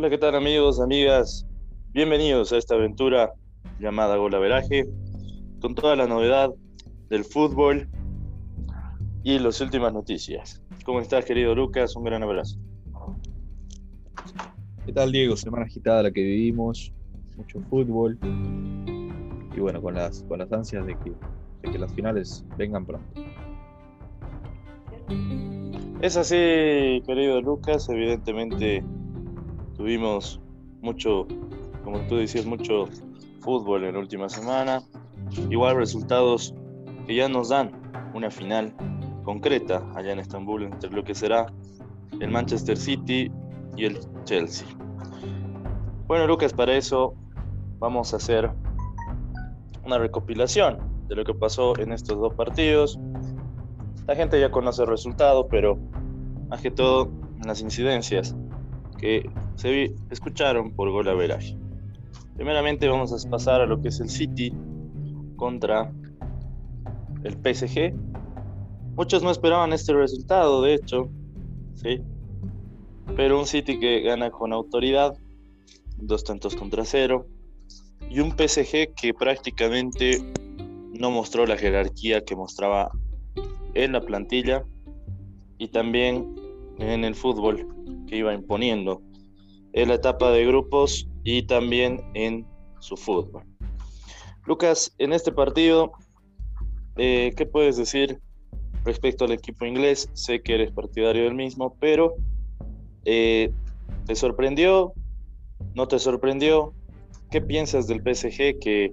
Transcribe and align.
Hola, 0.00 0.08
¿qué 0.08 0.16
tal 0.16 0.34
amigos, 0.34 0.80
amigas? 0.80 1.46
Bienvenidos 1.92 2.54
a 2.54 2.56
esta 2.56 2.74
aventura 2.74 3.34
llamada 3.78 4.16
Golaveraje, 4.16 4.88
con 5.60 5.74
toda 5.74 5.94
la 5.94 6.06
novedad 6.06 6.48
del 7.10 7.22
fútbol 7.22 7.86
y 9.22 9.38
las 9.38 9.60
últimas 9.60 9.92
noticias. 9.92 10.62
¿Cómo 10.86 11.00
estás, 11.00 11.26
querido 11.26 11.54
Lucas? 11.54 11.94
Un 11.96 12.04
gran 12.04 12.22
abrazo. 12.22 12.58
¿Qué 14.86 14.92
tal, 14.94 15.12
Diego? 15.12 15.36
Semana 15.36 15.66
agitada 15.66 16.04
la 16.04 16.10
que 16.10 16.22
vivimos, 16.22 16.94
mucho 17.36 17.60
fútbol 17.68 18.18
y 19.54 19.60
bueno, 19.60 19.82
con 19.82 19.96
las, 19.96 20.22
con 20.22 20.38
las 20.38 20.50
ansias 20.50 20.86
de 20.86 20.96
que, 20.96 21.10
de 21.60 21.72
que 21.72 21.78
las 21.78 21.92
finales 21.92 22.42
vengan 22.56 22.86
pronto. 22.86 23.20
Es 26.00 26.16
así, 26.16 27.02
querido 27.04 27.42
Lucas, 27.42 27.86
evidentemente 27.90 28.82
tuvimos 29.80 30.38
mucho, 30.82 31.26
como 31.84 32.00
tú 32.00 32.16
decías, 32.16 32.44
mucho 32.44 32.84
fútbol 33.40 33.84
en 33.84 33.94
la 33.94 34.00
última 34.00 34.28
semana. 34.28 34.82
Igual 35.48 35.76
resultados 35.76 36.54
que 37.06 37.14
ya 37.14 37.30
nos 37.30 37.48
dan 37.48 37.72
una 38.12 38.30
final 38.30 38.74
concreta 39.24 39.82
allá 39.96 40.12
en 40.12 40.18
Estambul 40.18 40.64
entre 40.64 40.90
lo 40.90 41.02
que 41.02 41.14
será 41.14 41.46
el 42.20 42.30
Manchester 42.30 42.76
City 42.76 43.32
y 43.74 43.86
el 43.86 43.98
Chelsea. 44.24 44.68
Bueno, 46.06 46.26
Lucas, 46.26 46.52
para 46.52 46.74
eso 46.74 47.14
vamos 47.78 48.12
a 48.12 48.18
hacer 48.18 48.50
una 49.86 49.96
recopilación 49.96 50.76
de 51.08 51.16
lo 51.16 51.24
que 51.24 51.32
pasó 51.32 51.78
en 51.78 51.92
estos 51.92 52.18
dos 52.18 52.34
partidos. 52.34 53.00
La 54.06 54.14
gente 54.14 54.38
ya 54.38 54.50
conoce 54.50 54.82
el 54.82 54.88
resultado, 54.88 55.48
pero 55.48 55.78
más 56.50 56.60
que 56.60 56.70
todo 56.70 57.10
las 57.42 57.62
incidencias 57.62 58.36
que 58.98 59.30
se 59.60 59.92
escucharon 60.10 60.72
por 60.72 60.90
gol 60.90 61.06
a 61.08 61.14
veraje. 61.14 61.54
Primeramente 62.34 62.88
vamos 62.88 63.12
a 63.12 63.28
pasar 63.28 63.60
a 63.60 63.66
lo 63.66 63.78
que 63.82 63.88
es 63.88 64.00
el 64.00 64.08
City 64.08 64.54
contra 65.36 65.92
el 67.24 67.34
PSG. 67.34 67.92
Muchos 68.96 69.22
no 69.22 69.30
esperaban 69.30 69.74
este 69.74 69.92
resultado, 69.92 70.62
de 70.62 70.74
hecho, 70.74 71.10
¿sí? 71.74 72.00
Pero 73.16 73.38
un 73.38 73.46
City 73.46 73.78
que 73.78 74.00
gana 74.00 74.30
con 74.30 74.54
autoridad, 74.54 75.14
dos 75.98 76.24
tantos 76.24 76.56
contra 76.56 76.86
cero, 76.86 77.26
y 78.08 78.20
un 78.20 78.30
PSG 78.30 78.94
que 78.94 79.12
prácticamente 79.12 80.22
no 80.98 81.10
mostró 81.10 81.44
la 81.46 81.58
jerarquía 81.58 82.24
que 82.24 82.34
mostraba 82.34 82.90
en 83.74 83.92
la 83.92 84.00
plantilla 84.00 84.64
y 85.58 85.68
también 85.68 86.34
en 86.78 87.04
el 87.04 87.14
fútbol 87.14 87.68
que 88.06 88.16
iba 88.16 88.32
imponiendo 88.32 89.02
en 89.72 89.88
la 89.88 89.94
etapa 89.94 90.30
de 90.30 90.46
grupos 90.46 91.08
y 91.24 91.42
también 91.42 92.00
en 92.14 92.46
su 92.80 92.96
fútbol. 92.96 93.44
Lucas, 94.46 94.94
en 94.98 95.12
este 95.12 95.32
partido, 95.32 95.92
eh, 96.96 97.32
¿qué 97.36 97.46
puedes 97.46 97.76
decir 97.76 98.20
respecto 98.84 99.24
al 99.24 99.32
equipo 99.32 99.64
inglés? 99.66 100.08
Sé 100.12 100.42
que 100.42 100.54
eres 100.54 100.72
partidario 100.72 101.24
del 101.24 101.34
mismo, 101.34 101.76
pero 101.78 102.14
eh, 103.04 103.52
¿te 104.06 104.14
sorprendió? 104.14 104.92
¿No 105.74 105.86
te 105.88 105.98
sorprendió? 105.98 106.72
¿Qué 107.30 107.40
piensas 107.40 107.86
del 107.86 108.00
PSG 108.00 108.58
que 108.58 108.92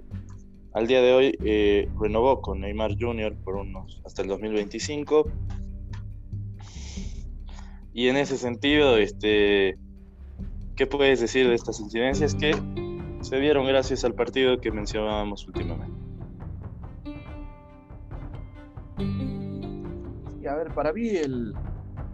al 0.74 0.86
día 0.86 1.02
de 1.02 1.12
hoy 1.12 1.38
eh, 1.44 1.88
renovó 1.98 2.40
con 2.40 2.60
Neymar 2.60 2.96
Jr. 2.98 3.34
por 3.42 3.56
unos 3.56 4.00
hasta 4.04 4.22
el 4.22 4.28
2025? 4.28 5.24
Y 7.94 8.08
en 8.08 8.16
ese 8.16 8.36
sentido, 8.36 8.96
este, 8.96 9.76
¿qué 10.78 10.86
puedes 10.86 11.18
decir 11.18 11.48
de 11.48 11.56
estas 11.56 11.80
incidencias 11.80 12.36
que 12.36 12.52
se 13.20 13.40
dieron 13.40 13.66
gracias 13.66 14.04
al 14.04 14.14
partido 14.14 14.60
que 14.60 14.70
mencionábamos 14.70 15.44
últimamente? 15.48 15.98
Y 20.40 20.46
a 20.46 20.54
ver, 20.54 20.72
para 20.72 20.92
mí 20.92 21.08
el, 21.08 21.52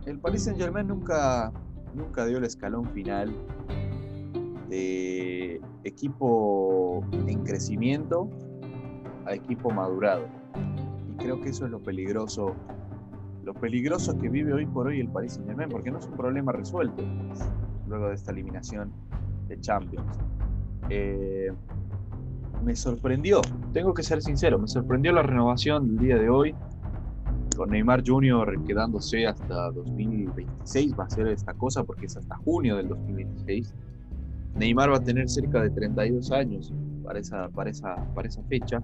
el 0.06 0.18
Paris 0.18 0.44
Saint 0.44 0.58
Germain 0.58 0.88
nunca, 0.88 1.52
nunca 1.92 2.24
dio 2.24 2.38
el 2.38 2.44
escalón 2.44 2.88
final 2.92 3.36
de 4.70 5.60
equipo 5.84 7.04
en 7.26 7.44
crecimiento 7.44 8.30
a 9.26 9.34
equipo 9.34 9.70
madurado. 9.70 10.26
Y 11.12 11.22
creo 11.22 11.38
que 11.42 11.50
eso 11.50 11.66
es 11.66 11.70
lo 11.70 11.82
peligroso 11.82 12.56
lo 13.44 13.52
peligroso 13.52 14.16
que 14.16 14.30
vive 14.30 14.54
hoy 14.54 14.64
por 14.64 14.86
hoy 14.86 15.00
el 15.00 15.08
Paris 15.08 15.34
Saint 15.34 15.48
Germain, 15.48 15.68
porque 15.68 15.90
no 15.90 15.98
es 15.98 16.06
un 16.06 16.16
problema 16.16 16.50
resuelto 16.52 17.04
luego 17.88 18.08
de 18.08 18.14
esta 18.14 18.32
eliminación 18.32 18.92
de 19.48 19.60
Champions. 19.60 20.18
Eh, 20.90 21.52
me 22.64 22.74
sorprendió, 22.74 23.40
tengo 23.72 23.92
que 23.92 24.02
ser 24.02 24.22
sincero, 24.22 24.58
me 24.58 24.68
sorprendió 24.68 25.12
la 25.12 25.22
renovación 25.22 25.86
del 25.86 25.98
día 25.98 26.16
de 26.16 26.28
hoy, 26.28 26.54
con 27.56 27.70
Neymar 27.70 28.02
Jr. 28.04 28.64
quedándose 28.64 29.26
hasta 29.26 29.70
2026, 29.70 30.98
va 30.98 31.04
a 31.04 31.10
ser 31.10 31.28
esta 31.28 31.54
cosa 31.54 31.84
porque 31.84 32.06
es 32.06 32.16
hasta 32.16 32.36
junio 32.38 32.76
del 32.76 32.88
2026. 32.88 33.72
Neymar 34.56 34.92
va 34.92 34.96
a 34.96 35.04
tener 35.04 35.28
cerca 35.28 35.62
de 35.62 35.70
32 35.70 36.30
años 36.32 36.72
para 37.02 37.18
esa, 37.18 37.48
para 37.50 37.70
esa, 37.70 37.96
para 38.14 38.28
esa 38.28 38.42
fecha. 38.44 38.82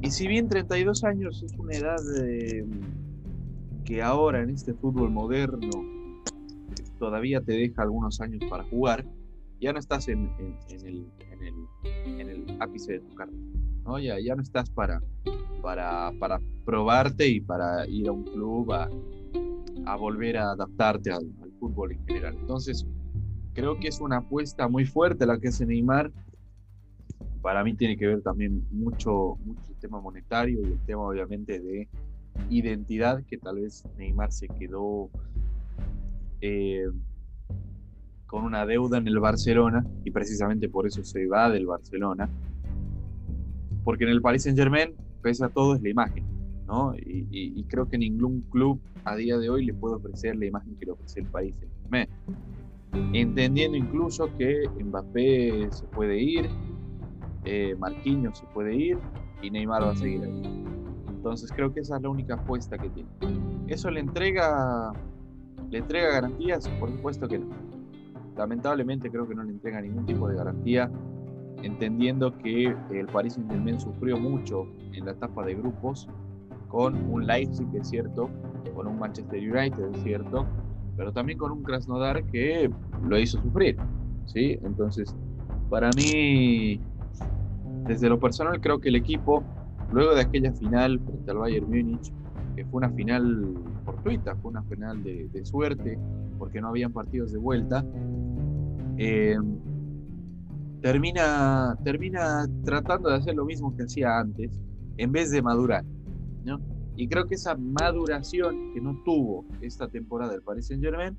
Y 0.00 0.10
si 0.10 0.28
bien 0.28 0.48
32 0.48 1.04
años 1.04 1.42
es 1.42 1.52
una 1.58 1.74
edad 1.74 1.96
de 2.14 2.64
que 3.84 4.02
ahora 4.02 4.42
en 4.42 4.50
este 4.50 4.74
fútbol 4.74 5.10
moderno 5.10 5.97
todavía 6.98 7.40
te 7.40 7.52
deja 7.52 7.82
algunos 7.82 8.20
años 8.20 8.42
para 8.48 8.64
jugar, 8.64 9.04
ya 9.60 9.72
no 9.72 9.78
estás 9.78 10.08
en, 10.08 10.30
el, 10.84 11.06
ápice 12.60 12.94
de 12.94 13.00
tu 13.00 13.14
carrera. 13.14 13.38
¿no? 13.84 13.98
Ya, 13.98 14.18
ya 14.20 14.34
no 14.34 14.42
estás 14.42 14.70
para, 14.70 15.00
para, 15.62 16.12
para 16.18 16.40
probarte 16.64 17.26
y 17.28 17.40
para 17.40 17.86
ir 17.86 18.08
a 18.08 18.12
un 18.12 18.24
club 18.24 18.72
a, 18.72 18.88
volver 19.96 20.36
a 20.36 20.50
adaptarte 20.52 21.10
al, 21.10 21.26
fútbol 21.58 21.92
en 21.92 22.06
general. 22.06 22.36
Entonces, 22.38 22.86
creo 23.52 23.80
que 23.80 23.88
es 23.88 24.00
una 24.00 24.18
apuesta 24.18 24.68
muy 24.68 24.84
fuerte 24.84 25.26
la 25.26 25.38
que 25.38 25.48
hace 25.48 25.66
Neymar. 25.66 26.12
Para 27.42 27.64
mí 27.64 27.74
tiene 27.74 27.96
que 27.96 28.06
ver 28.06 28.22
también 28.22 28.64
mucho, 28.70 29.38
mucho 29.44 29.72
el 29.72 29.76
tema 29.80 30.00
monetario 30.00 30.60
y 30.60 30.72
el 30.72 30.78
tema 30.86 31.02
obviamente 31.02 31.58
de 31.58 31.88
identidad 32.48 33.24
que 33.24 33.38
tal 33.38 33.56
vez 33.56 33.84
Neymar 33.96 34.30
se 34.30 34.46
quedó 34.46 35.10
eh, 36.40 36.86
con 38.26 38.44
una 38.44 38.66
deuda 38.66 38.98
en 38.98 39.08
el 39.08 39.18
Barcelona 39.18 39.84
y 40.04 40.10
precisamente 40.10 40.68
por 40.68 40.86
eso 40.86 41.02
se 41.02 41.26
va 41.26 41.50
del 41.50 41.66
Barcelona. 41.66 42.28
Porque 43.84 44.04
en 44.04 44.10
el 44.10 44.20
Paris 44.20 44.42
Saint 44.42 44.58
Germain, 44.58 44.94
pese 45.22 45.44
a 45.44 45.48
todo, 45.48 45.74
es 45.74 45.82
la 45.82 45.88
imagen. 45.88 46.24
¿no? 46.66 46.94
Y, 46.96 47.64
creo 47.64 47.88
que 47.88 47.96
ningún 47.96 48.42
club 48.50 48.78
a 49.04 49.16
día 49.16 49.38
de 49.38 49.48
hoy 49.48 49.64
le 49.64 49.72
puede 49.72 49.94
ofrecer 49.96 50.36
la 50.36 50.44
imagen 50.44 50.76
que 50.76 50.86
le 50.86 50.92
ofrece 50.92 51.20
el 51.20 51.26
Paris 51.26 51.54
Saint 51.58 51.72
Germain. 51.82 52.08
Entendiendo 53.14 53.76
incluso 53.76 54.28
que 54.36 54.68
Mbappé 54.82 55.68
se 55.70 55.84
puede 55.86 56.20
ir, 56.20 56.48
eh, 57.44 57.74
Marquinhos 57.78 58.38
se 58.38 58.46
puede 58.46 58.74
ir 58.74 58.98
y 59.42 59.50
Neymar 59.50 59.82
va 59.82 59.90
a 59.92 59.96
seguir 59.96 60.22
ahí. 60.22 60.64
Entonces 61.08 61.50
creo 61.52 61.72
que 61.72 61.80
esa 61.80 61.96
es 61.96 62.02
la 62.02 62.08
única 62.08 62.34
apuesta 62.34 62.76
que 62.76 62.90
tiene. 62.90 63.08
¿Eso 63.68 63.90
le 63.90 64.00
entrega, 64.00 64.92
le 65.70 65.78
entrega 65.78 66.12
garantías? 66.12 66.68
Por 66.80 66.90
supuesto 66.90 67.28
que 67.28 67.38
no. 67.38 67.46
Lamentablemente 68.36 69.10
creo 69.10 69.26
que 69.26 69.34
no 69.34 69.42
le 69.42 69.52
entrega 69.52 69.80
ningún 69.80 70.06
tipo 70.06 70.28
de 70.28 70.36
garantía, 70.36 70.90
entendiendo 71.62 72.36
que 72.38 72.74
el 72.90 73.06
Paris 73.06 73.34
Saint-Germain 73.34 73.80
sufrió 73.80 74.16
mucho 74.16 74.66
en 74.92 75.06
la 75.06 75.12
etapa 75.12 75.44
de 75.44 75.54
grupos 75.54 76.08
con 76.68 76.94
un 77.10 77.26
Leipzig, 77.26 77.66
es 77.74 77.88
cierto, 77.88 78.30
con 78.74 78.86
un 78.86 78.98
Manchester 78.98 79.40
United, 79.40 79.94
es 79.94 80.02
cierto, 80.02 80.46
pero 80.96 81.12
también 81.12 81.38
con 81.38 81.50
un 81.50 81.62
Krasnodar 81.62 82.24
que 82.26 82.70
lo 83.02 83.18
hizo 83.18 83.40
sufrir, 83.40 83.76
¿sí? 84.26 84.58
Entonces, 84.62 85.16
para 85.68 85.90
mí, 85.96 86.80
desde 87.86 88.08
lo 88.08 88.20
personal, 88.20 88.60
creo 88.60 88.78
que 88.78 88.90
el 88.90 88.96
equipo 88.96 89.42
Luego 89.90 90.14
de 90.14 90.20
aquella 90.20 90.52
final 90.52 91.00
frente 91.00 91.30
al 91.30 91.38
Bayern 91.38 91.66
Múnich, 91.66 92.12
que 92.54 92.64
fue 92.66 92.78
una 92.78 92.90
final 92.90 93.54
fortuita, 93.88 94.36
fue 94.36 94.50
una 94.50 94.62
final 94.64 95.02
de, 95.02 95.44
suerte, 95.44 95.98
porque 96.38 96.60
no 96.60 96.68
habían 96.68 96.92
partidos 96.92 97.32
de 97.32 97.38
vuelta, 97.38 97.82
eh, 98.98 99.38
termina, 100.82 101.74
termina 101.82 102.46
tratando 102.64 103.08
de 103.08 103.16
hacer 103.16 103.34
lo 103.34 103.46
mismo 103.46 103.74
que 103.74 103.84
hacía 103.84 104.18
antes, 104.18 104.60
en 104.98 105.10
vez 105.10 105.30
de 105.30 105.40
madurar. 105.40 105.84
¿no? 106.44 106.60
Y 106.96 107.08
creo 107.08 107.26
que 107.26 107.36
esa 107.36 107.56
maduración 107.56 108.74
que 108.74 108.80
no 108.82 109.00
tuvo 109.06 109.46
esta 109.62 109.88
temporada 109.88 110.32
del 110.32 110.42
Paris 110.42 110.66
Saint 110.66 110.82
Germain, 110.82 111.16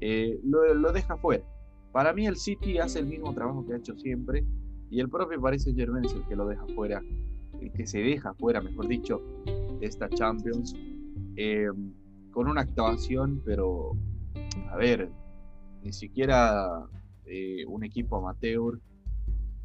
eh, 0.00 0.40
lo, 0.42 0.72
lo, 0.72 0.90
deja 0.90 1.18
fuera. 1.18 1.44
Para 1.92 2.14
mí 2.14 2.26
el 2.26 2.36
City 2.36 2.78
hace 2.78 3.00
el 3.00 3.06
mismo 3.06 3.34
trabajo 3.34 3.66
que 3.66 3.74
ha 3.74 3.76
hecho 3.76 3.94
siempre 3.96 4.42
y 4.88 5.00
el 5.00 5.10
propio 5.10 5.38
Paris 5.38 5.64
Saint 5.64 5.78
Germain 5.78 6.06
es 6.06 6.14
el 6.14 6.24
que 6.26 6.34
lo 6.34 6.46
deja 6.46 6.64
fuera 6.74 7.02
que 7.70 7.86
se 7.86 7.98
deja 7.98 8.34
fuera, 8.34 8.60
mejor 8.60 8.88
dicho, 8.88 9.22
de 9.80 9.86
esta 9.86 10.08
Champions, 10.08 10.74
eh, 11.36 11.68
con 12.30 12.48
una 12.48 12.62
actuación, 12.62 13.42
pero, 13.44 13.92
a 14.70 14.76
ver, 14.76 15.08
ni 15.82 15.92
siquiera 15.92 16.86
eh, 17.26 17.64
un 17.66 17.84
equipo 17.84 18.16
amateur 18.16 18.80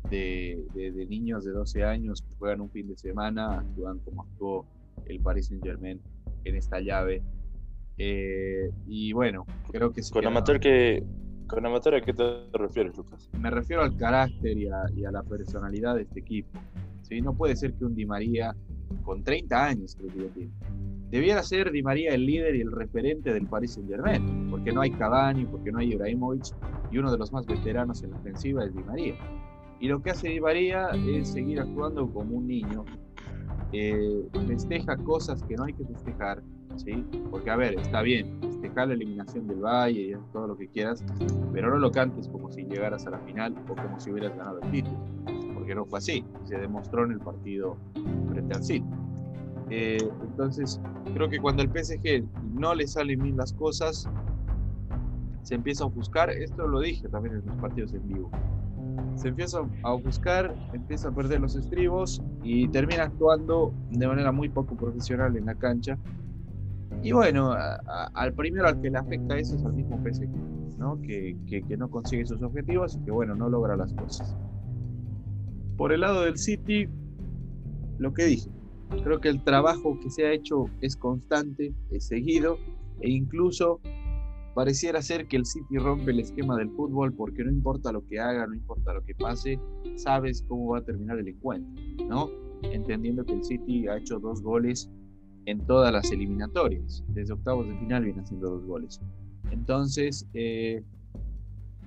de, 0.09 0.65
de, 0.73 1.05
niños 1.05 1.45
de 1.45 1.51
12 1.51 1.83
años 1.83 2.21
que 2.21 2.33
juegan 2.35 2.61
un 2.61 2.69
fin 2.69 2.87
de 2.87 2.97
semana 2.97 3.59
actúan 3.59 3.99
como 3.99 4.23
actuó 4.23 4.65
el 5.05 5.19
Paris 5.19 5.47
Saint 5.47 5.63
Germain 5.63 5.99
en 6.45 6.55
esta 6.55 6.79
llave. 6.79 7.21
Eh, 7.97 8.71
y 8.87 9.11
bueno, 9.13 9.45
creo 9.71 9.91
que... 9.91 10.01
Con 10.11 10.25
amateur 10.25 10.59
que... 10.59 11.03
¿Con 11.47 11.65
amateur 11.65 11.95
a 11.95 12.01
qué 12.01 12.13
te 12.13 12.23
refieres, 12.53 12.95
Lucas? 12.95 13.29
Me 13.39 13.49
refiero 13.49 13.81
al 13.81 13.97
carácter 13.97 14.57
y 14.57 14.67
a, 14.67 14.83
y 14.95 15.03
a 15.05 15.11
la 15.11 15.23
personalidad 15.23 15.95
de 15.95 16.03
este 16.03 16.19
equipo. 16.19 16.59
¿sí? 17.01 17.21
No 17.21 17.35
puede 17.35 17.55
ser 17.55 17.73
que 17.73 17.85
un 17.85 17.95
Di 17.95 18.05
María, 18.05 18.55
con 19.03 19.23
30 19.23 19.65
años 19.65 19.95
creo 19.95 20.09
que 20.09 20.29
tiene, 20.29 20.51
debiera 21.09 21.41
ser 21.43 21.71
Di 21.71 21.81
María 21.81 22.13
el 22.13 22.25
líder 22.25 22.55
y 22.55 22.61
el 22.61 22.71
referente 22.71 23.33
del 23.33 23.47
Paris 23.47 23.73
Saint 23.73 23.89
Germain, 23.89 24.49
porque 24.49 24.71
no 24.71 24.81
hay 24.81 24.91
Cavani, 24.91 25.45
porque 25.45 25.71
no 25.71 25.79
hay 25.79 25.93
Ibrahimovic, 25.93 26.55
y 26.91 26.97
uno 26.97 27.11
de 27.11 27.17
los 27.17 27.31
más 27.31 27.45
veteranos 27.45 28.03
en 28.03 28.11
la 28.11 28.17
ofensiva 28.17 28.63
es 28.63 28.73
Di 28.73 28.83
María. 28.83 29.15
Y 29.79 29.87
lo 29.87 30.01
que 30.01 30.11
hace 30.11 30.29
Di 30.29 30.39
María 30.39 30.89
es 31.07 31.29
seguir 31.29 31.59
actuando 31.59 32.07
como 32.11 32.37
un 32.37 32.47
niño, 32.47 32.85
eh, 33.71 34.27
festeja 34.47 34.97
cosas 34.97 35.43
que 35.43 35.55
no 35.55 35.63
hay 35.63 35.73
que 35.73 35.85
festejar, 35.85 36.43
¿sí? 36.75 37.05
Porque, 37.31 37.49
a 37.49 37.55
ver, 37.55 37.79
está 37.79 38.01
bien, 38.01 38.39
festejar 38.41 38.89
la 38.89 38.95
eliminación 38.95 39.47
del 39.47 39.59
Valle 39.59 40.01
y 40.01 40.13
todo 40.31 40.47
lo 40.47 40.57
que 40.57 40.67
quieras, 40.67 41.03
pero 41.53 41.69
no 41.69 41.77
lo 41.77 41.91
cantes 41.91 42.27
como 42.27 42.51
si 42.51 42.63
llegaras 42.63 43.05
a 43.07 43.11
la 43.11 43.19
final 43.19 43.55
o 43.67 43.75
como 43.75 43.99
si 43.99 44.11
hubieras 44.11 44.35
ganado 44.35 44.59
el 44.61 44.71
título, 44.71 44.97
porque 45.53 45.75
no 45.75 45.85
fue 45.85 45.99
así, 45.99 46.25
se 46.45 46.57
demostró 46.57 47.05
en 47.05 47.11
el 47.11 47.19
partido 47.19 47.77
frente 48.27 48.55
al 48.55 48.63
City. 48.63 48.87
Eh, 49.69 49.97
entonces, 50.23 50.81
creo 51.13 51.29
que 51.29 51.39
cuando 51.39 51.61
el 51.61 51.69
PSG 51.69 52.23
no 52.53 52.73
le 52.73 52.87
salen 52.87 53.21
bien 53.21 53.37
las 53.37 53.53
cosas, 53.53 54.09
se 55.43 55.55
empieza 55.55 55.83
a 55.83 55.87
ofuscar. 55.87 56.29
Esto 56.29 56.67
lo 56.67 56.79
dije 56.79 57.07
también 57.09 57.35
en 57.35 57.45
los 57.45 57.55
partidos 57.57 57.93
en 57.93 58.07
vivo. 58.07 58.31
Se 59.15 59.29
empieza 59.29 59.59
a 59.83 59.93
ofuscar, 59.93 60.53
empieza 60.73 61.09
a 61.09 61.11
perder 61.11 61.41
los 61.41 61.55
estribos 61.55 62.21
y 62.43 62.67
termina 62.69 63.03
actuando 63.03 63.73
de 63.89 64.07
manera 64.07 64.31
muy 64.31 64.49
poco 64.49 64.75
profesional 64.75 65.35
en 65.35 65.45
la 65.45 65.55
cancha. 65.55 65.97
Y 67.01 67.11
bueno, 67.11 67.53
al 68.13 68.33
primero 68.33 68.67
al 68.67 68.79
que 68.81 68.89
le 68.89 68.97
afecta 68.97 69.37
eso 69.37 69.55
es 69.55 69.63
al 69.63 69.73
mismo 69.73 70.01
PSG, 70.03 70.29
¿no? 70.77 71.01
Que, 71.01 71.37
que, 71.47 71.61
que 71.63 71.77
no 71.77 71.89
consigue 71.89 72.25
sus 72.25 72.41
objetivos 72.41 72.95
y 72.95 73.05
que 73.05 73.11
bueno, 73.11 73.35
no 73.35 73.49
logra 73.49 73.75
las 73.75 73.93
cosas. 73.93 74.35
Por 75.77 75.93
el 75.93 76.01
lado 76.01 76.23
del 76.23 76.37
City, 76.37 76.89
lo 77.99 78.13
que 78.13 78.25
dije, 78.25 78.49
Creo 79.03 79.19
que 79.19 79.29
el 79.29 79.43
trabajo 79.43 79.99
que 79.99 80.09
se 80.09 80.25
ha 80.25 80.33
hecho 80.33 80.65
es 80.81 80.95
constante, 80.95 81.73
es 81.91 82.07
seguido 82.07 82.57
e 83.01 83.09
incluso 83.09 83.79
pareciera 84.53 85.01
ser 85.01 85.27
que 85.27 85.37
el 85.37 85.45
City 85.45 85.77
rompe 85.77 86.11
el 86.11 86.19
esquema 86.19 86.57
del 86.57 86.69
fútbol 86.71 87.13
porque 87.13 87.43
no 87.43 87.51
importa 87.51 87.91
lo 87.91 88.05
que 88.05 88.19
haga, 88.19 88.45
no 88.47 88.55
importa 88.55 88.93
lo 88.93 89.03
que 89.03 89.15
pase, 89.15 89.59
sabes 89.95 90.43
cómo 90.47 90.69
va 90.69 90.79
a 90.79 90.83
terminar 90.83 91.19
el 91.19 91.27
encuentro, 91.27 91.71
¿no? 92.07 92.29
Entendiendo 92.63 93.23
que 93.23 93.33
el 93.33 93.43
City 93.43 93.87
ha 93.87 93.97
hecho 93.97 94.19
dos 94.19 94.41
goles 94.41 94.89
en 95.45 95.65
todas 95.65 95.93
las 95.93 96.11
eliminatorias, 96.11 97.03
desde 97.09 97.33
octavos 97.33 97.67
de 97.67 97.77
final 97.77 98.03
viene 98.03 98.21
haciendo 98.21 98.49
dos 98.49 98.65
goles. 98.65 98.99
Entonces, 99.51 100.27
eh, 100.33 100.83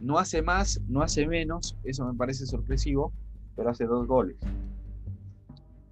no 0.01 0.19
hace 0.19 0.43
más, 0.43 0.81
no 0.89 1.03
hace 1.03 1.27
menos, 1.27 1.77
eso 1.85 2.07
me 2.07 2.15
parece 2.15 2.47
sorpresivo, 2.47 3.13
pero 3.55 3.71
hace 3.71 3.85
dos 3.85 4.07
goles. 4.07 4.37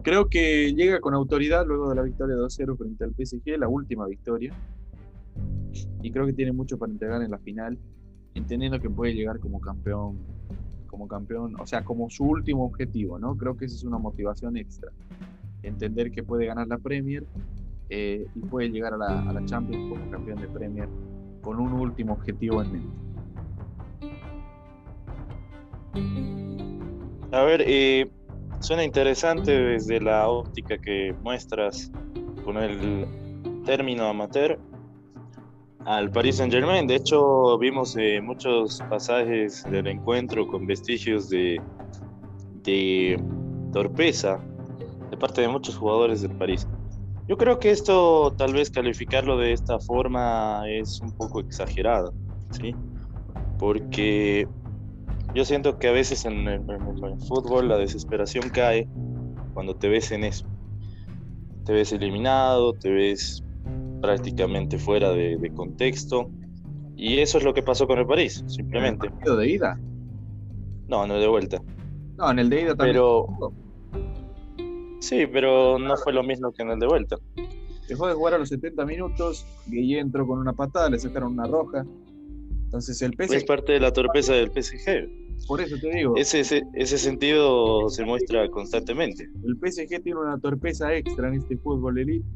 Creo 0.03 0.29
que 0.29 0.73
llega 0.75 1.01
con 1.01 1.15
autoridad 1.15 1.67
luego 1.67 1.91
de 1.91 1.97
la 1.97 2.03
victoria 2.03 2.35
2-0 2.37 2.77
frente 2.77 3.05
al 3.05 3.15
PSG, 3.15 3.59
la 3.59 3.69
última 3.69 4.07
victoria. 4.07 4.55
Y 6.03 6.11
creo 6.11 6.27
que 6.27 6.33
tiene 6.33 6.53
mucho 6.53 6.79
para 6.79 6.91
entregar 6.91 7.23
en 7.23 7.31
la 7.31 7.39
final, 7.39 7.79
entendiendo 8.35 8.81
que 8.81 8.89
puede 8.89 9.15
llegar 9.15 9.39
como 9.41 9.61
campeón, 9.61 10.19
como 10.87 11.07
campeón, 11.07 11.55
o 11.61 11.67
sea, 11.67 11.85
como 11.85 12.09
su 12.09 12.25
último 12.25 12.65
objetivo, 12.65 13.19
¿no? 13.19 13.37
Creo 13.37 13.57
que 13.57 13.67
esa 13.67 13.77
es 13.77 13.85
una 13.85 13.99
motivación 13.99 14.57
extra. 14.57 14.91
Entender 15.63 16.11
que 16.11 16.23
puede 16.23 16.47
ganar 16.47 16.67
la 16.67 16.79
Premier 16.79 17.27
eh, 17.91 18.27
y 18.35 18.41
puede 18.41 18.71
llegar 18.71 18.95
a 18.95 18.97
la, 18.97 19.29
a 19.29 19.33
la 19.33 19.45
Champions 19.45 19.91
como 19.91 20.11
campeón 20.11 20.41
de 20.41 20.49
Premier 20.49 20.89
con 21.43 21.61
un 21.61 21.73
último 21.73 22.15
objetivo 22.15 22.63
en 22.63 22.73
mente. 22.73 23.11
A 27.33 27.43
ver, 27.43 27.63
eh, 27.67 28.11
Suena 28.61 28.85
interesante 28.85 29.51
desde 29.53 30.01
la 30.01 30.29
óptica 30.29 30.79
que 30.79 31.15
muestras 31.23 31.91
con 32.45 32.59
el 32.59 33.07
término 33.65 34.05
amateur 34.05 34.59
al 35.87 36.11
Paris 36.11 36.37
Saint 36.37 36.53
Germain. 36.53 36.87
De 36.87 36.97
hecho, 36.97 37.59
vimos 37.59 37.97
eh, 37.97 38.21
muchos 38.21 38.81
pasajes 38.91 39.65
del 39.71 39.87
encuentro 39.87 40.47
con 40.47 40.67
vestigios 40.67 41.31
de, 41.31 41.61
de 42.63 43.19
torpeza 43.73 44.39
de 45.11 45.17
parte 45.17 45.41
de 45.41 45.49
muchos 45.49 45.77
jugadores 45.77 46.21
del 46.21 46.33
París. 46.33 46.69
Yo 47.29 47.39
creo 47.39 47.59
que 47.59 47.71
esto, 47.71 48.35
tal 48.37 48.53
vez 48.53 48.71
calificarlo 48.71 49.39
de 49.39 49.53
esta 49.53 49.79
forma, 49.79 50.65
es 50.69 51.01
un 51.01 51.13
poco 51.17 51.41
exagerado, 51.41 52.13
¿sí? 52.51 52.75
Porque 53.59 54.47
yo 55.35 55.45
siento 55.45 55.79
que 55.79 55.89
a 55.89 55.93
veces 55.93 56.25
en 56.25 56.47
el, 56.49 56.61
fútbol 57.29 57.69
la 57.69 57.77
desesperación 57.79 58.49
cae 58.51 58.89
cuando 59.55 59.77
te 59.77 59.89
ves 59.89 60.11
en 60.13 60.25
eso. 60.25 60.47
Te 61.65 61.73
ves 61.73 61.93
eliminado, 61.93 62.73
te 62.75 62.91
ves 62.91 63.45
prácticamente 64.01 64.79
fuera 64.79 65.13
de, 65.13 65.53
contexto. 65.55 66.31
Y 66.97 67.19
eso 67.19 67.39
es 67.39 67.45
lo 67.45 67.55
que 67.55 67.63
pasó 67.63 67.87
con 67.87 67.99
el 67.99 68.07
París, 68.07 68.45
simplemente. 68.47 69.07
¿En 69.07 69.13
el 69.13 69.19
partido 69.19 69.37
de 69.37 69.49
ida? 69.49 69.81
No, 70.89 71.07
no 71.07 71.15
de 71.15 71.29
vuelta. 71.29 71.63
No, 72.19 72.31
en 72.31 72.39
el 72.39 72.51
de 72.51 72.63
ida 72.63 72.75
también. 72.75 72.95
Pero... 72.95 73.27
Sí, 74.99 75.27
pero 75.27 75.79
no 75.79 75.97
fue 75.97 76.13
lo 76.13 76.23
mismo 76.23 76.53
que 76.53 76.63
en 76.63 76.71
el 76.71 76.79
de 76.79 76.87
vuelta. 76.87 77.17
Dejó 77.89 78.07
de 78.07 78.15
jugar 78.15 78.35
a 78.35 78.39
los 78.39 78.51
70 78.51 78.85
minutos, 78.85 79.47
Guille 79.67 79.99
entró 79.99 80.27
con 80.27 80.39
una 80.39 80.53
patada, 80.53 80.91
le 80.91 80.99
sacaron 80.99 81.33
una 81.33 81.47
roja. 81.47 81.85
Entonces 82.65 83.01
el 83.03 83.15
PSG... 83.15 83.35
Es 83.35 83.45
parte 83.45 83.73
de 83.73 83.81
la 83.81 83.93
torpeza 83.93 84.35
del 84.35 84.51
PSG. 84.51 85.20
Por 85.47 85.61
eso 85.61 85.77
te 85.81 85.91
digo. 85.91 86.17
Ese, 86.17 86.41
ese, 86.41 86.99
sentido 86.99 87.89
se 87.89 88.05
muestra 88.05 88.49
constantemente. 88.51 89.29
El 89.45 89.57
PSG 89.57 90.03
tiene 90.03 90.21
una 90.21 90.39
torpeza 90.39 90.95
extra 90.95 91.29
en 91.29 91.35
este 91.35 91.57
fútbol 91.57 91.99
elite 91.99 92.27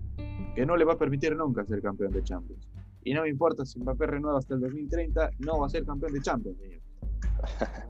que 0.54 0.66
no 0.66 0.76
le 0.76 0.84
va 0.84 0.94
a 0.94 0.98
permitir 0.98 1.34
nunca 1.36 1.64
ser 1.64 1.80
campeón 1.82 2.12
de 2.12 2.22
Champions. 2.22 2.68
Y 3.02 3.12
no 3.12 3.22
me 3.22 3.28
importa 3.28 3.64
si 3.64 3.78
Mbappé 3.80 4.06
renueva 4.06 4.38
hasta 4.38 4.54
el 4.54 4.60
2030, 4.60 5.30
no 5.40 5.60
va 5.60 5.66
a 5.66 5.70
ser 5.70 5.84
campeón 5.84 6.12
de 6.12 6.20
Champions, 6.22 6.58
señor. 6.58 6.80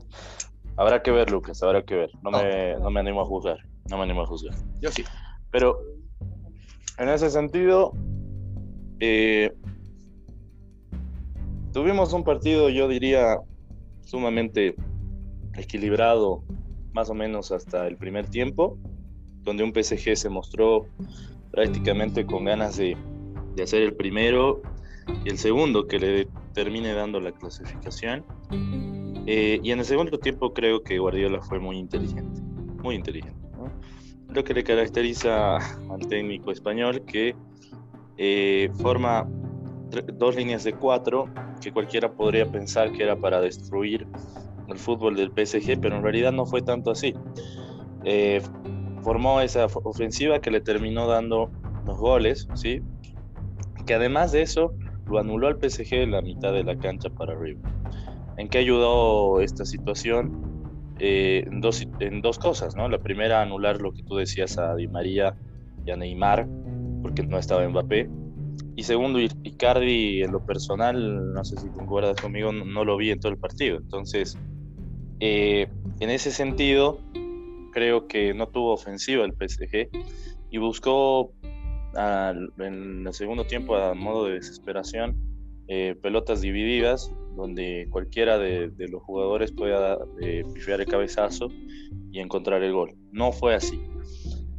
habrá 0.77 1.01
que 1.01 1.11
ver, 1.11 1.31
Lucas, 1.31 1.61
habrá 1.63 1.83
que 1.83 1.95
ver. 1.95 2.11
No, 2.21 2.31
me, 2.31 2.75
no 2.79 2.89
me 2.91 2.99
animo 2.99 3.21
a 3.21 3.25
juzgar. 3.25 3.57
No 3.89 3.97
me 3.97 4.03
animo 4.03 4.23
a 4.23 4.25
juzgar. 4.25 4.55
Yo 4.81 4.91
sí. 4.91 5.03
Pero 5.51 5.79
en 6.97 7.09
ese 7.09 7.29
sentido, 7.29 7.93
eh, 8.99 9.53
tuvimos 11.71 12.13
un 12.13 12.23
partido, 12.23 12.69
yo 12.69 12.87
diría, 12.87 13.37
sumamente 14.01 14.75
equilibrado, 15.57 16.43
más 16.93 17.09
o 17.09 17.13
menos 17.13 17.51
hasta 17.51 17.87
el 17.87 17.97
primer 17.97 18.27
tiempo, 18.27 18.77
donde 19.41 19.63
un 19.63 19.73
PSG 19.73 20.15
se 20.15 20.29
mostró 20.29 20.87
prácticamente 21.51 22.25
con 22.25 22.45
ganas 22.45 22.77
de, 22.77 22.97
de 23.55 23.63
hacer 23.63 23.81
el 23.81 23.93
primero 23.93 24.61
y 25.23 25.29
el 25.29 25.37
segundo 25.37 25.87
que 25.87 25.99
le 25.99 26.27
termine 26.53 26.93
dando 26.93 27.19
la 27.19 27.31
clasificación. 27.31 28.23
Eh, 29.27 29.59
y 29.63 29.71
en 29.71 29.79
el 29.79 29.85
segundo 29.85 30.17
tiempo 30.19 30.53
creo 30.53 30.83
que 30.83 30.99
Guardiola 30.99 31.41
fue 31.41 31.59
muy 31.59 31.77
inteligente, 31.77 32.41
muy 32.81 32.95
inteligente. 32.95 33.35
Lo 34.29 34.43
que 34.43 34.53
le 34.53 34.63
caracteriza 34.63 35.57
al 35.57 36.07
técnico 36.07 36.51
español 36.51 37.03
que 37.05 37.35
eh, 38.17 38.69
forma 38.81 39.27
dos 40.13 40.35
líneas 40.35 40.63
de 40.63 40.73
cuatro 40.73 41.29
que 41.61 41.71
cualquiera 41.71 42.11
podría 42.11 42.51
pensar 42.51 42.91
que 42.91 43.03
era 43.03 43.15
para 43.15 43.39
destruir 43.39 44.05
el 44.69 44.77
fútbol 44.77 45.15
del 45.15 45.31
PSG, 45.31 45.79
pero 45.79 45.97
en 45.97 46.03
realidad 46.03 46.31
no 46.31 46.45
fue 46.45 46.61
tanto 46.61 46.91
así. 46.91 47.13
Eh, 48.03 48.41
formó 49.01 49.41
esa 49.41 49.65
ofensiva 49.65 50.39
que 50.39 50.51
le 50.51 50.61
terminó 50.61 51.07
dando 51.07 51.51
los 51.85 51.97
goles, 51.97 52.47
¿sí? 52.55 52.81
que 53.85 53.93
además 53.93 54.31
de 54.31 54.41
eso 54.41 54.73
lo 55.07 55.19
anuló 55.19 55.47
al 55.47 55.57
PSG 55.57 55.93
en 55.93 56.11
la 56.11 56.21
mitad 56.21 56.51
de 56.51 56.63
la 56.63 56.77
cancha 56.77 57.09
para 57.09 57.33
arriba. 57.33 57.61
¿En 58.37 58.49
qué 58.49 58.57
ayudó 58.57 59.39
esta 59.39 59.65
situación? 59.65 60.55
Eh, 60.99 61.45
en, 61.47 61.61
dos, 62.21 62.39
cosas, 62.39 62.75
¿no? 62.75 62.87
La 62.87 62.99
primera, 62.99 63.41
anular 63.41 63.81
lo 63.81 63.91
que 63.93 64.01
tú 64.03 64.15
decías 64.15 64.57
a 64.57 64.75
Di 64.75 64.87
María 64.87 65.35
y 65.85 65.91
a 65.91 65.95
Neymar, 65.95 66.47
porque 67.01 67.23
no 67.23 67.37
estaba 67.37 67.67
Mbappé. 67.67 68.09
Y 68.77 68.83
segundo, 68.83 69.19
Icardi 69.19 70.23
en 70.23 70.31
lo 70.31 70.45
personal, 70.45 71.33
no 71.33 71.45
sé 71.45 71.57
si 71.57 71.69
concuerdas 71.69 72.19
conmigo, 72.19 72.51
no, 72.51 72.83
lo 72.83 72.97
vi 72.97 73.11
en 73.11 73.19
todo 73.19 73.31
el 73.31 73.37
partido. 73.37 73.77
Entonces, 73.77 74.37
eh, 75.19 75.67
en 75.99 76.09
ese 76.09 76.31
sentido, 76.31 76.99
creo 77.71 78.07
que 78.07 78.33
no 78.33 78.47
tuvo 78.47 78.73
ofensiva 78.73 79.25
el 79.25 79.33
PSG 79.33 79.89
y 80.49 80.57
buscó 80.57 81.31
en 81.95 83.07
el 83.07 83.13
segundo 83.13 83.45
tiempo 83.45 83.75
a 83.77 83.93
modo 83.93 84.25
de 84.25 84.33
desesperación 84.33 85.15
eh, 85.67 85.95
pelotas 86.01 86.41
divididas 86.41 87.11
donde 87.35 87.87
cualquiera 87.89 88.37
de, 88.37 88.71
los 88.89 89.01
jugadores 89.01 89.51
pueda 89.51 89.97
eh, 90.21 90.43
pifiar 90.53 90.79
el 90.81 90.87
cabezazo 90.87 91.49
y 92.11 92.19
encontrar 92.19 92.63
el 92.63 92.71
gol. 92.71 92.95
No 93.11 93.31
fue 93.31 93.55
así. 93.55 93.81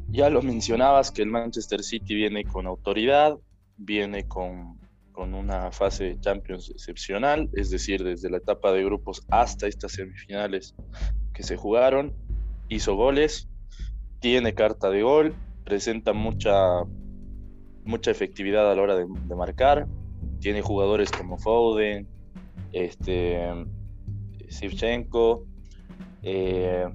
Ya 0.09 0.31
lo 0.31 0.43
mencionabas 0.43 1.11
que 1.11 1.23
el 1.23 1.29
Manchester 1.29 1.83
City 1.83 2.15
viene 2.15 2.45
con 2.45 2.67
autoridad, 2.67 3.39
viene 3.77 4.27
con, 4.27 4.79
con 5.17 5.33
una 5.33 5.73
fase 5.73 6.05
de 6.05 6.21
Champions 6.21 6.69
excepcional, 6.69 7.49
es 7.55 7.71
decir, 7.71 8.05
desde 8.05 8.29
la 8.29 8.37
etapa 8.37 8.71
de 8.73 8.85
grupos 8.85 9.23
hasta 9.31 9.67
estas 9.67 9.93
semifinales 9.93 10.75
que 11.33 11.43
se 11.43 11.57
jugaron, 11.57 12.13
hizo 12.69 12.95
goles, 12.97 13.49
tiene 14.21 14.53
carta 14.53 14.91
de 14.91 15.03
gol, 15.03 15.35
presenta 15.65 16.13
mucha, 16.13 16.85
mucha 17.85 18.11
efectividad 18.11 18.71
a 18.71 18.75
la 18.75 18.83
hora 18.83 18.95
de, 18.95 19.07
marcar, 19.35 19.87
tiene 20.41 20.61
jugadores 20.61 21.11
como 21.11 21.39
Foden, 21.39 22.07
este, 22.73 23.41
Sivchenko, 24.49 25.47
eh, 26.23 26.87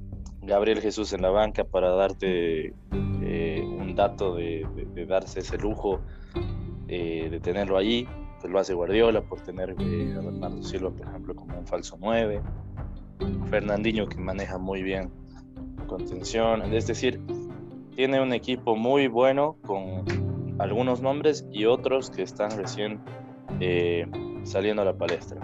Gabriel 0.43 0.79
Jesús 0.79 1.11
en 1.13 1.23
la 1.23 1.31
banca 1.31 1.63
para 1.63 1.89
darte 1.89 2.75
eh, 3.23 3.63
un 3.63 3.95
dato 3.95 4.35
de, 4.35 4.67
darse 5.07 5.39
ese 5.39 5.57
lujo 5.57 6.01
eh, 6.91 7.29
de 7.29 7.39
tenerlo 7.39 7.77
ahí, 7.77 8.05
que 8.41 8.49
lo 8.49 8.59
hace 8.59 8.73
Guardiola 8.73 9.21
por 9.21 9.39
tener 9.39 9.71
a 9.71 9.73
Bernardo 9.73 10.61
Silva, 10.61 10.91
por 10.91 11.07
ejemplo, 11.07 11.35
como 11.35 11.57
un 11.57 11.65
falso 11.65 11.97
9, 11.99 12.41
Fernandinho 13.49 14.07
que 14.07 14.17
maneja 14.17 14.57
muy 14.57 14.83
bien 14.83 15.09
contención, 15.87 16.73
es 16.73 16.87
decir, 16.87 17.21
tiene 17.95 18.21
un 18.21 18.33
equipo 18.33 18.75
muy 18.75 19.07
bueno 19.07 19.55
con 19.65 20.03
algunos 20.59 21.01
nombres 21.01 21.45
y 21.51 21.65
otros 21.65 22.09
que 22.09 22.23
están 22.23 22.57
recién 22.57 22.99
eh, 23.61 24.05
saliendo 24.43 24.81
a 24.81 24.85
la 24.85 24.93
palestra. 24.93 25.39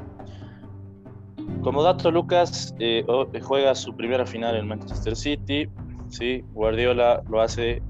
Como 1.61 1.81
dato, 1.81 2.11
Lucas 2.11 2.75
eh, 2.79 3.05
juega 3.41 3.73
su 3.73 3.95
primera 3.95 4.25
final 4.25 4.55
en 4.55 4.67
Manchester 4.67 5.15
City. 5.15 5.69
¿sí? 6.09 6.43
Guardiola 6.53 7.23
lo 7.29 7.41
hace 7.41 7.81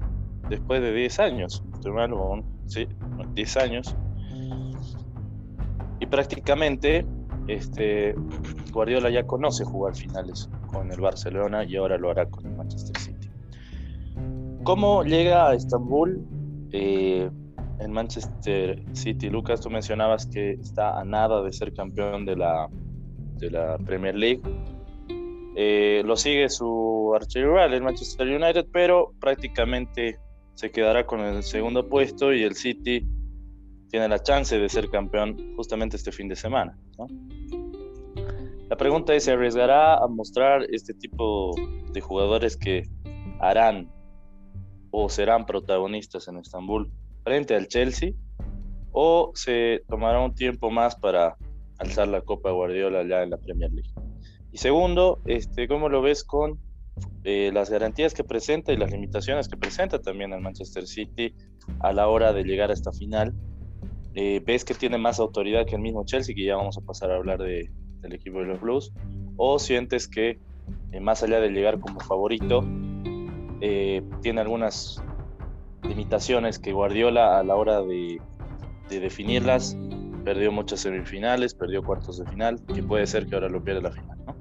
después 0.48 0.80
de 0.80 0.92
10 0.92 1.18
años, 1.20 1.62
¿sí? 2.66 2.86
10 3.34 3.56
años. 3.58 3.96
Y 6.00 6.06
prácticamente 6.06 7.04
este, 7.48 8.14
Guardiola 8.72 9.10
ya 9.10 9.26
conoce 9.26 9.64
jugar 9.64 9.96
finales 9.96 10.48
con 10.70 10.92
el 10.92 11.00
Barcelona 11.00 11.64
y 11.64 11.76
ahora 11.76 11.96
lo 11.96 12.10
hará 12.10 12.26
con 12.26 12.46
el 12.46 12.54
Manchester 12.54 12.96
City. 12.98 13.30
¿Cómo 14.64 15.02
llega 15.02 15.48
a 15.48 15.54
Estambul? 15.54 16.24
Eh, 16.72 17.30
en 17.80 17.92
Manchester 17.92 18.82
City, 18.92 19.30
Lucas, 19.30 19.60
tú 19.60 19.70
mencionabas 19.70 20.26
que 20.26 20.52
está 20.52 20.98
a 20.98 21.04
nada 21.04 21.42
de 21.42 21.52
ser 21.52 21.72
campeón 21.72 22.26
de 22.26 22.36
la, 22.36 22.68
de 23.36 23.50
la 23.50 23.78
Premier 23.78 24.14
League. 24.14 24.42
Eh, 25.56 26.02
lo 26.04 26.16
sigue 26.16 26.48
su 26.48 27.12
archirrival, 27.14 27.72
el 27.72 27.82
Manchester 27.82 28.26
United, 28.28 28.66
pero 28.72 29.12
prácticamente 29.20 30.18
se 30.58 30.72
quedará 30.72 31.06
con 31.06 31.20
el 31.20 31.44
segundo 31.44 31.88
puesto 31.88 32.34
y 32.34 32.42
el 32.42 32.56
City 32.56 33.06
tiene 33.90 34.08
la 34.08 34.20
chance 34.20 34.58
de 34.58 34.68
ser 34.68 34.90
campeón 34.90 35.54
justamente 35.54 35.96
este 35.96 36.10
fin 36.10 36.26
de 36.26 36.34
semana. 36.34 36.76
La 38.68 38.76
pregunta 38.76 39.14
es, 39.14 39.22
¿se 39.22 39.30
arriesgará 39.30 39.94
a 39.94 40.08
mostrar 40.08 40.66
este 40.72 40.94
tipo 40.94 41.54
de 41.92 42.00
jugadores 42.00 42.56
que 42.56 42.82
harán 43.38 43.88
o 44.90 45.08
serán 45.08 45.46
protagonistas 45.46 46.26
en 46.26 46.38
Estambul 46.38 46.90
frente 47.22 47.54
al 47.54 47.68
Chelsea? 47.68 48.14
¿O 48.90 49.30
se 49.36 49.84
tomará 49.88 50.18
un 50.18 50.34
tiempo 50.34 50.72
más 50.72 50.96
para 50.96 51.36
alzar 51.78 52.08
la 52.08 52.20
Copa 52.22 52.50
Guardiola 52.50 53.04
ya 53.04 53.22
en 53.22 53.30
la 53.30 53.36
Premier 53.36 53.70
League? 53.70 53.92
Y 54.50 54.58
segundo, 54.58 55.20
este, 55.24 55.68
¿cómo 55.68 55.88
lo 55.88 56.02
ves 56.02 56.24
con 56.24 56.58
eh, 57.24 57.50
las 57.52 57.70
garantías 57.70 58.14
que 58.14 58.24
presenta 58.24 58.72
y 58.72 58.76
las 58.76 58.90
limitaciones 58.90 59.48
que 59.48 59.56
presenta 59.56 60.00
también 60.00 60.32
el 60.32 60.40
Manchester 60.40 60.86
City 60.86 61.34
a 61.80 61.92
la 61.92 62.08
hora 62.08 62.32
de 62.32 62.44
llegar 62.44 62.70
a 62.70 62.74
esta 62.74 62.92
final? 62.92 63.34
Eh, 64.14 64.42
¿Ves 64.44 64.64
que 64.64 64.74
tiene 64.74 64.98
más 64.98 65.20
autoridad 65.20 65.66
que 65.66 65.76
el 65.76 65.82
mismo 65.82 66.04
Chelsea, 66.04 66.34
que 66.34 66.44
ya 66.44 66.56
vamos 66.56 66.76
a 66.78 66.80
pasar 66.80 67.10
a 67.10 67.16
hablar 67.16 67.38
de, 67.38 67.70
del 68.00 68.14
equipo 68.14 68.40
de 68.40 68.46
los 68.46 68.60
Blues, 68.60 68.92
o 69.36 69.58
sientes 69.58 70.08
que 70.08 70.38
eh, 70.92 71.00
más 71.00 71.22
allá 71.22 71.40
de 71.40 71.50
llegar 71.50 71.78
como 71.80 72.00
favorito, 72.00 72.64
tiene 73.60 74.40
algunas 74.40 75.02
limitaciones 75.82 76.58
que 76.58 76.72
Guardiola 76.72 77.38
a 77.38 77.44
la 77.44 77.56
hora 77.56 77.82
de, 77.82 78.20
definirlas 78.88 79.76
perdió 80.24 80.52
muchas 80.52 80.80
semifinales, 80.80 81.54
perdió 81.54 81.82
cuartos 81.82 82.18
de 82.18 82.26
final, 82.26 82.60
que 82.66 82.82
puede 82.82 83.06
ser 83.06 83.26
que 83.26 83.34
ahora 83.34 83.48
lo 83.48 83.62
pierda 83.62 83.82
la 83.82 83.92
final, 83.92 84.18
¿no? 84.26 84.37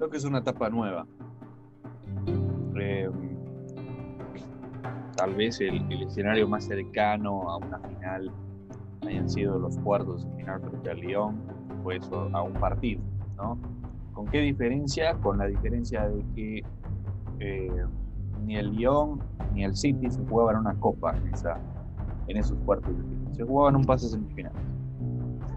Creo 0.00 0.08
que 0.08 0.16
es 0.16 0.24
una 0.24 0.38
etapa 0.38 0.70
nueva. 0.70 1.06
Em, 2.74 3.12
tal 5.14 5.34
vez 5.34 5.60
el, 5.60 5.92
escenario 6.02 6.48
más 6.48 6.64
cercano 6.64 7.50
a 7.50 7.58
una 7.58 7.78
final 7.80 8.32
hayan 9.06 9.28
sido 9.28 9.58
los 9.58 9.76
cuartos 9.80 10.24
de 10.24 10.36
final 10.36 10.62
frente 10.62 10.90
al 10.90 11.00
Lyon, 11.00 11.42
pues 11.82 12.10
a 12.32 12.40
un 12.40 12.54
partido, 12.54 13.02
¿no? 13.36 13.58
¿Con 14.14 14.24
qué 14.28 14.40
diferencia? 14.40 15.16
Con 15.16 15.36
la 15.36 15.48
diferencia 15.48 16.08
de 16.08 16.24
que 16.34 16.62
eh, 17.40 17.84
ni 18.46 18.56
el 18.56 18.70
Lyon 18.70 19.20
ni 19.52 19.64
el 19.64 19.76
City 19.76 20.10
se 20.10 20.24
jugaban 20.24 20.56
una 20.56 20.76
copa 20.76 21.14
en, 21.14 21.34
esa, 21.34 21.60
en 22.26 22.38
esos 22.38 22.56
cuartos 22.64 22.96
de 22.96 23.02
final, 23.02 23.34
se 23.34 23.44
jugaban 23.44 23.76
un 23.76 23.84
pase 23.84 24.08
semifinal. 24.08 24.54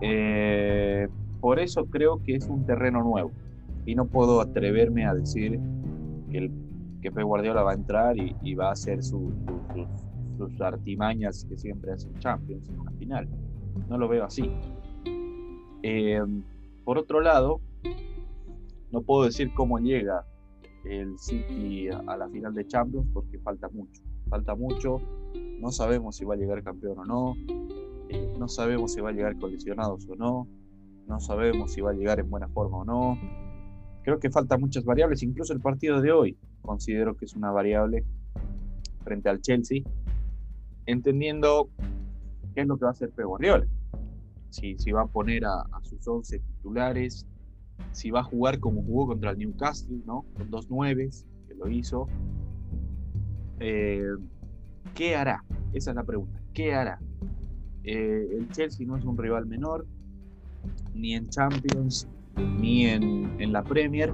Eh, 0.02 1.08
por 1.40 1.62
eso 1.62 1.86
creo 1.86 2.22
que 2.22 2.36
es 2.36 2.50
un 2.50 2.66
terreno 2.66 3.02
nuevo 3.02 3.32
y 3.86 3.96
no 3.96 4.06
puedo 4.06 4.42
atreverme 4.42 5.06
a 5.06 5.14
decir 5.14 5.60
que, 6.30 6.38
el, 6.38 6.52
Pep 7.02 7.22
Guardiola 7.22 7.64
va 7.64 7.72
a 7.72 7.76
entrar 7.76 8.16
y, 8.18 8.54
va 8.56 8.70
a 8.70 8.72
hacer 8.72 9.04
sus 9.04 9.34
sus 10.38 10.62
artimañas 10.62 11.46
que 11.46 11.58
siempre 11.58 11.92
hacen 11.92 12.18
Champions 12.20 12.70
en 12.70 12.80
una 12.80 12.92
final. 12.92 13.28
No 13.90 13.98
lo 13.98 14.08
veo 14.08 14.26
así. 14.26 14.50
Eh, 15.84 16.22
por 16.84 16.98
otro 16.98 17.22
lado, 17.22 17.62
no 18.92 19.02
puedo 19.02 19.26
decir 19.26 19.54
cómo 19.54 19.80
llega 19.80 20.26
el 20.86 21.18
City 21.18 21.90
a 21.90 22.18
la 22.18 22.28
final 22.30 22.54
de 22.54 22.68
Champions 22.68 23.08
porque 23.14 23.40
falta 23.40 23.70
mucho. 23.70 24.02
Falta 24.30 24.56
mucho. 24.56 24.98
No 25.60 25.72
sabemos 25.72 26.18
si 26.18 26.26
va 26.26 26.34
a 26.34 26.38
llegar 26.38 26.64
campeón 26.64 27.00
o 27.00 27.06
no. 27.06 27.36
Eh, 28.10 28.36
no 28.38 28.48
sabemos 28.48 28.94
si 28.94 29.02
va 29.02 29.10
a 29.10 29.14
llegar 29.14 29.38
coleccionados 29.40 30.08
o 30.10 30.16
no. 30.16 30.48
No 31.08 31.20
sabemos 31.20 31.72
si 31.72 31.82
va 31.82 31.92
a 31.92 31.94
llegar 31.94 32.20
en 32.20 32.30
buena 32.30 32.48
forma 32.50 32.78
o 32.78 32.86
no. 32.86 33.18
Creo 34.04 34.20
que 34.20 34.30
faltan 34.30 34.60
muchas 34.62 34.84
variables. 34.84 35.24
Incluso 35.24 35.54
el 35.54 35.62
partido 35.62 36.02
de 36.02 36.12
hoy 36.12 36.38
considero 36.62 37.16
que 37.16 37.26
es 37.26 37.36
una 37.36 37.52
variable 37.52 38.06
frente 39.04 39.30
al 39.30 39.42
Chelsea 39.42 39.84
entendiendo 40.86 41.70
qué 42.54 42.62
es 42.62 42.68
lo 42.68 42.78
que 42.78 42.86
va 42.86 42.90
a 42.90 42.94
hacer 42.94 43.10
Pep 43.12 43.26
Guardiola. 43.26 43.66
Si, 44.50 44.78
si 44.78 44.92
va 44.92 45.04
a 45.04 45.08
poner 45.08 45.46
a, 45.46 45.64
sus 45.82 46.08
11 46.08 46.40
titulares, 46.40 47.26
si 47.92 48.12
va 48.12 48.20
a 48.20 48.24
jugar 48.24 48.60
como 48.60 48.84
jugó 48.84 49.08
contra 49.08 49.32
el 49.32 49.40
Newcastle, 49.40 50.02
¿no? 50.06 50.26
Con 50.36 50.50
dos 50.52 50.70
nueves, 50.70 51.26
que 51.48 51.56
lo 51.56 51.70
hizo. 51.70 52.08
Eh, 53.60 54.04
¿Qué 54.94 55.16
hará? 55.16 55.44
Esa 55.74 55.92
es 55.92 55.96
la 55.96 56.04
pregunta. 56.04 56.40
¿Qué 56.54 56.74
hará? 56.74 57.00
Eh, 57.84 58.38
el 58.38 58.50
Chelsea 58.52 58.86
no 58.86 58.96
es 58.96 59.06
un 59.06 59.18
rival 59.18 59.46
menor, 59.48 59.88
ni 60.94 61.16
en 61.16 61.30
Champions, 61.30 62.08
ni 62.36 62.88
en, 62.88 63.36
en 63.40 63.52
la 63.54 63.64
Premier 63.64 64.14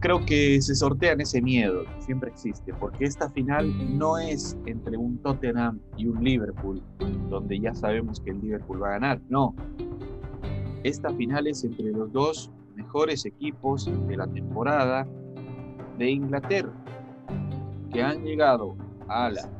creo 0.00 0.24
que 0.24 0.60
se 0.62 0.74
sortean 0.74 1.20
ese 1.20 1.42
miedo 1.42 1.84
que 1.84 2.02
siempre 2.02 2.30
existe, 2.30 2.72
porque 2.74 3.04
esta 3.04 3.28
final 3.30 3.98
no 3.98 4.18
es 4.18 4.56
entre 4.66 4.96
un 4.96 5.18
Tottenham 5.18 5.80
y 5.96 6.06
un 6.06 6.22
Liverpool, 6.22 6.82
donde 7.28 7.58
ya 7.58 7.74
sabemos 7.74 8.20
que 8.20 8.30
el 8.30 8.40
Liverpool 8.40 8.82
va 8.82 8.88
a 8.88 8.92
ganar, 8.92 9.20
no. 9.28 9.54
Esta 10.84 11.12
final 11.14 11.46
es 11.46 11.64
entre 11.64 11.90
los 11.90 12.12
dos 12.12 12.50
mejores 12.76 13.26
equipos 13.26 13.90
de 14.06 14.16
la 14.16 14.26
temporada 14.28 15.06
de 15.98 16.10
Inglaterra, 16.10 16.72
que 17.92 18.02
han 18.02 18.22
llegado 18.22 18.76
a 19.08 19.30
la 19.30 19.50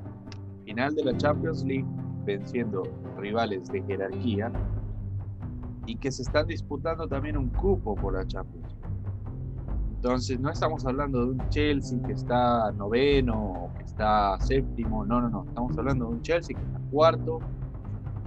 final 0.65 0.95
de 0.95 1.05
la 1.05 1.17
Champions 1.17 1.65
League 1.65 1.87
venciendo 2.25 2.85
rivales 3.17 3.69
de 3.73 3.83
jerarquía 3.83 4.53
y 5.89 5.97
que 5.97 6.13
se 6.13 6.23
están 6.23 6.47
disputando 6.47 7.09
también 7.09 7.37
un 7.37 7.49
cupo 7.49 7.95
por 7.97 8.15
la 8.15 8.27
Champions 8.27 8.77
entonces, 9.99 10.39
no 10.39 10.49
estamos 10.49 10.87
hablando 10.87 11.27
de 11.27 11.33
un 11.33 11.49
Chelsea 11.49 11.99
que 12.07 12.13
está 12.13 12.71
noveno 12.71 13.65
o 13.65 13.75
que 13.77 13.83
está 13.83 14.39
séptimo, 14.39 15.05
no, 15.05 15.21
no, 15.21 15.29
no. 15.29 15.45
Estamos 15.49 15.77
hablando 15.77 16.07
de 16.07 16.13
un 16.13 16.23
Chelsea 16.23 16.57
que 16.57 16.63
está 16.63 16.79
cuarto, 16.93 17.41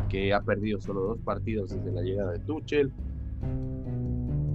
que 0.09 0.33
ha 0.33 0.41
perdido 0.41 0.81
solo 0.81 1.01
dos 1.01 1.19
partidos 1.19 1.69
desde 1.73 1.93
la 1.93 2.01
llegada 2.01 2.33
de 2.33 2.39
Tuchel 2.39 2.91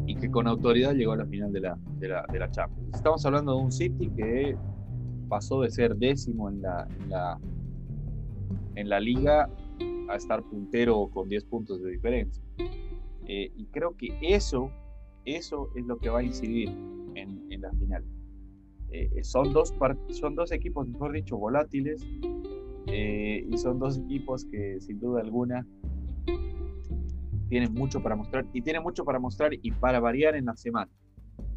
y 0.07 0.15
que 0.15 0.31
con 0.31 0.47
autoridad 0.47 0.93
llegó 0.93 1.13
a 1.13 1.17
la 1.17 1.25
final 1.25 1.51
de 1.55 1.61
la, 1.61 1.79
de 1.99 2.09
la, 2.09 2.27
de 2.31 2.39
la 2.39 2.51
Champions. 2.51 2.95
Estamos 2.95 3.25
hablando 3.25 3.57
de 3.57 3.63
un 3.63 3.73
City 3.73 4.11
que 4.11 4.55
pasó 5.31 5.63
de 5.63 5.71
ser 5.71 5.97
décimo 5.97 6.51
en 6.51 6.61
la, 6.61 6.87
en 7.01 7.09
la, 7.09 7.39
en 8.75 8.89
la 8.91 9.01
liga 9.01 9.49
a 10.11 10.17
estar 10.17 10.43
puntero 10.43 11.09
con 11.09 11.31
10 11.31 11.45
puntos 11.45 11.83
de 11.83 11.93
diferencia. 11.93 12.43
Eh, 13.29 13.53
y 13.57 13.67
creo 13.67 13.97
que 13.97 14.17
eso, 14.23 14.71
eso 15.25 15.71
es 15.75 15.85
lo 15.87 15.99
que 15.99 16.09
va 16.09 16.21
a 16.21 16.23
incidir 16.23 16.69
en, 17.15 17.47
en 17.51 17.61
la 17.61 17.73
final. 17.73 18.05
Eh, 18.91 19.25
son, 19.25 19.53
dos 19.53 19.75
son 20.11 20.35
dos 20.37 20.53
equipos, 20.53 20.87
mejor 20.87 21.13
dicho, 21.13 21.37
volátiles 21.37 22.07
eh, 22.87 23.45
y 23.51 23.59
son 23.59 23.79
dos 23.79 23.99
equipos 23.99 24.45
que 24.45 24.81
sin 24.81 25.01
duda 25.01 25.23
alguna 25.23 25.67
tienen 27.49 27.75
mucho 27.75 28.03
para 28.03 28.15
mostrar 28.17 28.47
y 28.53 28.63
tienen 28.63 28.83
mucho 28.83 29.05
para 29.05 29.19
mostrar 29.19 29.53
y 29.53 29.71
para 29.73 29.99
variar 29.99 30.37
en 30.37 30.47
la 30.47 30.57
semana. 30.57 30.91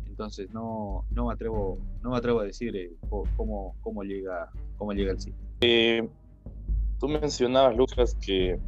Entonces 0.07 0.51
no, 0.51 1.05
no, 1.11 1.27
me, 1.27 1.33
atrevo, 1.33 1.77
no 2.01 2.09
me 2.09 2.17
atrevo 2.17 2.39
a 2.39 2.45
decir 2.45 2.75
eh, 2.75 2.91
cómo, 3.37 3.75
cómo, 3.81 4.03
llega, 4.03 4.49
cómo 4.77 4.91
llega 4.93 5.11
el 5.11 5.19
sitio. 5.19 6.11
tú 6.99 7.07
mencionabas, 7.07 7.77
Lucas, 7.77 8.15
que 8.15 8.59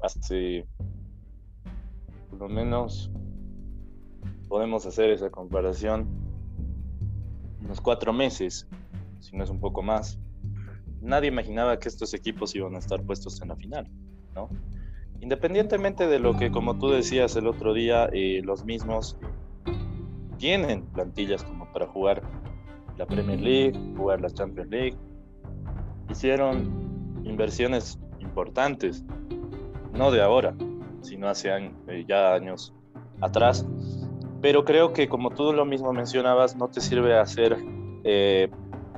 hace 0.00 0.66
lo 2.38 2.48
menos 2.48 3.10
podemos 4.48 4.86
hacer 4.86 5.10
esa 5.10 5.30
comparación 5.30 6.06
unos 7.60 7.80
cuatro 7.80 8.12
meses, 8.12 8.66
si 9.18 9.36
no 9.36 9.44
es 9.44 9.50
un 9.50 9.60
poco 9.60 9.82
más, 9.82 10.18
nadie 11.02 11.28
imaginaba 11.28 11.78
que 11.78 11.88
estos 11.88 12.14
equipos 12.14 12.54
iban 12.54 12.74
a 12.76 12.78
estar 12.78 13.02
puestos 13.02 13.42
en 13.42 13.48
la 13.48 13.56
final, 13.56 13.90
¿no? 14.34 14.48
Independientemente 15.20 16.06
de 16.06 16.20
lo 16.20 16.36
que, 16.36 16.52
como 16.52 16.78
tú 16.78 16.90
decías 16.90 17.34
el 17.34 17.48
otro 17.48 17.74
día, 17.74 18.08
eh, 18.12 18.40
los 18.44 18.64
mismos 18.64 19.18
tienen 20.38 20.86
plantillas 20.86 21.42
como 21.42 21.70
para 21.72 21.88
jugar 21.88 22.22
la 22.96 23.06
Premier 23.06 23.40
League, 23.40 23.78
jugar 23.96 24.20
la 24.20 24.30
Champions 24.30 24.70
League, 24.70 24.96
hicieron 26.08 27.20
inversiones 27.24 27.98
importantes, 28.20 29.04
no 29.92 30.12
de 30.12 30.22
ahora, 30.22 30.54
sino 31.08 31.28
hace 31.28 31.50
eh, 31.88 32.04
ya 32.06 32.34
años 32.34 32.74
atrás, 33.20 33.66
pero 34.40 34.64
creo 34.64 34.92
que 34.92 35.08
como 35.08 35.30
tú 35.30 35.52
lo 35.52 35.64
mismo 35.64 35.92
mencionabas, 35.92 36.56
no 36.56 36.68
te 36.68 36.80
sirve 36.80 37.18
hacer 37.18 37.56
eh, 38.04 38.48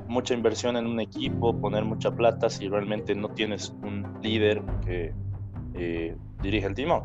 mucha 0.06 0.34
inversión 0.34 0.76
en 0.76 0.86
un 0.86 1.00
equipo, 1.00 1.58
poner 1.58 1.84
mucha 1.84 2.10
plata 2.10 2.50
si 2.50 2.68
realmente 2.68 3.14
no 3.14 3.28
tienes 3.30 3.74
un 3.82 4.18
líder 4.22 4.62
que 4.84 5.14
eh, 5.74 6.16
dirige 6.42 6.66
el 6.66 6.74
timón. 6.74 7.04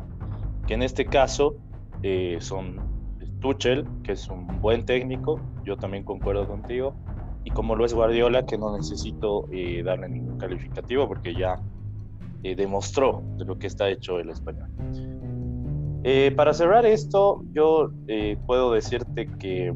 Que 0.66 0.74
en 0.74 0.82
este 0.82 1.06
caso 1.06 1.56
eh, 2.02 2.36
son 2.40 2.80
Tuchel, 3.40 3.86
que 4.02 4.12
es 4.12 4.28
un 4.28 4.60
buen 4.60 4.84
técnico, 4.84 5.40
yo 5.64 5.76
también 5.76 6.04
concuerdo 6.04 6.46
contigo, 6.46 6.94
y 7.44 7.50
como 7.52 7.74
lo 7.76 7.86
es 7.86 7.94
Guardiola, 7.94 8.44
que 8.44 8.58
no 8.58 8.76
necesito 8.76 9.48
darle 9.84 10.08
ningún 10.08 10.36
calificativo 10.36 11.06
porque 11.06 11.32
ya 11.32 11.60
demostró 12.42 13.22
de 13.38 13.44
lo 13.44 13.58
que 13.58 13.66
está 13.66 13.88
hecho 13.88 14.20
el 14.20 14.30
español. 14.30 14.70
Eh, 16.08 16.30
para 16.36 16.54
cerrar 16.54 16.86
esto, 16.86 17.42
yo 17.52 17.90
eh, 18.06 18.38
puedo 18.46 18.70
decirte 18.70 19.28
que 19.40 19.74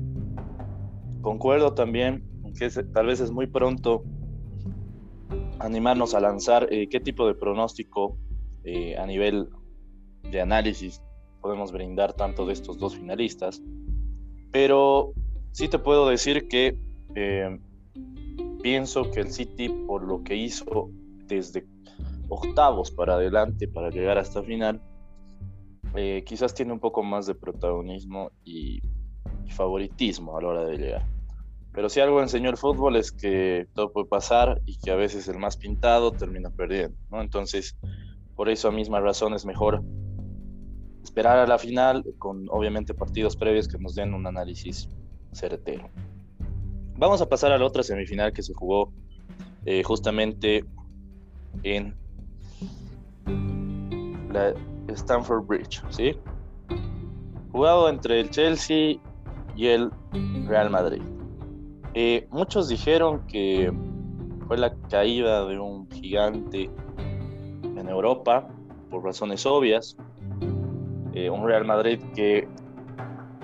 concuerdo 1.23 1.75
también 1.75 2.23
que 2.57 2.71
tal 2.71 3.07
vez 3.07 3.19
es 3.19 3.33
muy 3.33 3.49
pronto 3.49 4.05
animarnos 5.59 6.15
a 6.15 6.21
lanzar 6.21 6.69
eh, 6.71 6.89
qué 6.89 7.01
tipo 7.01 7.27
de 7.27 7.35
pronóstico 7.35 8.17
a 8.97 9.07
nivel 9.07 9.49
de 10.31 10.41
análisis 10.41 11.03
podemos 11.41 11.73
brindar 11.73 12.13
tanto 12.13 12.47
de 12.47 12.53
estos 12.53 12.79
dos 12.79 12.95
finalistas, 12.95 13.61
pero 14.53 15.13
sí 15.51 15.67
te 15.67 15.81
puedo 15.81 16.09
decir 16.09 16.47
que 16.47 16.79
pienso 18.63 19.11
que 19.11 19.21
el 19.21 19.33
City, 19.33 19.69
por 19.89 20.05
lo 20.05 20.23
que 20.23 20.37
hizo 20.37 20.91
desde 21.27 21.67
octavos 22.31 22.91
para 22.91 23.15
adelante 23.15 23.69
para 23.69 23.91
llegar 23.91 24.17
hasta 24.17 24.43
final, 24.43 24.81
eh, 25.97 26.23
quizás 26.25 26.55
tiene 26.55 26.73
un 26.73 26.81
poco 26.81 27.03
más 27.03 27.27
de 27.27 27.35
protagonismo 27.35 28.31
y, 28.45 28.81
favoritismo 29.49 30.39
a 30.39 30.43
la 30.43 30.49
hora 30.49 30.65
de 30.65 30.79
llegar. 30.79 31.05
Pero 31.73 31.89
si 31.89 31.99
algo 31.99 32.23
enseñó 32.23 32.51
el 32.51 32.57
fútbol 32.57 32.95
es 32.95 33.11
que 33.11 33.67
todo 33.75 33.93
puede 33.93 34.07
pasar 34.07 34.63
y 34.65 34.79
que 34.79 34.93
a 34.93 34.95
veces 34.95 35.27
el 35.27 35.41
más 35.41 35.57
pintado 35.57 36.13
termina 36.13 36.51
perdiendo, 36.51 36.97
¿no? 37.11 37.21
Entonces, 37.21 37.77
por 38.37 38.49
eso 38.49 38.69
a 38.69 38.71
misma 38.71 39.01
razón 39.01 39.35
es 39.35 39.45
mejor 39.45 39.83
esperar 41.03 41.39
a 41.39 41.49
la 41.49 41.59
final 41.59 42.05
con 42.19 42.47
obviamente 42.49 42.95
partidos 42.95 43.35
previos 43.35 43.67
que 43.67 43.77
nos 43.79 43.97
den 43.97 44.15
un 44.15 44.25
análisis 44.29 44.89
certero. 45.33 45.91
Vamos 46.97 47.21
a 47.21 47.29
pasar 47.29 47.51
a 47.51 47.59
la 47.59 47.67
otra 47.67 47.83
semifinal 47.83 48.33
que 48.33 48.45
se 48.45 48.55
jugó 48.55 48.93
eh, 49.65 49.83
justamente 49.83 50.65
en 51.65 51.97
la 54.33 54.55
Stanford 54.89 55.47
Bridge, 55.47 55.83
¿sí? 55.91 56.17
Jugado 57.53 57.89
entre 57.89 58.21
el 58.21 58.31
Chelsea 58.31 58.97
y 59.57 59.67
el 59.67 59.91
Real 60.47 60.71
Madrid. 60.71 61.03
Eh, 61.95 62.27
muchos 62.31 62.69
dijeron 62.69 63.27
que 63.27 63.73
fue 64.47 64.57
la 64.57 64.75
caída 64.89 65.45
de 65.47 65.59
un 65.59 65.89
gigante 65.91 66.71
en 67.77 67.89
Europa, 67.89 68.49
por 68.91 69.05
razones 69.05 69.45
obvias. 69.47 69.97
Eh, 71.13 71.29
un 71.29 71.45
Real 71.45 71.65
Madrid 71.65 72.01
que 72.15 72.49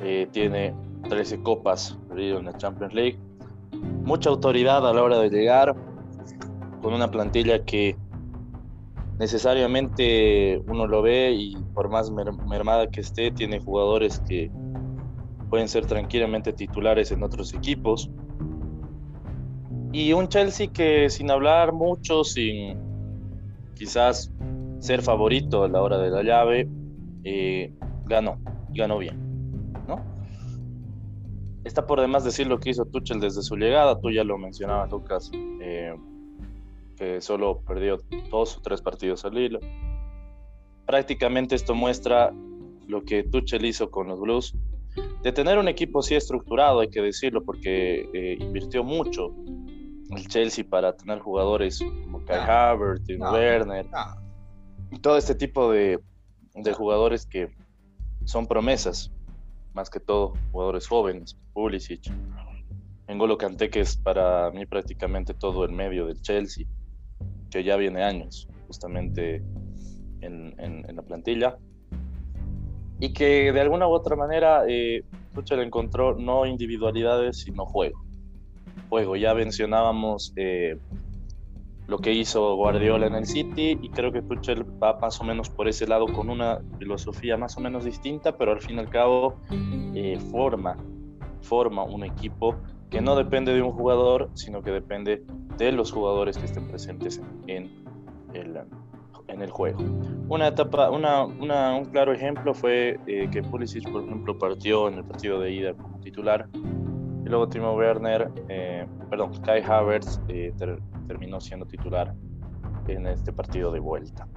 eh, 0.03 0.29
tiene 0.31 0.75
13 1.09 1.42
copas 1.42 1.99
en 2.16 2.44
la 2.44 2.57
Champions 2.57 2.94
League. 2.94 3.18
Mucha 4.05 4.31
autoridad 4.31 4.88
a 4.88 4.92
la 4.92 5.03
hora 5.03 5.18
de 5.18 5.29
llegar, 5.29 5.75
con 6.81 6.94
una 6.94 7.11
plantilla 7.11 7.64
que 7.64 7.96
necesariamente 9.19 10.61
uno 10.67 10.87
lo 10.87 11.03
ve 11.03 11.33
y 11.33 11.57
por 11.75 11.89
más 11.89 12.11
mermada 12.11 12.87
que 12.89 13.01
esté, 13.01 13.31
tiene 13.31 13.61
jugadores 13.61 14.21
que 14.29 14.51
pueden 15.49 15.69
ser 15.69 15.87
tranquilamente 15.87 16.53
titulares 16.53 17.11
en 17.13 17.23
otros 17.23 17.55
equipos. 17.55 18.11
Y 19.93 20.13
un 20.13 20.29
Chelsea 20.29 20.69
que 20.73 21.09
sin 21.09 21.31
hablar 21.31 21.73
mucho, 21.73 22.25
sin 22.25 22.79
quizás 23.75 24.33
ser 24.81 25.03
favorito 25.03 25.65
a 25.65 25.69
la 25.69 25.81
hora 25.81 25.99
de 25.99 26.11
la 26.11 26.23
llave, 26.23 26.69
eh, 27.25 27.73
ganó, 28.05 28.39
ganó 28.71 28.99
bien, 28.99 29.17
¿no? 29.89 30.05
Está 31.65 31.87
por 31.87 32.01
demás 32.01 32.25
decir 32.25 32.47
lo 32.47 32.61
que 32.61 32.71
hizo 32.71 32.85
Tuchel 32.85 33.21
desde 33.21 33.43
su 33.43 33.57
llegada, 33.57 33.99
tú 33.99 34.11
ya 34.11 34.25
lo 34.25 34.37
mencionabas, 34.39 34.91
Lucas. 34.91 35.31
Eh, 35.61 35.95
que 36.97 37.21
solo 37.21 37.61
perdió 37.61 37.99
dos 38.31 38.57
o 38.57 38.61
tres 38.63 38.81
partidos 38.81 39.25
al 39.25 39.39
hilo. 39.39 39.61
Prácticamente 40.87 41.55
esto 41.55 41.75
muestra 41.75 42.33
lo 42.87 43.05
que 43.05 43.23
Tuchel 43.25 43.65
hizo 43.65 43.91
con 43.91 44.09
los 44.09 44.21
Blues. 44.21 44.57
De 45.23 45.33
tener 45.33 45.59
un 45.59 45.69
equipo 45.69 46.01
así 46.01 46.15
estructurado, 46.15 46.81
hay 46.81 46.89
que 46.89 47.03
decirlo, 47.03 47.45
porque 47.45 48.09
eh, 48.15 48.37
invirtió 48.41 48.83
mucho 48.83 49.35
el 50.11 50.27
Chelsea 50.29 50.65
para 50.69 50.97
tener 50.97 51.19
jugadores 51.19 51.81
como 51.81 52.25
Kai 52.25 52.39
Havertz, 52.39 53.09
Werner, 53.09 53.87
y 54.91 54.99
todo 55.01 55.17
este 55.17 55.35
tipo 55.35 55.71
de, 55.71 55.99
de 56.55 56.73
jugadores 56.73 57.27
que 57.27 57.49
son 58.25 58.47
promesas, 58.47 59.13
más 59.75 59.91
que 59.91 60.01
todo 60.01 60.35
jugadores 60.53 60.87
jóvenes, 60.87 61.37
Pulisic, 61.53 62.11
N'Golo 63.09 63.37
Kanté, 63.37 63.69
que 63.69 63.81
es 63.81 63.97
para 63.97 64.51
mí 64.53 64.65
prácticamente 64.65 65.35
todo 65.35 65.65
el 65.65 65.73
medio 65.73 66.07
del 66.07 66.23
Chelsea 66.23 66.67
que 67.51 67.65
ya 67.65 67.77
viene 67.77 68.03
años 68.03 68.49
justamente 68.67 69.43
en, 70.21 70.55
en, 70.59 70.97
la 70.97 71.03
plantilla 71.03 71.59
y 72.99 73.13
que 73.13 73.53
de 73.53 73.61
alguna 73.61 73.87
u 73.87 73.93
otra 73.93 74.17
manera 74.17 74.65
eh, 74.69 75.05
encontró 75.51 76.17
no 76.17 76.47
individualidades 76.47 77.41
sino 77.41 77.67
juego. 77.67 78.03
Juego, 78.89 79.17
ya 79.17 79.35
mencionábamos 79.35 80.33
eh, 80.37 80.79
lo 81.87 81.99
que 81.99 82.13
hizo 82.13 82.57
Guardiola 82.57 83.07
en 83.07 83.15
el 83.15 83.27
City 83.27 83.79
y 83.81 83.89
creo 83.91 84.13
que 84.13 84.23
Tuchel 84.23 84.65
va 84.83 84.99
más 84.99 85.21
o 85.21 85.25
menos 85.25 85.51
por 85.51 85.69
ese 85.69 85.87
lado 85.87 86.07
con 86.07 86.31
una 86.31 86.61
filosofía 86.79 87.37
más 87.37 87.57
o 87.57 87.61
menos 87.61 87.85
distinta, 87.85 88.37
pero 88.37 88.53
al 88.53 88.61
fin 88.61 88.77
y 88.77 88.81
al 88.81 88.89
cabo 88.89 89.37
eh, 89.95 90.19
forma, 90.31 90.77
forma 91.43 91.85
un 91.85 92.05
equipo 92.05 92.57
que 92.90 93.01
no 93.01 93.16
depende 93.16 93.53
de 93.53 93.62
un 93.62 93.72
jugador, 93.72 94.31
sino 94.35 94.62
que 94.62 94.70
depende 94.70 95.25
de 95.59 95.72
los 95.72 95.92
jugadores 95.92 96.38
que 96.38 96.44
estén 96.44 96.68
presentes 96.68 97.20
en 97.46 97.85
el, 98.33 98.61
en 99.29 99.42
el 99.42 99.51
juego. 99.51 99.79
Una 100.29 100.49
etapa, 100.49 100.90
una, 100.90 101.25
una, 101.25 101.77
un 101.77 101.87
claro 101.87 102.12
ejemplo 102.12 102.55
fue 102.55 102.99
eh, 103.07 103.29
que 103.31 103.42
Pulisic, 103.42 103.90
por 103.90 104.05
ejemplo, 104.05 104.38
partió 104.38 104.88
en 104.88 104.94
el 104.94 105.05
partido 105.05 105.40
de 105.40 105.53
ida 105.53 105.75
como 105.75 105.99
titular, 106.01 106.49
y 106.55 107.29
luego 107.29 107.49
Timo 107.49 107.75
Werner, 107.75 108.31
eh, 108.49 108.87
perdón, 109.11 109.33
Kai 109.42 109.62
Havertz 109.62 110.20
eh, 110.29 110.53
terminó 111.09 111.40
siendo 111.40 111.66
titular 111.66 112.14
en 112.87 113.07
este 113.09 113.33
partido 113.33 113.72
de 113.72 113.81
vuelta. 113.81 114.29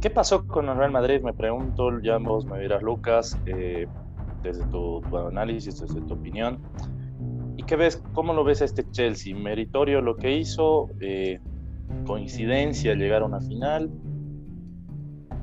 ¿Qué 0.00 0.10
pasó 0.10 0.46
con 0.46 0.68
el 0.68 0.76
Real 0.76 0.90
Madrid? 0.90 1.22
Me 1.22 1.32
pregunto, 1.32 2.00
ya 2.00 2.18
vos 2.18 2.44
me 2.46 2.58
dirás, 2.58 2.82
Lucas, 2.82 3.38
desde 3.44 4.66
tu, 4.66 5.00
tu 5.08 5.16
análisis, 5.16 5.80
desde 5.80 6.00
tu 6.02 6.14
opinión. 6.14 6.58
¿Y 7.64 7.66
qué 7.66 7.76
ves? 7.76 7.96
¿Cómo 8.12 8.34
lo 8.34 8.44
ves 8.44 8.60
a 8.60 8.66
este 8.66 8.84
Chelsea? 8.90 9.34
¿Meritorio 9.34 10.02
lo 10.02 10.16
que 10.16 10.36
hizo? 10.36 10.90
Eh, 11.00 11.40
¿Coincidencia 12.04 12.94
llegar 12.94 13.22
a 13.22 13.24
una 13.24 13.40
final? 13.40 13.90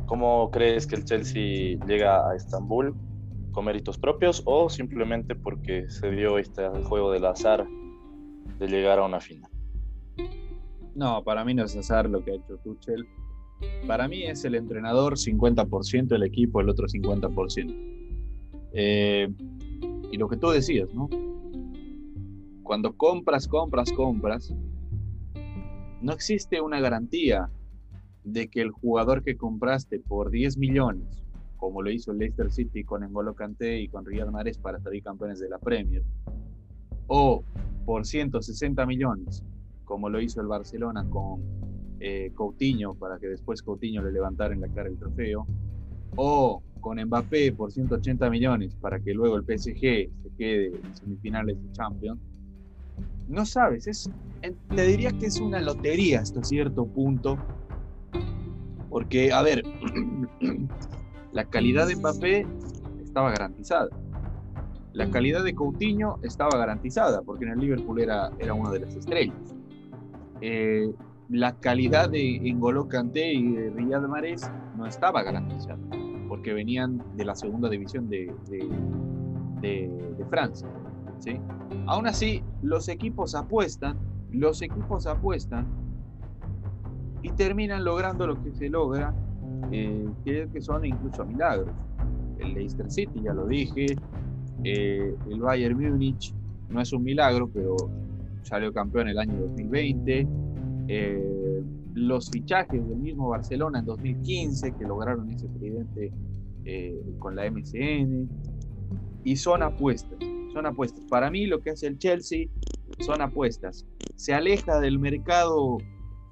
¿Cómo 0.06 0.52
crees 0.52 0.86
que 0.86 0.98
el 0.98 1.04
Chelsea 1.04 1.80
llega 1.88 2.30
a 2.30 2.36
Estambul? 2.36 2.94
¿Con 3.52 3.66
méritos 3.66 3.98
propios 3.98 4.44
o 4.46 4.70
simplemente 4.70 5.34
porque 5.34 5.90
se 5.90 6.12
dio 6.12 6.38
este 6.38 6.70
juego 6.84 7.12
del 7.12 7.26
azar 7.26 7.66
de 8.60 8.68
llegar 8.68 9.00
a 9.00 9.06
una 9.06 9.20
final? 9.20 9.50
No, 10.94 11.24
para 11.24 11.44
mí 11.44 11.56
no 11.56 11.64
es 11.64 11.76
azar 11.76 12.08
lo 12.08 12.24
que 12.24 12.34
ha 12.34 12.36
hecho 12.36 12.56
Tuchel. 12.64 13.04
Para 13.88 14.08
mí 14.08 14.26
es 14.26 14.46
el 14.46 14.54
entrenador 14.54 15.18
50%, 15.18 16.14
el 16.14 16.22
equipo 16.22 16.62
el 16.62 16.70
otro 16.70 16.86
50%. 16.86 17.76
Eh, 18.74 19.28
y 20.12 20.18
lo 20.18 20.30
que 20.30 20.38
tú 20.38 20.52
decías, 20.52 20.94
¿no? 20.94 21.10
Cuando 22.72 22.94
compras, 22.94 23.50
compras, 23.50 23.92
compras, 23.92 24.56
no 26.02 26.14
existe 26.14 26.62
una 26.62 26.80
garantía 26.80 27.50
de 28.24 28.48
que 28.48 28.62
el 28.62 28.72
jugador 28.72 29.24
que 29.24 29.36
compraste 29.36 30.00
por 30.00 30.32
10 30.32 30.58
millones, 30.58 31.22
como 31.58 31.82
lo 31.82 31.92
hizo 31.92 32.14
el 32.14 32.20
Leicester 32.20 32.50
City 32.50 32.86
con 32.86 33.02
N'Golo 33.02 33.34
Kanté 33.36 33.82
y 33.82 33.90
con 33.90 34.06
Riyad 34.06 34.30
Mahrez 34.30 34.58
para 34.58 34.80
salir 34.80 35.04
campeones 35.04 35.42
de 35.42 35.50
la 35.50 35.58
Premier, 35.58 36.02
o 37.08 37.44
por 37.86 38.06
160 38.06 38.86
millones, 38.86 39.44
como 39.84 40.08
lo 40.08 40.22
hizo 40.22 40.40
el 40.40 40.48
Barcelona 40.48 41.06
con 41.10 41.42
eh, 42.00 42.32
Coutinho 42.34 42.94
para 42.94 43.20
que 43.20 43.28
después 43.28 43.62
Coutinho 43.62 44.02
le 44.02 44.14
levantara 44.14 44.54
en 44.54 44.62
la 44.62 44.70
cara 44.70 44.88
el 44.88 44.98
trofeo, 44.98 45.46
o 46.16 46.64
con 46.80 47.04
Mbappé 47.04 47.52
por 47.52 47.74
180 47.74 48.30
millones 48.30 48.76
para 48.76 49.02
que 49.02 49.14
luego 49.14 49.36
el 49.36 49.44
PSG 49.44 49.82
se 49.82 50.30
quede 50.38 50.68
en 50.68 50.96
semifinales 50.96 51.62
de 51.62 51.70
Champions, 51.74 52.31
no 53.28 53.46
sabes, 53.46 53.88
es, 53.88 54.10
te 54.76 54.86
diría 54.86 55.12
que 55.12 55.28
es 55.28 55.40
una 55.40 55.62
lotería 55.62 56.22
hasta 56.22 56.44
cierto 56.44 56.86
punto, 56.86 57.38
porque, 58.90 59.32
a 59.32 59.42
ver, 59.42 59.64
la 61.32 61.46
calidad 61.46 61.88
de 61.88 61.96
Mbappé 61.96 62.46
estaba 63.02 63.32
garantizada. 63.32 63.90
La 64.94 65.10
calidad 65.10 65.44
de 65.44 65.56
Coutinho 65.56 66.20
estaba 66.22 66.58
garantizada, 66.58 67.22
porque 67.22 67.46
en 67.46 67.52
el 67.52 67.60
Liverpool 67.60 68.02
era, 68.02 68.30
era 68.40 68.54
una 68.54 68.70
de 68.72 68.82
las 68.82 68.96
estrellas. 68.96 69.56
Eh, 70.42 70.92
la 71.30 71.56
calidad 71.56 72.10
de 72.10 72.40
N'Golo 72.42 72.90
Kanté 72.90 73.34
y 73.34 73.54
de 73.54 73.70
Riyad 73.70 74.02
Mahrez 74.02 74.52
no 74.76 74.86
estaba 74.86 75.24
garantizada, 75.24 75.80
porque 76.28 76.52
venían 76.52 77.02
de 77.16 77.24
la 77.24 77.36
segunda 77.36 77.70
división 77.70 78.10
de, 78.10 78.34
de, 79.62 80.26
Francia. 80.30 80.68
¿Sí? 81.22 81.40
Aún 81.88 82.08
así, 82.08 82.44
los 82.62 82.90
equipos 82.90 83.36
apuestan, 83.36 83.98
los 84.32 84.62
equipos 84.62 85.08
apuestan 85.08 85.66
y 87.22 87.30
terminan 87.32 87.84
logrando 87.84 88.28
lo 88.28 88.44
que 88.44 88.54
se 88.54 88.70
logra, 88.70 89.14
eh, 89.72 90.08
que 90.26 90.62
son 90.62 90.86
incluso 90.86 91.26
milagros. 91.26 91.74
El 92.40 92.54
Leicester 92.54 92.92
City, 92.92 93.22
ya 93.24 93.34
lo 93.34 93.46
dije, 93.46 93.86
eh, 94.64 95.16
el 95.30 95.40
Bayern 95.40 95.80
Múnich, 95.80 96.34
no 96.70 96.82
es 96.82 96.94
un 96.94 97.04
milagro, 97.04 97.50
pero 97.50 97.76
salió 98.44 98.72
campeón 98.74 99.08
el 99.08 99.18
año 99.18 99.40
2020. 99.40 100.28
Eh, 100.88 101.64
los 101.94 102.30
fichajes 102.30 102.88
del 102.88 102.98
mismo 102.98 103.30
Barcelona 103.30 103.80
en 103.80 103.86
2015 103.86 104.74
que 104.74 104.86
lograron 104.86 105.30
ese 105.30 105.48
tridente 105.50 106.12
eh, 106.66 107.02
con 107.20 107.36
la 107.36 107.50
MCN 107.50 108.30
y 109.24 109.36
son 109.36 109.64
apuestas, 109.64 110.18
son 110.54 110.66
apuestas. 110.66 111.06
Para 111.06 111.30
mí 111.30 111.46
lo 111.46 111.62
que 111.62 111.72
hace 111.72 111.88
el 111.88 111.98
Chelsea 111.98 112.48
son 113.00 113.22
apuestas. 113.22 113.86
Se 114.16 114.34
aleja 114.34 114.80
del 114.80 115.00
mercado, 115.00 115.78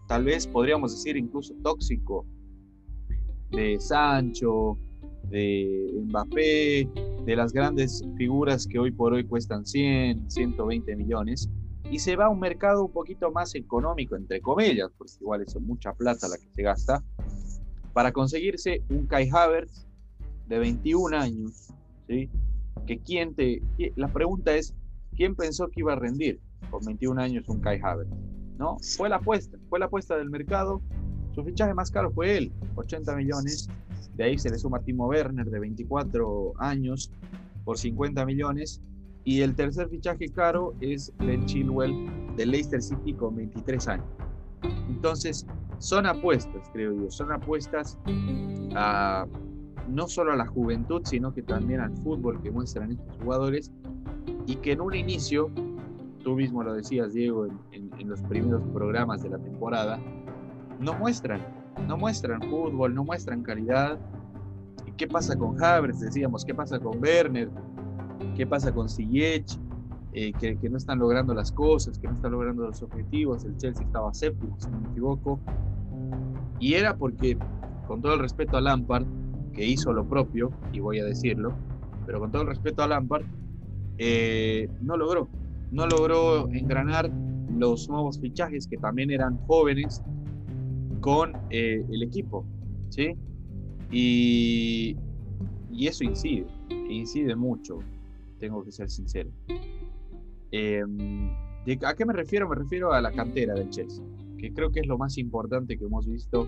tal 0.08 0.26
vez 0.26 0.48
podríamos 0.48 0.92
decir 0.92 1.18
incluso 1.18 1.54
tóxico, 1.64 2.26
de 3.52 3.80
Sancho, 3.80 4.78
de 5.24 6.02
Mbappé, 6.06 6.88
de 7.26 7.36
las 7.36 7.54
grandes 7.54 8.04
figuras 8.18 8.68
que 8.68 8.80
hoy 8.80 8.92
por 8.92 9.14
hoy 9.14 9.24
cuestan 9.24 9.66
100, 9.66 10.30
120 10.30 10.96
millones 10.96 11.50
y 11.92 12.00
se 12.00 12.16
va 12.16 12.26
a 12.26 12.30
un 12.30 12.40
mercado 12.40 12.86
un 12.86 12.92
poquito 12.92 13.32
más 13.32 13.56
económico, 13.56 14.16
entre 14.16 14.42
comillas, 14.42 14.92
porque 14.98 15.14
igual 15.20 15.42
es 15.42 15.60
mucha 15.60 15.94
plata 15.94 16.28
la 16.28 16.38
que 16.38 16.48
se 16.52 16.62
gasta, 16.62 17.04
para 17.94 18.12
conseguirse 18.12 18.84
un 18.90 19.08
Kai 19.08 19.30
Havertz 19.30 19.88
de 20.48 20.60
21 20.60 21.18
años, 21.18 21.74
¿sí? 22.08 22.30
Que 22.90 22.98
quién 22.98 23.36
te... 23.36 23.62
La 23.98 24.08
pregunta 24.08 24.56
es, 24.56 24.74
¿quién 25.16 25.36
pensó 25.36 25.68
que 25.68 25.82
iba 25.82 25.94
a 25.94 25.96
rendir 25.96 26.40
con 26.72 26.84
21 26.84 27.22
años 27.22 27.48
un 27.48 27.60
Kai 27.62 27.80
Havertz? 27.84 28.10
¿No? 28.58 28.78
Fue 28.98 29.08
la 29.08 29.18
apuesta, 29.18 29.60
fue 29.70 29.78
la 29.78 29.86
apuesta 29.86 30.18
del 30.18 30.32
mercado. 30.32 30.82
Su 31.36 31.44
fichaje 31.44 31.76
más 31.76 31.92
caro 31.92 32.10
fue 32.10 32.36
él, 32.36 32.52
80 32.74 33.16
millones. 33.16 33.70
De 34.16 34.24
ahí 34.24 34.40
se 34.40 34.50
le 34.50 34.58
suma 34.58 34.80
Timo 34.80 35.06
Werner 35.06 35.46
de 35.52 35.60
24 35.60 36.54
años 36.58 37.12
por 37.64 37.78
50 37.78 38.26
millones 38.26 38.82
y 39.24 39.42
el 39.42 39.54
tercer 39.54 39.88
fichaje 39.90 40.28
caro 40.30 40.74
es 40.82 41.14
Ben 41.20 41.46
Chilwell 41.46 41.94
de 42.38 42.48
Leicester 42.48 42.82
City 42.82 43.14
con 43.14 43.36
23 43.36 43.88
años. 43.88 44.08
Entonces, 44.64 45.46
son 45.78 46.08
apuestas, 46.08 46.68
creo 46.74 46.96
yo, 46.96 47.12
son 47.12 47.32
apuestas 47.32 48.00
a, 48.76 49.28
no 49.90 50.08
solo 50.08 50.32
a 50.32 50.36
la 50.36 50.46
juventud, 50.46 51.02
sino 51.06 51.34
que 51.34 51.42
también 51.42 51.82
al 51.82 51.96
fútbol 51.98 52.42
que 52.42 52.52
muestran 52.52 52.92
estos 52.92 53.18
jugadores 53.22 53.72
y 54.46 54.56
que 54.58 54.74
en 54.74 54.82
un 54.82 54.96
inicio, 54.96 55.50
tú 56.24 56.36
mismo 56.36 56.64
lo 56.64 56.74
decías, 56.74 57.14
Diego, 57.14 57.48
en, 57.72 57.90
los 58.08 58.22
primeros 58.24 58.64
programas 58.74 59.22
de 59.22 59.30
la 59.30 59.38
temporada, 59.38 60.00
no 60.80 60.94
muestran, 60.94 61.42
no 61.88 61.98
muestran 61.98 62.42
fútbol, 62.42 62.96
no 62.96 63.04
muestran 63.04 63.44
calidad. 63.44 64.00
¿Y 64.88 64.92
qué 64.94 65.08
pasa 65.08 65.38
con 65.38 65.62
Havertz? 65.64 66.00
Decíamos, 66.00 66.44
¿qué 66.44 66.56
pasa 66.56 66.80
con 66.80 67.00
Werner? 67.00 67.50
qué 68.36 68.46
pasa 68.48 68.74
con 68.74 68.90
Ziyech, 68.90 69.60
eh, 70.14 70.34
que, 70.34 70.70
no 70.70 70.78
están 70.78 71.00
logrando 71.00 71.34
las 71.34 71.52
cosas, 71.52 72.00
que 72.00 72.08
no 72.08 72.14
están 72.14 72.32
logrando 72.32 72.66
los 72.66 72.82
objetivos. 72.82 73.46
El 73.46 73.58
Chelsea 73.58 73.86
estaba 73.86 74.14
séptimo, 74.14 74.56
si 74.60 74.70
no 74.70 74.80
me 74.80 74.90
equivoco. 74.90 75.40
Y 76.60 76.74
era 76.74 76.96
porque, 76.96 77.38
con 77.88 78.02
todo 78.02 78.14
el 78.14 78.20
respeto 78.20 78.58
a 78.58 78.62
Lampard, 78.62 79.06
que 79.52 79.66
hizo 79.66 79.94
lo 79.94 80.08
propio, 80.08 80.52
y 80.74 80.80
voy 80.80 81.00
a 81.00 81.06
decirlo, 81.06 81.54
pero 82.06 82.20
con 82.20 82.32
todo 82.32 82.44
el 82.44 82.48
respeto 82.48 82.84
a 82.84 82.88
Lampard, 82.88 83.26
eh, 83.98 84.70
no 84.82 84.98
logró. 84.98 85.28
No 85.72 85.86
logró 85.86 86.50
engranar 86.50 87.12
los 87.56 87.90
nuevos 87.90 88.20
fichajes 88.20 88.68
que 88.68 88.78
también 88.78 89.12
eran 89.12 89.38
jóvenes 89.46 90.02
con 91.02 91.34
eh, 91.50 91.86
el 91.92 92.04
equipo. 92.04 92.46
¿sí? 92.90 93.14
Y, 93.92 94.98
y 95.72 95.88
eso 95.88 96.04
incide, 96.04 96.48
incide 96.90 97.36
mucho 97.36 97.80
tengo 98.40 98.64
que 98.64 98.72
ser 98.72 98.90
sincero. 98.90 99.30
Em, 100.52 101.30
¿A 101.84 101.94
qué 101.94 102.06
me 102.06 102.14
refiero? 102.14 102.50
Me 102.50 102.56
refiero 102.56 102.94
a 102.94 103.02
la 103.02 103.12
cantera 103.12 103.54
del 103.54 103.70
Chelsea, 103.70 104.04
que 104.38 104.52
creo 104.52 104.72
que 104.72 104.80
es 104.80 104.88
lo 104.88 104.98
más 104.98 105.18
importante 105.18 105.78
que 105.78 105.86
hemos 105.86 106.08
visto 106.08 106.48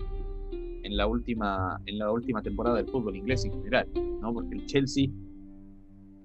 en 0.82 0.96
la 0.96 1.06
última, 1.06 1.80
en 1.86 1.98
la 1.98 2.10
última 2.10 2.42
temporada 2.42 2.76
del 2.76 2.86
fútbol 2.86 3.16
inglés 3.16 3.44
en 3.44 3.52
general, 3.52 3.88
¿no? 4.20 4.32
Porque 4.32 4.56
el 4.56 4.66
Chelsea, 4.66 5.08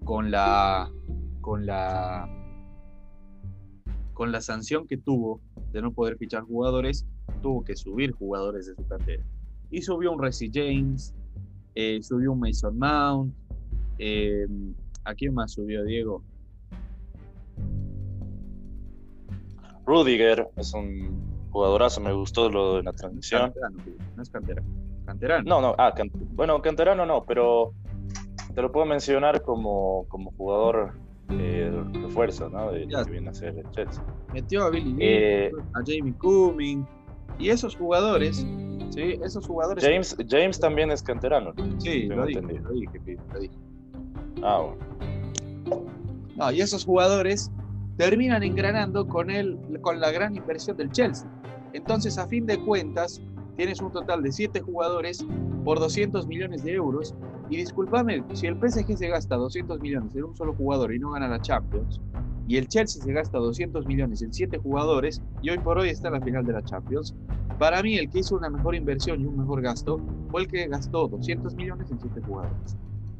con 0.03 0.31
la, 0.31 0.91
con 1.41 1.65
la, 1.65 2.29
con 4.13 4.31
la 4.31 4.41
sanción 4.41 4.87
que 4.87 4.97
tuvo 4.97 5.41
de 5.71 5.81
no 5.81 5.91
poder 5.91 6.17
fichar 6.17 6.43
jugadores, 6.43 7.05
tuvo 7.41 7.63
que 7.63 7.75
subir 7.75 8.11
jugadores 8.11 8.67
de 8.67 8.75
su 8.75 8.87
cantera. 8.87 9.23
Y 9.69 9.81
subió 9.81 10.11
un 10.11 10.21
Resi 10.21 10.49
James, 10.53 11.13
eh, 11.75 12.01
subió 12.01 12.31
un 12.31 12.39
Mason 12.39 12.77
Mount, 12.77 13.33
eh, 13.99 14.47
¿A 15.07 15.15
quién 15.15 15.33
más 15.33 15.53
subió 15.53 15.85
Diego? 15.85 16.21
Rudiger 19.85 20.49
es 20.57 20.73
un 20.73 21.26
jugadorazo, 21.57 22.01
me 22.01 22.13
gustó 22.13 22.49
lo 22.49 22.75
de 22.75 22.83
la 22.83 22.93
transmisión. 22.93 23.51
no 24.15 24.21
es 24.21 24.29
canterano. 24.29 24.67
¿Canterano? 25.05 25.43
No, 25.47 25.61
no, 25.61 25.75
ah, 25.77 25.93
bueno, 26.33 26.61
canterano 26.61 27.05
no, 27.05 27.25
pero 27.25 27.73
te 28.53 28.61
lo 28.61 28.71
puedo 28.71 28.85
mencionar 28.85 29.41
como, 29.41 30.05
como 30.07 30.31
jugador 30.37 30.93
eh, 31.29 31.71
refuerzo, 31.93 32.49
¿no? 32.49 32.71
De 32.71 32.87
que 32.87 33.11
viene 33.11 33.29
a 33.29 33.33
ser 33.33 33.57
el 33.57 33.69
Chelsea. 33.71 34.03
Metió 34.33 34.65
a 34.65 34.69
Billy 34.69 34.97
eh, 34.99 35.51
a 35.73 35.79
Jamie 35.79 36.13
Cumming 36.13 36.85
y 37.39 37.49
esos 37.49 37.75
jugadores, 37.75 38.45
¿sí? 38.91 39.19
Esos 39.23 39.47
jugadores. 39.47 39.83
James, 39.83 40.15
James 40.29 40.59
también 40.59 40.91
es 40.91 41.01
canterano. 41.01 41.53
Sí, 41.79 42.03
lo 42.03 42.25
dije, 42.25 42.41
lo 42.41 42.49
dije, 42.73 43.17
lo 43.33 43.39
dije. 43.39 43.55
Ah, 44.43 44.61
bueno. 44.61 45.87
No, 46.35 46.51
y 46.51 46.61
esos 46.61 46.85
jugadores 46.85 47.51
terminan 47.97 48.43
engranando 48.43 49.07
con, 49.07 49.31
el, 49.31 49.57
con 49.81 49.99
la 49.99 50.11
gran 50.11 50.35
inversión 50.35 50.77
del 50.77 50.91
Chelsea. 50.91 51.27
Entonces, 51.73 52.17
a 52.17 52.27
fin 52.27 52.45
de 52.45 52.57
cuentas, 52.57 53.21
tienes 53.55 53.81
un 53.81 53.91
total 53.91 54.23
de 54.23 54.31
7 54.31 54.61
jugadores 54.61 55.25
por 55.65 55.79
200 55.79 56.27
millones 56.27 56.63
de 56.63 56.73
euros. 56.73 57.15
Y 57.49 57.57
discúlpame, 57.57 58.23
si 58.33 58.47
el 58.47 58.55
PSG 58.55 58.97
se 58.97 59.07
gasta 59.07 59.35
200 59.35 59.79
millones 59.79 60.15
en 60.15 60.25
un 60.25 60.35
solo 60.35 60.53
jugador 60.53 60.93
y 60.93 60.99
no 60.99 61.11
gana 61.11 61.27
la 61.27 61.41
Champions, 61.41 62.01
Y 62.49 62.55
el 62.55 62.69
Chelsea 62.69 63.03
se 63.03 63.11
gasta 63.11 63.39
200 63.39 63.85
millones 63.85 64.21
en 64.21 64.31
7 64.31 64.57
jugadores 64.59 65.21
y 65.41 65.49
hoy 65.49 65.57
por 65.57 65.77
hoy 65.77 65.89
está 65.89 66.07
en 66.07 66.13
la 66.13 66.21
final 66.21 66.45
de 66.45 66.53
la 66.53 66.63
Champions. 66.63 67.13
Para 67.59 67.83
mí, 67.83 67.97
el 67.97 68.09
que 68.09 68.19
hizo 68.19 68.37
una 68.37 68.49
mejor 68.49 68.73
inversión 68.75 69.19
y 69.19 69.25
un 69.25 69.37
mejor 69.37 69.61
gasto 69.61 69.99
fue 70.29 70.43
el 70.43 70.47
que 70.47 70.67
gastó 70.67 71.09
200 71.09 71.55
millones 71.55 71.91
en 71.91 71.99
7 71.99 72.21
jugadores. 72.21 72.77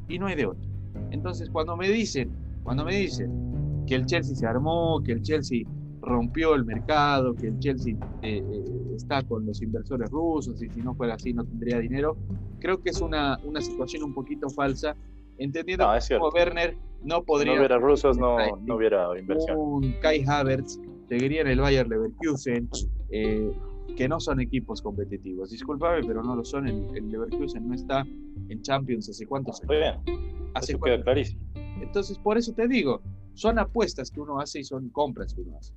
Y 0.07 0.17
no 0.17 0.27
hay 0.27 0.35
de 0.35 0.45
otro. 0.45 0.69
Entonces, 1.11 1.49
cuando 1.49 1.75
me 1.75 1.89
dicen, 1.89 2.31
cuando 2.63 2.85
me 2.85 2.95
dicen 2.95 3.83
que 3.85 3.95
el 3.95 4.05
Chelsea 4.05 4.35
se 4.35 4.45
armó, 4.45 5.01
que 5.03 5.11
el 5.11 5.21
Chelsea 5.21 5.63
rompió 6.07 6.55
el 6.55 6.65
mercado, 6.65 7.35
que 7.35 7.47
el 7.47 7.59
Chelsea 7.59 7.95
eh, 8.21 8.43
eh, 8.43 8.65
está 8.95 9.21
con 9.23 9.45
los 9.45 9.61
inversores 9.61 10.09
rusos 10.09 10.61
y 10.61 10.69
si 10.69 10.81
no 10.81 10.95
fuera 10.95 11.15
así 11.15 11.33
no 11.33 11.43
tendría 11.43 11.79
dinero, 11.79 12.17
creo 12.59 12.81
que 12.81 12.89
es 12.89 13.01
una, 13.01 13.37
una 13.43 13.61
situación 13.61 14.03
un 14.03 14.13
poquito 14.13 14.49
falsa, 14.49 14.95
entendiendo 15.37 15.85
que 16.07 16.17
Werner 16.17 16.77
no 17.03 17.23
podría... 17.23 17.53
No 17.53 17.59
hubiera 17.59 17.77
rusos, 17.77 18.17
no, 18.17 18.37
no 18.57 18.75
hubiera 18.75 19.17
inversión. 19.19 19.57
Un 19.57 19.93
Kai 20.01 20.23
Havertz 20.25 20.79
seguiría 21.07 21.41
en 21.41 21.47
el 21.47 21.59
Bayern 21.59 21.89
Leverkusen, 21.89 22.69
eh, 23.11 23.51
que 23.95 24.07
no 24.07 24.19
son 24.19 24.39
equipos 24.39 24.81
competitivos. 24.81 25.51
Disculpame, 25.51 26.03
pero 26.05 26.23
no 26.23 26.35
lo 26.35 26.43
son. 26.43 26.67
El, 26.67 27.11
Leverkusen 27.11 27.67
no 27.67 27.73
está 27.73 28.05
en 28.49 28.61
Champions 28.61 29.09
hace 29.09 29.25
cuántos 29.25 29.61
años. 29.61 29.67
Muy 29.67 29.77
bien. 29.77 30.49
Hace 30.53 30.73
eso 30.73 30.81
queda 30.81 31.01
clarísimo. 31.01 31.41
Entonces, 31.81 32.17
por 32.17 32.37
eso 32.37 32.53
te 32.53 32.67
digo, 32.67 33.01
son 33.33 33.59
apuestas 33.59 34.11
que 34.11 34.19
uno 34.19 34.39
hace 34.39 34.59
y 34.59 34.63
son 34.63 34.89
compras 34.89 35.33
que 35.33 35.41
uno 35.41 35.57
hace. 35.57 35.73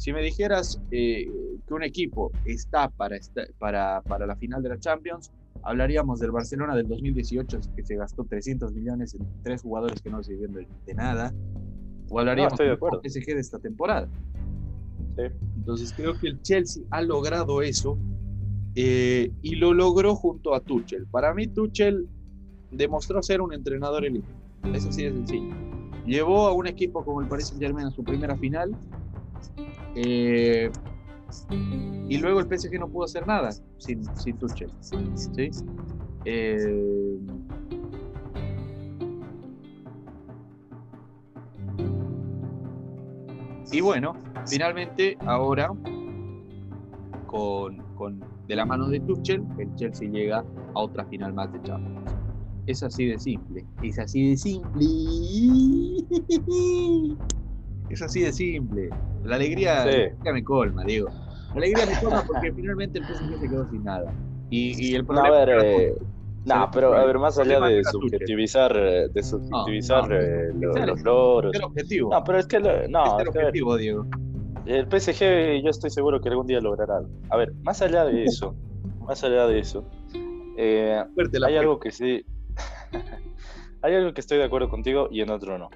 Si 0.00 0.14
me 0.14 0.22
dijeras 0.22 0.80
eh, 0.90 1.30
que 1.68 1.74
un 1.74 1.82
equipo 1.82 2.32
está 2.46 2.88
para, 2.88 3.18
para, 3.58 4.00
para 4.00 4.26
la 4.26 4.34
final 4.34 4.62
de 4.62 4.70
la 4.70 4.80
Champions, 4.80 5.30
hablaríamos 5.62 6.20
del 6.20 6.30
Barcelona 6.30 6.74
del 6.74 6.88
2018, 6.88 7.60
que 7.76 7.84
se 7.84 7.96
gastó 7.96 8.24
300 8.24 8.72
millones 8.72 9.12
en 9.12 9.26
tres 9.42 9.60
jugadores 9.60 10.00
que 10.00 10.08
no 10.08 10.22
sirvieron 10.22 10.54
de, 10.54 10.66
de 10.86 10.94
nada. 10.94 11.34
O 12.08 12.18
hablaríamos 12.18 12.56
del 12.56 12.78
PSG 12.78 13.26
de 13.26 13.40
esta 13.40 13.58
temporada. 13.58 14.08
Entonces 15.18 15.92
creo 15.94 16.18
que 16.18 16.28
el 16.28 16.40
Chelsea 16.40 16.82
ha 16.88 17.02
logrado 17.02 17.60
eso 17.60 17.98
eh, 18.76 19.30
y 19.42 19.56
lo 19.56 19.74
logró 19.74 20.16
junto 20.16 20.54
a 20.54 20.60
Tuchel. 20.60 21.08
Para 21.08 21.34
mí 21.34 21.46
Tuchel 21.46 22.08
demostró 22.70 23.22
ser 23.22 23.42
un 23.42 23.52
entrenador 23.52 24.06
elite. 24.06 24.32
Eso 24.72 24.90
sí 24.90 25.04
es 25.04 25.12
sencillo. 25.12 25.54
Llevó 26.06 26.48
a 26.48 26.54
un 26.54 26.66
equipo 26.66 27.04
como 27.04 27.20
el 27.20 27.28
Paris 27.28 27.48
Saint 27.48 27.60
Germain 27.62 27.88
a 27.88 27.90
su 27.90 28.02
primera 28.02 28.34
final 28.38 28.74
eh, 29.94 30.70
y 32.08 32.18
luego 32.18 32.40
el 32.40 32.46
PSG 32.46 32.78
no 32.78 32.88
pudo 32.88 33.04
hacer 33.04 33.26
nada 33.26 33.50
sin, 33.78 34.04
sin 34.16 34.36
Tuchel. 34.38 34.70
¿sí? 34.80 35.50
Eh, 36.24 37.18
y 43.72 43.80
bueno, 43.80 44.14
finalmente 44.46 45.16
ahora 45.26 45.70
con, 47.26 47.78
con, 47.94 48.20
de 48.48 48.56
la 48.56 48.64
mano 48.64 48.88
de 48.88 49.00
Tuchel, 49.00 49.44
el 49.58 49.74
Chelsea 49.76 50.10
llega 50.10 50.44
a 50.74 50.80
otra 50.80 51.04
final 51.06 51.32
más 51.32 51.52
de 51.52 51.62
Champions. 51.62 52.12
Es 52.66 52.82
así 52.82 53.06
de 53.06 53.18
simple. 53.18 53.64
Es 53.82 53.98
así 53.98 54.30
de 54.30 54.36
simple. 54.36 54.86
Es 57.90 58.02
así 58.02 58.20
de 58.22 58.32
simple. 58.32 58.88
La 59.24 59.36
alegría, 59.36 59.84
me 60.24 60.44
colma, 60.44 60.84
digo. 60.84 61.08
La 61.54 61.58
alegría 61.58 61.86
me 61.86 62.00
colma 62.00 62.24
porque 62.24 62.52
finalmente 62.52 62.98
el 63.00 63.04
PSG 63.04 63.40
se 63.40 63.48
quedó 63.48 63.68
sin 63.68 63.84
nada. 63.84 64.14
Y, 64.48 64.94
el 64.94 65.04
problema. 65.04 65.28
No, 65.28 65.34
a 65.34 65.44
ver, 65.44 65.64
eh, 65.64 65.94
no, 66.44 66.70
pero 66.72 66.94
a 66.94 67.04
ver, 67.04 67.18
más 67.18 67.38
allá 67.38 67.60
de 67.60 67.84
subjetivizar, 67.84 68.76
eh, 68.76 69.08
de 69.08 69.22
subjetivizar 69.22 70.10
eh, 70.12 70.52
los, 70.54 71.02
logros. 71.02 71.52
objetivo. 71.62 72.10
No, 72.10 72.24
pero 72.24 72.38
es 72.38 72.46
que. 72.46 72.60
no, 72.60 72.70
es 72.70 73.22
el 73.22 73.28
objetivo, 73.28 73.76
Diego. 73.76 74.06
El 74.66 74.86
PSG, 74.86 75.62
yo 75.62 75.70
estoy 75.70 75.90
seguro 75.90 76.20
que 76.20 76.28
algún 76.28 76.46
día 76.46 76.60
logrará. 76.60 77.00
A 77.30 77.36
ver, 77.36 77.52
más 77.62 77.82
allá 77.82 78.04
de 78.04 78.24
eso, 78.24 78.54
más 79.00 79.22
allá 79.24 79.46
de 79.46 79.58
eso, 79.58 79.84
hay 80.56 81.56
algo 81.56 81.80
que 81.80 81.90
sí. 81.90 82.24
hay 83.82 83.94
algo 83.94 84.12
que 84.14 84.20
estoy 84.20 84.38
de 84.38 84.44
acuerdo 84.44 84.68
contigo 84.68 85.08
y 85.10 85.20
en 85.22 85.30
otro 85.30 85.58
no. 85.58 85.70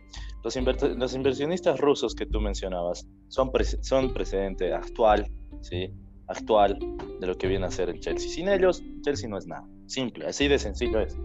Los, 0.44 0.56
los 0.56 1.14
inversionistas 1.14 1.80
rusos 1.80 2.14
que 2.14 2.26
tú 2.26 2.40
mencionabas 2.40 3.08
son, 3.28 3.50
son 3.80 4.12
precedente 4.12 4.72
actual, 4.74 5.26
¿sí? 5.62 5.92
actual 6.26 6.78
de 7.20 7.26
lo 7.26 7.36
que 7.36 7.48
viene 7.48 7.66
a 7.66 7.70
ser 7.70 7.88
el 7.88 8.00
Chelsea. 8.00 8.28
Sin 8.28 8.48
ellos, 8.48 8.82
Chelsea 9.02 9.28
no 9.28 9.38
es 9.38 9.46
nada. 9.46 9.66
Simple, 9.86 10.26
así 10.26 10.48
de 10.48 10.58
sencillo 10.58 11.00
es. 11.00 11.16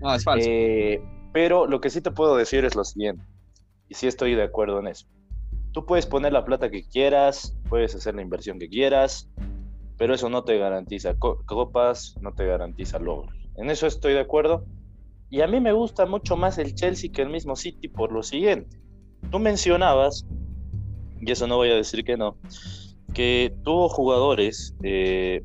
No, 0.00 0.14
es 0.14 0.24
falso. 0.24 0.48
Eh, 0.50 1.02
pero 1.32 1.66
lo 1.66 1.80
que 1.80 1.90
sí 1.90 2.00
te 2.00 2.10
puedo 2.10 2.36
decir 2.36 2.64
es 2.64 2.74
lo 2.74 2.84
siguiente, 2.84 3.24
y 3.88 3.94
sí 3.94 4.06
estoy 4.06 4.34
de 4.34 4.42
acuerdo 4.42 4.80
en 4.80 4.88
eso. 4.88 5.06
Tú 5.72 5.86
puedes 5.86 6.06
poner 6.06 6.32
la 6.32 6.44
plata 6.44 6.70
que 6.70 6.82
quieras, 6.82 7.56
puedes 7.68 7.94
hacer 7.94 8.16
la 8.16 8.22
inversión 8.22 8.58
que 8.58 8.68
quieras, 8.68 9.30
pero 9.96 10.14
eso 10.14 10.28
no 10.28 10.42
te 10.42 10.58
garantiza 10.58 11.14
copas, 11.18 12.16
no 12.20 12.34
te 12.34 12.46
garantiza 12.46 12.98
logros. 12.98 13.36
En 13.56 13.70
eso 13.70 13.86
estoy 13.86 14.14
de 14.14 14.20
acuerdo, 14.20 14.64
y 15.30 15.40
a 15.40 15.46
mí 15.46 15.60
me 15.60 15.72
gusta 15.72 16.06
mucho 16.06 16.36
más 16.36 16.58
el 16.58 16.74
Chelsea 16.74 17.10
que 17.12 17.22
el 17.22 17.30
mismo 17.30 17.54
City 17.56 17.88
por 17.88 18.12
lo 18.12 18.22
siguiente. 18.22 18.78
Tú 19.30 19.38
mencionabas, 19.38 20.26
y 21.20 21.30
eso 21.30 21.46
no 21.46 21.56
voy 21.56 21.70
a 21.70 21.76
decir 21.76 22.04
que 22.04 22.16
no, 22.16 22.36
que 23.14 23.54
tuvo 23.62 23.88
jugadores 23.88 24.74
eh, 24.82 25.42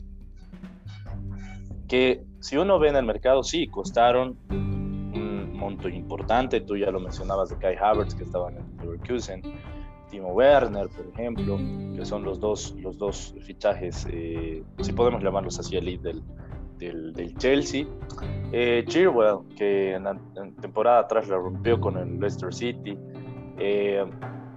que 1.87 2.23
si 2.39 2.57
uno 2.57 2.79
ve 2.79 2.89
en 2.89 2.95
el 2.95 3.05
mercado, 3.05 3.43
sí, 3.43 3.67
costaron 3.67 4.37
un 4.49 5.57
monto 5.57 5.89
importante. 5.89 6.61
Tú 6.61 6.77
ya 6.77 6.91
lo 6.91 6.99
mencionabas 6.99 7.49
de 7.49 7.57
Kai 7.57 7.75
Havertz, 7.75 8.15
que 8.15 8.23
estaba 8.23 8.51
en 8.51 8.57
el 8.57 8.77
Leverkusen. 8.77 9.41
Timo 10.09 10.29
Werner, 10.29 10.87
por 10.89 11.07
ejemplo, 11.07 11.57
que 11.95 12.05
son 12.05 12.23
los 12.23 12.39
dos, 12.39 12.75
los 12.79 12.97
dos 12.97 13.33
fichajes, 13.41 14.07
eh, 14.11 14.63
si 14.81 14.93
podemos 14.93 15.23
llamarlos 15.23 15.59
así, 15.59 15.75
elite 15.75 16.09
del, 16.09 16.23
del, 16.77 17.33
Chelsea. 17.37 17.85
Eh, 18.51 18.85
que 19.57 19.93
en 19.93 20.03
la 20.03 20.17
temporada 20.61 20.99
atrás 20.99 21.27
la 21.27 21.37
rompió 21.37 21.79
con 21.79 21.97
el 21.97 22.19
Leicester 22.19 22.53
City. 22.53 22.97
Eh, 23.57 24.05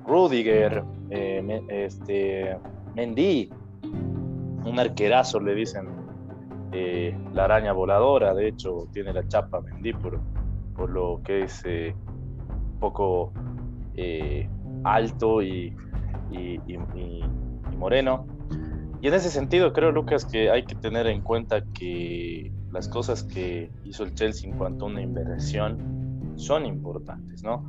Rudiger, 0.06 0.84
eh, 1.10 1.62
este, 1.68 2.56
Mendy, 2.94 3.50
un 4.64 4.78
arquerazo 4.78 5.40
le 5.40 5.54
dicen 5.54 5.88
eh, 6.72 7.16
la 7.32 7.44
araña 7.44 7.72
voladora, 7.72 8.34
de 8.34 8.48
hecho 8.48 8.88
tiene 8.92 9.12
la 9.12 9.26
chapa 9.28 9.60
Mendy 9.60 9.92
por, 9.92 10.20
por 10.74 10.90
lo 10.90 11.20
que 11.24 11.44
es 11.44 11.62
un 11.64 12.78
poco 12.80 13.32
alto 14.84 15.42
y, 15.42 15.74
y 16.30 16.78
moreno. 17.76 18.26
Y 19.00 19.08
en 19.08 19.14
ese 19.14 19.30
sentido 19.30 19.72
creo, 19.72 19.92
Lucas, 19.92 20.24
que 20.24 20.50
hay 20.50 20.64
que 20.64 20.74
tener 20.74 21.06
en 21.06 21.22
cuenta 21.22 21.62
que 21.72 22.52
las 22.72 22.88
cosas 22.88 23.22
que 23.22 23.70
hizo 23.84 24.02
el 24.02 24.14
Chelsea 24.14 24.50
en 24.50 24.56
cuanto 24.56 24.84
a 24.84 24.88
una 24.88 25.02
inversión 25.02 26.34
son 26.36 26.66
importantes, 26.66 27.42
¿no? 27.42 27.64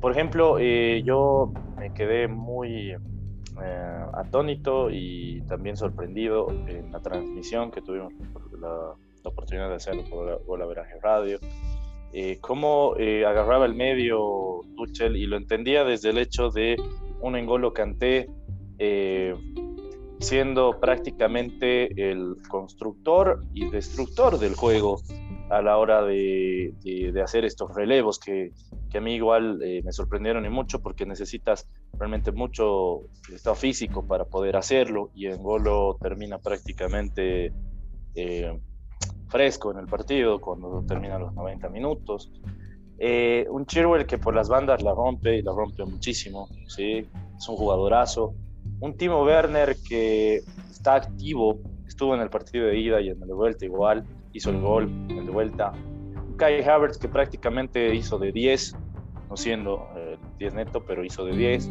Por 0.00 0.12
ejemplo, 0.12 0.58
eh, 0.60 1.02
yo 1.04 1.52
me 1.76 1.92
quedé 1.92 2.28
muy 2.28 2.90
eh, 2.92 4.04
atónito 4.14 4.90
y 4.90 5.42
también 5.48 5.76
sorprendido 5.76 6.48
en 6.66 6.92
la 6.92 7.00
transmisión 7.00 7.70
que 7.70 7.82
tuvimos 7.82 8.12
la, 8.60 8.94
oportunidad 9.24 9.68
de 9.68 9.74
hacerlo 9.74 10.04
por 10.08 10.58
la, 10.58 10.66
Veraje 10.66 10.94
Radio, 11.02 11.38
eh, 12.12 12.38
cómo 12.40 12.94
agarraba 13.26 13.66
el 13.66 13.74
medio 13.74 14.62
Tuchel 14.74 15.16
y 15.16 15.26
lo 15.26 15.36
entendía 15.36 15.84
desde 15.84 16.10
el 16.10 16.18
hecho 16.18 16.48
de 16.48 16.76
un 17.20 17.36
engolo 17.36 17.74
canté 17.74 18.30
siendo 20.20 20.78
prácticamente 20.80 22.10
el 22.10 22.36
constructor 22.48 23.44
y 23.54 23.68
destructor 23.70 24.38
del 24.38 24.54
juego 24.54 25.00
a 25.50 25.62
la 25.62 25.78
hora 25.78 26.02
de, 26.02 26.74
hacer 27.22 27.44
estos 27.44 27.74
relevos 27.74 28.18
que, 28.18 28.52
a 28.94 29.00
mí 29.00 29.14
igual 29.14 29.60
eh, 29.62 29.82
me 29.84 29.92
sorprendieron 29.92 30.44
y 30.44 30.48
mucho 30.48 30.80
porque 30.80 31.06
necesitas 31.06 31.68
realmente 31.92 32.32
mucho 32.32 33.02
estado 33.32 33.54
físico 33.56 34.06
para 34.06 34.24
poder 34.24 34.56
hacerlo 34.56 35.10
y 35.14 35.26
en 35.26 35.42
Golo 35.42 35.96
termina 36.00 36.38
prácticamente 36.38 37.52
eh, 38.14 38.58
fresco 39.28 39.70
en 39.70 39.78
el 39.78 39.86
partido 39.86 40.40
cuando 40.40 40.84
terminan 40.86 41.20
los 41.20 41.34
90 41.34 41.68
minutos. 41.68 42.32
Eh, 42.98 43.46
un 43.50 43.64
Chirwell 43.66 44.06
que 44.06 44.18
por 44.18 44.34
las 44.34 44.48
bandas 44.48 44.82
la 44.82 44.92
rompe 44.92 45.36
y 45.36 45.42
la 45.42 45.52
rompe 45.52 45.84
muchísimo, 45.84 46.48
¿sí? 46.66 47.06
es 47.36 47.48
un 47.48 47.56
jugadorazo 47.56 48.34
un 48.80 48.96
Timo 48.96 49.24
Werner 49.24 49.76
que 49.88 50.42
está 50.70 50.96
activo, 50.96 51.60
estuvo 51.86 52.14
en 52.14 52.20
el 52.20 52.30
partido 52.30 52.66
de 52.66 52.78
ida 52.78 53.00
y 53.00 53.08
en 53.08 53.20
el 53.20 53.28
de 53.28 53.34
vuelta 53.34 53.64
igual, 53.64 54.04
hizo 54.32 54.50
el 54.50 54.60
gol 54.60 54.84
en 55.08 55.18
el 55.18 55.26
de 55.26 55.32
vuelta. 55.32 55.72
Kai 56.36 56.62
Havertz 56.62 56.98
que 56.98 57.08
prácticamente 57.08 57.94
hizo 57.94 58.18
de 58.18 58.30
10, 58.30 58.76
no 59.28 59.36
siendo 59.36 59.88
10 60.38 60.52
eh, 60.52 60.56
neto, 60.56 60.84
pero 60.84 61.04
hizo 61.04 61.24
de 61.24 61.36
10. 61.36 61.70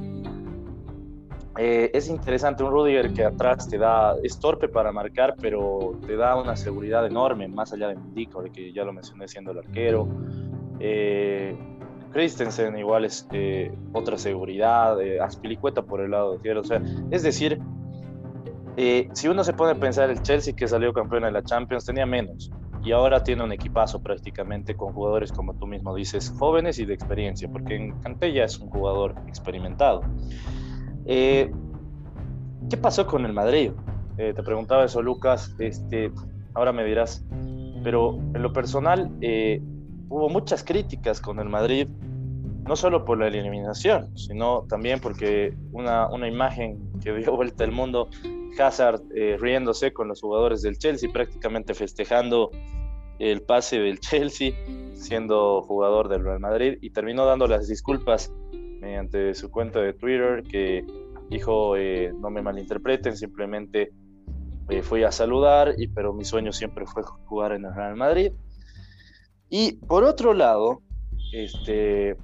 Eh, 1.59 1.89
es 1.93 2.07
interesante 2.09 2.63
un 2.63 2.71
Rudiger 2.71 3.13
que 3.13 3.23
atrás 3.23 3.67
te 3.67 3.77
da, 3.77 4.15
es 4.21 4.39
torpe 4.39 4.67
para 4.67 4.91
marcar, 4.91 5.35
pero 5.41 5.97
te 6.05 6.15
da 6.15 6.39
una 6.39 6.55
seguridad 6.55 7.07
enorme, 7.07 7.47
más 7.47 7.73
allá 7.73 7.87
de 7.87 7.95
Mendico, 7.95 8.43
que 8.53 8.71
ya 8.73 8.83
lo 8.83 8.93
mencioné 8.93 9.27
siendo 9.27 9.51
el 9.51 9.59
arquero. 9.59 10.07
Eh, 10.79 11.57
Christensen 12.17 12.75
igual 12.80 13.06
es 13.06 13.27
eh, 13.32 13.71
otra 13.93 14.17
seguridad, 14.17 14.99
eh, 14.99 15.19
Aspilicueta 15.21 15.84
por 15.84 16.01
el 16.01 16.10
lado 16.10 16.32
de 16.32 16.38
izquierdo. 16.38 16.62
O 16.62 16.63
sea, 16.63 16.82
es 17.12 17.21
decir, 17.21 17.60
eh, 18.75 19.08
si 19.13 19.27
uno 19.27 19.43
se 19.43 19.53
pone 19.53 19.73
a 19.73 19.75
pensar, 19.75 20.10
el 20.10 20.23
Chelsea 20.23 20.56
que 20.56 20.67
salió 20.67 20.91
campeón 20.93 21.21
de 21.21 21.32
la 21.32 21.43
Champions 21.43 21.86
tenía 21.86 22.08
menos 22.08 22.49
y 22.84 22.91
ahora 22.91 23.21
tiene 23.21 23.43
un 23.43 23.51
equipazo 23.51 24.01
prácticamente 24.01 24.73
con 24.73 24.93
jugadores, 24.93 25.32
como 25.32 25.53
tú 25.53 25.67
mismo 25.67 25.93
dices, 25.93 26.34
jóvenes 26.39 26.80
y 26.80 26.86
de 26.86 26.95
experiencia, 26.95 27.47
porque 27.51 27.75
en 27.75 27.91
Cantella 28.01 28.45
es 28.45 28.58
un 28.58 28.71
jugador 28.71 29.13
experimentado. 29.27 30.01
Eh, 31.06 31.51
¿Qué 32.67 32.77
pasó 32.77 33.06
con 33.06 33.27
el 33.27 33.34
Madrid? 33.34 33.73
te 34.17 34.41
preguntaba 34.41 34.86
eso, 34.86 35.03
Lucas. 35.03 35.56
Este, 35.60 36.12
ahora 36.56 36.73
me 36.73 36.84
dirás, 36.84 37.23
pero 37.84 38.15
en 38.34 38.41
lo 38.41 38.51
personal 38.51 39.12
hubo 40.10 40.30
muchas 40.30 40.63
críticas 40.63 41.21
con 41.21 41.39
el 41.39 41.47
Madrid 41.47 41.88
no 42.67 42.75
solo 42.75 43.06
por 43.06 43.17
la 43.17 43.27
eliminación, 43.27 44.15
sino 44.17 44.65
también 44.67 44.99
porque 44.99 45.53
una, 45.71 46.10
una 46.10 46.27
imagen 46.27 46.77
que 47.01 47.13
dio 47.13 47.32
vuelta 47.36 47.63
al 47.63 47.71
mundo, 47.71 48.10
Hazard 48.60 49.01
eh, 49.15 49.38
riéndose 49.39 49.93
con 49.93 50.08
los 50.08 50.21
jugadores 50.21 50.62
del 50.62 50.77
Chelsea, 50.77 51.10
prácticamente 51.12 51.73
festejando 51.73 52.51
el 53.19 53.41
pase 53.41 53.80
del 53.80 53.99
Chelsea, 54.01 54.53
siendo 54.95 55.62
jugador 55.62 56.10
del 56.10 56.23
Real 56.23 56.39
Madrid, 56.39 56.77
y 56.82 56.89
terminó 56.89 57.25
dando 57.25 57.47
las 57.47 57.67
disculpas 57.67 58.32
mediante 58.82 59.34
su 59.34 59.49
cuenta 59.49 59.80
de 59.80 59.93
Twitter, 59.93 60.43
que 60.43 60.86
dijo, 61.30 61.75
eh, 61.77 62.13
no 62.19 62.30
me 62.30 62.41
malinterpreten, 62.41 63.17
simplemente 63.17 63.91
eh, 64.69 64.82
fui 64.82 65.03
a 65.03 65.12
saludar, 65.12 65.73
y, 65.77 65.88
pero 65.88 66.13
mi 66.13 66.25
sueño 66.25 66.51
siempre 66.51 66.86
fue 66.86 67.03
jugar 67.03 67.53
en 67.53 67.65
el 67.65 67.73
Real 67.73 67.95
Madrid. 67.95 68.32
Y 69.49 69.73
por 69.73 70.03
otro 70.03 70.34
lado, 70.34 70.82
este, 71.32 72.17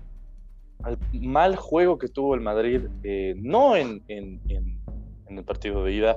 al 0.84 0.98
mal 1.14 1.56
juego 1.56 1.98
que 1.98 2.08
tuvo 2.08 2.36
el 2.36 2.42
Madrid, 2.42 2.82
eh, 3.04 3.36
no 3.38 3.76
en, 3.76 4.04
en, 4.08 4.40
el 5.28 5.44
partido 5.44 5.84
de 5.84 5.94
ida, 5.94 6.16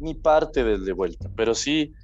ni 0.00 0.14
parte 0.14 0.64
del 0.64 0.84
de 0.84 0.92
vuelta, 0.92 1.30
pero 1.36 1.54
sí 1.54 1.94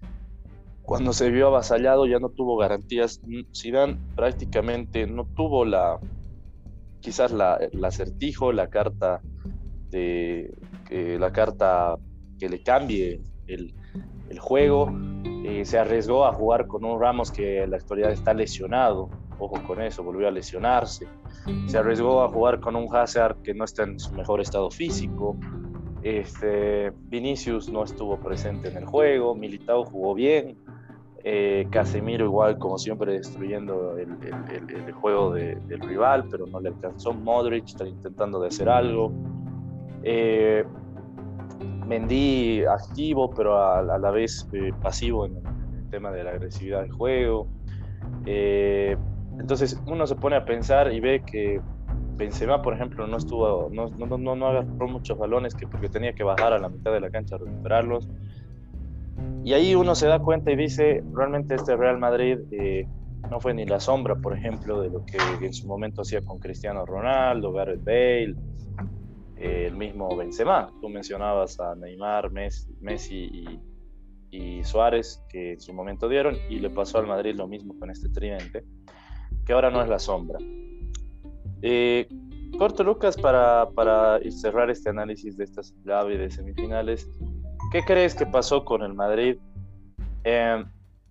cuando 0.83 1.13
se 1.13 1.31
vio 1.31 1.49
avasallado 1.49 2.07
ya 2.07 2.19
no 2.19 2.29
tuvo 2.29 2.57
garantías. 2.57 3.21
Zidane 3.57 3.99
prácticamente 4.15 5.07
no 5.07 5.25
tuvo 5.25 5.65
la, 5.65 5.99
quizás 7.01 7.33
la, 7.33 7.57
el 7.57 7.85
acertijo, 7.85 8.53
la 8.53 8.69
carta 8.69 9.21
de 9.91 10.55
la 10.91 11.33
carta 11.33 11.97
que 12.39 12.49
le 12.49 12.63
cambie 12.63 13.21
el, 13.47 13.75
el 14.29 14.39
juego. 14.39 14.93
Eh, 15.45 15.65
se 15.65 15.79
arriesgó 15.79 16.25
a 16.27 16.33
jugar 16.33 16.67
con 16.67 16.85
un 16.85 17.01
Ramos 17.01 17.31
que 17.31 17.63
en 17.63 17.71
la 17.71 17.77
actualidad 17.77 18.13
está 18.13 18.33
lesionado. 18.35 19.09
Ojo 19.39 19.63
con 19.67 19.83
eso, 19.83 20.03
volvió 20.05 20.29
a 20.29 20.31
lesionarse 20.31 21.07
se 21.67 21.79
arriesgó 21.79 22.23
a 22.23 22.29
jugar 22.29 22.61
con 22.61 22.77
un 22.77 22.95
Hazard 22.95 23.37
que 23.43 23.55
no 23.55 23.65
está 23.65 23.85
en 23.85 23.99
su 23.99 24.13
mejor 24.15 24.41
estado 24.41 24.71
físico. 24.71 25.37
Este, 26.03 26.93
Vinicius 27.09 27.69
no 27.69 27.85
estuvo 27.85 28.17
presente 28.19 28.69
en 28.69 28.77
el 28.77 28.85
juego, 28.85 29.35
Militao 29.35 29.85
jugó 29.85 30.15
bien, 30.15 30.57
eh, 31.25 31.67
Casemiro 31.71 32.25
igual 32.25 32.59
como 32.59 32.79
siempre 32.79 33.13
destruyendo 33.13 33.97
el, 33.97 34.93
juego 34.93 35.33
del 35.33 35.81
rival, 35.81 36.25
pero 36.31 36.47
no 36.47 36.61
le 36.61 36.71
alcanzó. 36.71 37.13
Modric 37.13 37.67
está 37.67 37.87
intentando 37.87 38.41
de 38.41 38.49
hacer 38.49 38.69
algo. 38.69 39.13
Eh, 40.03 40.65
Mendy 41.87 42.65
activo, 42.65 43.31
pero 43.31 43.59
a, 43.59 43.83
la 43.83 44.11
vez 44.11 44.49
eh, 44.53 44.73
pasivo 44.81 45.27
en, 45.27 45.37
el 45.37 45.91
tema 45.91 46.11
de 46.11 46.25
la 46.25 46.31
agresividad 46.31 46.83
del 46.83 46.93
juego. 46.93 47.49
Eh, 48.27 48.97
entonces 49.39 49.81
uno 49.87 50.07
se 50.07 50.17
pone 50.17 50.37
a 50.37 50.45
pensar 50.45 50.93
y 50.93 51.01
ve 51.01 51.23
que 51.25 51.61
Benzema, 52.17 52.63
por 52.63 52.75
ejemplo, 52.75 53.07
no 53.07 53.17
estuvo, 53.17 53.69
no, 53.73 53.89
no, 53.91 54.19
no, 54.19 54.37
no 54.37 54.47
agarró 54.47 54.89
muchos 54.89 55.19
balones 55.19 55.55
que 55.55 55.67
porque 55.67 55.89
tenía 55.89 56.13
que 56.13 56.23
bajar 56.23 56.53
a 56.53 56.59
la 56.59 56.69
mitad 56.69 56.93
de 56.93 57.01
la 57.01 57.11
cancha 57.11 57.37
a 57.37 57.39
recuperarlos. 57.39 58.09
Y 59.45 59.55
ahí 59.55 59.75
uno 59.75 59.95
se 59.95 60.07
da 60.07 60.21
cuenta 60.21 60.53
y 60.53 60.57
dice, 60.57 61.03
realmente 61.13 61.55
este 61.55 61.77
Real 61.77 61.99
Madrid 61.99 62.39
eh, 62.53 62.87
no 63.31 63.41
fue 63.41 63.55
ni 63.55 63.67
la 63.67 63.81
sombra, 63.81 64.15
por 64.15 64.37
ejemplo, 64.37 64.81
de 64.81 64.91
lo 64.91 65.05
que 65.05 65.17
en 65.41 65.53
su 65.53 65.67
momento 65.67 66.03
hacía 66.03 66.21
con 66.21 66.39
Cristiano 66.39 66.87
Ronaldo, 66.87 67.53
Gareth 67.53 67.85
Bale, 67.85 68.37
el 69.43 69.77
mismo 69.77 70.15
Benzema. 70.17 70.71
Tú 70.81 70.89
mencionabas 70.89 71.59
a 71.59 71.75
Neymar, 71.75 72.31
Messi, 72.31 73.45
y, 74.31 74.65
Suárez, 74.65 75.23
que 75.29 75.55
en 75.55 75.61
su 75.61 75.75
momento 75.75 76.09
dieron, 76.09 76.37
y 76.49 76.59
le 76.59 76.71
pasó 76.71 76.99
al 76.99 77.07
Madrid 77.07 77.35
lo 77.35 77.47
mismo 77.47 77.79
con 77.79 77.91
este 77.91 78.09
tridente 78.09 78.65
que 79.45 79.53
ahora 79.53 79.71
no 79.71 79.83
es 79.83 79.89
la 79.89 79.99
sombra. 79.99 80.39
Eh, 81.61 82.07
corto, 82.57 82.85
Lucas, 82.85 83.17
para, 83.17 83.69
para, 83.71 84.21
cerrar 84.31 84.71
este 84.71 84.91
análisis 84.91 85.37
de 85.37 85.45
estas 85.45 85.75
llaves 85.85 86.19
de 86.19 86.31
semifinales, 86.31 87.11
¿qué 87.73 87.83
crees 87.83 88.15
que 88.15 88.27
pasó 88.27 88.65
con 88.65 88.83
el 88.83 88.95
Madrid? 88.95 89.39
Em, 90.25 90.65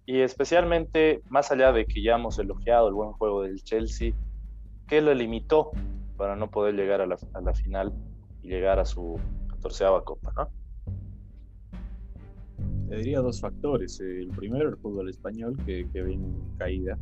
y 0.05 0.21
especialmente, 0.21 1.21
más 1.29 1.51
allá 1.51 1.71
de 1.71 1.85
que 1.85 2.01
ya 2.01 2.15
hemos 2.15 2.39
elogiado 2.39 2.87
el 2.87 2.93
buen 2.93 3.11
juego 3.11 3.43
del 3.43 3.61
Chelsea, 3.63 4.13
¿qué 4.87 5.01
lo 5.01 5.13
limitó 5.13 5.71
para 6.17 6.35
no 6.35 6.49
poder 6.49 6.75
llegar 6.75 7.01
a 7.01 7.05
la, 7.05 7.17
a 7.33 7.41
la 7.41 7.53
final 7.53 7.91
y 8.43 8.49
llegar 8.49 8.79
a 8.79 8.85
su 8.85 9.19
catorceava 9.49 10.03
copa? 10.03 10.33
¿no? 10.37 10.49
Te 12.89 12.97
diría 12.97 13.19
dos 13.21 13.39
factores. 13.39 13.99
El 14.01 14.29
primero, 14.29 14.69
el 14.69 14.77
fútbol 14.77 15.09
español, 15.09 15.55
que, 15.65 15.87
que 15.93 16.19
caída 16.57 16.97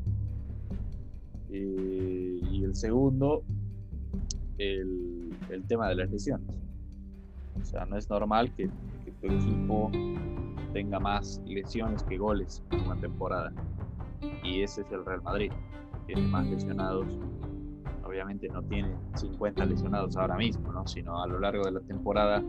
eh, 1.51 2.39
y 2.51 2.63
el 2.63 2.75
segundo, 2.75 3.43
el, 4.59 5.35
el, 5.49 5.63
tema 5.65 5.89
de 5.89 5.95
las 5.95 6.11
lesiones. 6.11 6.47
O 7.59 7.65
sea, 7.65 7.85
no 7.85 7.97
es 7.97 8.09
normal 8.09 8.53
que, 8.53 8.69
que, 9.03 9.11
tu 9.13 9.33
equipo 9.33 9.91
tenga 10.73 10.99
más 10.99 11.41
lesiones 11.47 12.03
que 12.03 12.17
goles 12.17 12.63
en 12.71 12.81
una 12.81 12.95
temporada. 12.99 13.51
Y 14.43 14.61
ese 14.61 14.81
es 14.81 14.91
el 14.91 15.03
Real 15.03 15.23
Madrid. 15.23 15.51
Tiene 16.05 16.21
más 16.27 16.45
lesionados. 16.47 17.07
Obviamente 18.09 18.49
no 18.49 18.63
tiene 18.63 18.91
50 19.13 19.65
lesionados 19.67 20.17
ahora 20.17 20.35
mismo, 20.35 20.73
¿no? 20.73 20.87
sino 20.87 21.21
a 21.21 21.27
lo 21.27 21.37
largo 21.37 21.63
de 21.65 21.73
la 21.73 21.79
temporada 21.81 22.43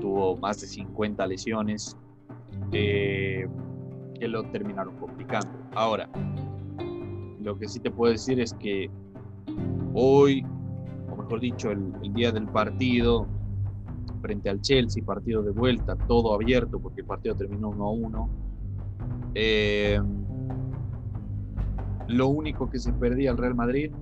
tuvo 0.00 0.36
más 0.36 0.60
de 0.60 0.68
50 0.68 1.26
lesiones 1.26 1.96
eh, 2.70 3.48
que 4.14 4.28
lo 4.28 4.44
terminaron 4.44 4.96
complicando. 4.98 5.50
Ahora, 5.74 6.08
lo 7.40 7.58
que 7.58 7.66
sí 7.66 7.80
te 7.80 7.90
puedo 7.90 8.12
decir 8.12 8.38
es 8.38 8.54
que 8.54 8.88
hoy, 9.92 10.46
o 11.10 11.16
mejor 11.16 11.40
dicho, 11.40 11.72
el, 11.72 11.92
día 12.14 12.30
del 12.30 12.46
partido, 12.46 13.26
frente 14.22 14.50
al 14.50 14.60
Chelsea, 14.60 15.04
partido 15.04 15.42
de 15.42 15.50
vuelta, 15.50 15.96
todo 15.96 16.32
abierto 16.32 16.78
porque 16.78 17.00
el 17.00 17.08
partido 17.08 17.34
terminó 17.34 17.70
1 17.70 17.84
a 17.84 17.90
1. 17.90 18.30
Eh, 19.34 20.00
lo 22.08 22.28
único 22.28 22.70
que 22.70 22.78
se 22.78 22.92
perdía 22.92 23.30
al 23.32 23.36
Real 23.36 23.54
Madrid 23.54 23.92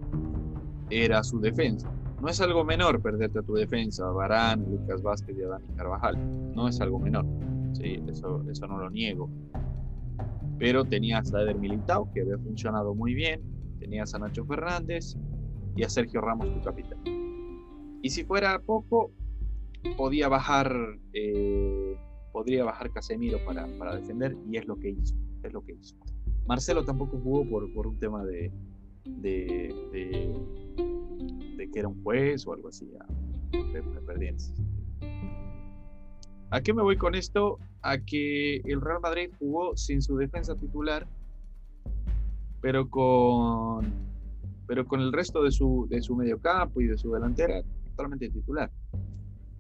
era 0.91 1.23
su 1.23 1.41
defensa. 1.41 1.91
No 2.21 2.29
es 2.29 2.41
algo 2.41 2.65
menor 2.65 3.01
perderte 3.03 3.41
a 3.41 3.43
tu 3.43 3.55
defensa, 3.55 4.07
Barán, 4.11 4.65
Lucas 4.71 5.03
Vázquez 5.03 5.37
y 5.37 5.43
Dani 5.43 5.69
Carvajal. 5.77 6.55
No 6.55 6.69
es 6.69 6.81
algo 6.81 6.99
menor. 6.99 7.27
Sí, 7.75 8.03
eso, 8.09 8.43
eso 8.51 8.67
no 8.67 8.79
lo 8.79 8.91
niego 8.91 9.29
pero 10.59 10.85
tenías 10.85 11.33
a 11.35 11.43
Eder 11.43 11.59
Militao, 11.59 12.11
que 12.13 12.23
había 12.23 12.39
funcionado 12.39 12.95
muy 12.95 13.15
bien, 13.15 13.43
tenías 13.79 14.15
a 14.15 14.19
Nacho 14.19 14.45
Fernández 14.47 15.17
y 15.75 15.83
a 15.83 15.91
Sergio 15.91 16.21
Ramos, 16.21 16.53
tu 16.53 16.63
capitán. 16.63 16.99
Y 18.03 18.11
si 18.11 18.25
fuera 18.25 18.61
poco, 18.61 19.11
podía 19.97 20.29
bajar, 20.29 20.73
eh, 21.13 21.97
podría 22.33 22.65
bajar 22.65 22.91
Casemiro 22.93 23.39
para, 23.45 23.67
para, 23.79 23.97
defender, 23.97 24.37
y 24.51 24.57
es 24.57 24.67
lo 24.67 24.77
que 24.77 24.91
hizo, 24.91 25.15
es 25.43 25.53
lo 25.53 25.63
que 25.63 25.73
hizo. 25.73 25.97
Marcelo 26.47 26.85
tampoco 26.85 27.19
jugó 27.19 27.49
por, 27.49 27.73
por 27.75 27.87
un 27.87 27.99
tema 27.99 28.25
de, 28.25 28.53
de, 29.07 29.75
de, 31.57 31.71
que 31.73 31.79
era 31.79 31.89
un 31.89 32.03
juez 32.03 32.47
o 32.47 32.53
algo 32.53 32.69
así, 32.69 32.89
me, 33.53 33.83
me 33.83 34.01
perdí 34.03 34.29
en 34.29 34.37
¿A 36.51 36.61
qué 36.61 36.73
me 36.73 36.83
voy 36.83 36.97
con 36.97 37.15
esto? 37.15 37.59
A 37.83 37.99
que 37.99 38.57
el 38.59 38.81
Real 38.81 39.01
Madrid 39.01 39.31
jugó 39.39 39.77
sin 39.77 40.01
su 40.01 40.17
defensa 40.17 40.55
titular, 40.55 41.07
pero 42.61 42.89
con, 42.89 43.85
pero 44.67 44.87
con 44.87 45.01
el 45.01 45.13
resto 45.13 45.43
de 45.43 45.51
su, 45.51 45.87
de 45.91 46.01
su 46.03 46.15
mediocampo 46.15 46.81
y 46.81 46.87
de 46.87 46.97
su 46.97 47.13
delantera 47.13 47.63
totalmente 47.91 48.29
titular. 48.31 48.71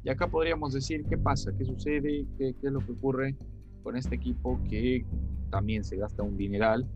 Y 0.05 0.11
acá 0.11 0.28
podríamos 0.28 0.72
decir 0.72 1.05
qué 1.09 1.18
pasa, 1.18 1.51
qué 1.59 1.64
sucede, 1.64 2.24
qué, 2.38 2.55
qué 2.61 2.66
es 2.68 2.72
lo 2.72 2.78
que 2.78 2.92
ocurre 2.92 3.34
con 3.82 3.97
este 3.97 4.14
equipo 4.14 4.61
que 4.68 5.05
también 5.51 5.84
se 5.84 5.97
gasta 5.97 6.22
un 6.22 6.36
dineral 6.36 6.86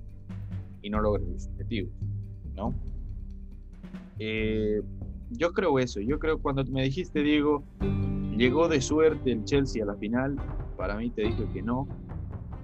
y 0.83 0.91
no 0.91 1.01
logra 1.01 1.23
los 1.25 1.49
objetivos, 1.49 1.93
¿no? 2.61 2.75
Eh, 4.19 4.83
yo 5.31 5.53
creo 5.53 5.79
eso, 5.79 6.01
yo 6.01 6.19
creo 6.19 6.39
cuando 6.41 6.65
me 6.65 6.83
dijiste, 6.83 7.23
Diego, 7.23 7.65
Llegó 8.41 8.69
de 8.69 8.81
suerte 8.81 9.33
el 9.33 9.45
Chelsea 9.45 9.83
a 9.83 9.87
la 9.87 9.97
final, 9.97 10.35
para 10.75 10.97
mí 10.97 11.11
te 11.11 11.21
dije 11.21 11.47
que 11.53 11.61
no, 11.61 11.87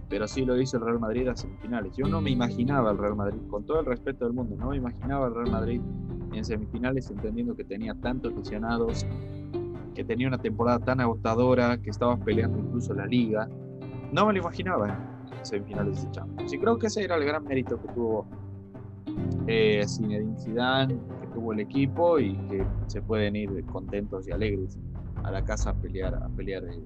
pero 0.09 0.27
sí 0.27 0.43
lo 0.47 0.59
hizo 0.59 0.79
el 0.79 0.85
Real 0.85 0.99
Madrid 0.99 1.29
a 1.29 1.37
semifinales. 1.37 1.95
Yo 1.95 2.07
no 2.07 2.23
me 2.23 2.31
imaginaba 2.31 2.93
el 2.93 2.97
Real 2.97 3.15
Madrid, 3.15 3.41
con 3.51 3.67
todo 3.67 3.81
el 3.81 3.85
respeto 3.85 4.25
del 4.25 4.33
mundo, 4.33 4.57
no 4.57 4.71
me 4.71 4.79
imaginaba 4.79 5.27
el 5.27 5.35
Real 5.35 5.51
Madrid 5.51 5.83
en 6.33 6.43
semifinales 6.47 7.11
entendiendo 7.11 7.55
que 7.55 7.65
tenía 7.65 7.95
tantos 7.95 8.35
lesionados, 8.35 9.05
que 9.95 10.03
tenía 10.03 10.29
una 10.29 10.39
temporada 10.39 10.79
tan 10.79 10.99
agotadora, 10.99 11.77
que 11.77 11.91
estaba 11.91 12.17
peleando 12.17 12.59
incluso 12.59 12.95
la 12.95 13.05
liga. 13.05 13.47
No 14.13 14.25
me 14.25 14.33
lo 14.33 14.39
imaginaba 14.39 14.99
en 15.39 15.45
semifinales 15.45 16.03
de 16.03 16.11
Champions. 16.13 16.55
Y 16.55 16.59
creo 16.59 16.79
que 16.79 16.87
ese 16.87 17.05
era 17.05 17.17
el 17.17 17.25
gran 17.27 17.45
mérito 17.45 17.79
que 17.83 17.89
tuvo 17.89 18.27
eh, 19.47 19.85
Zinedine 19.87 20.39
Zidane, 20.39 20.95
que 21.21 21.27
tuvo 21.35 21.53
el 21.53 21.61
equipo 21.61 22.19
y 22.19 22.37
que 22.49 22.67
se 22.87 23.03
pueden 23.03 23.37
ir 23.37 23.65
contentos 23.67 24.27
y 24.29 24.33
alegres 24.33 24.79
a 25.23 25.31
la 25.31 25.45
casa 25.45 25.71
a 25.71 25.75
pelear, 25.75 26.15
a 26.15 26.29
pelear 26.29 26.65
el, 26.65 26.85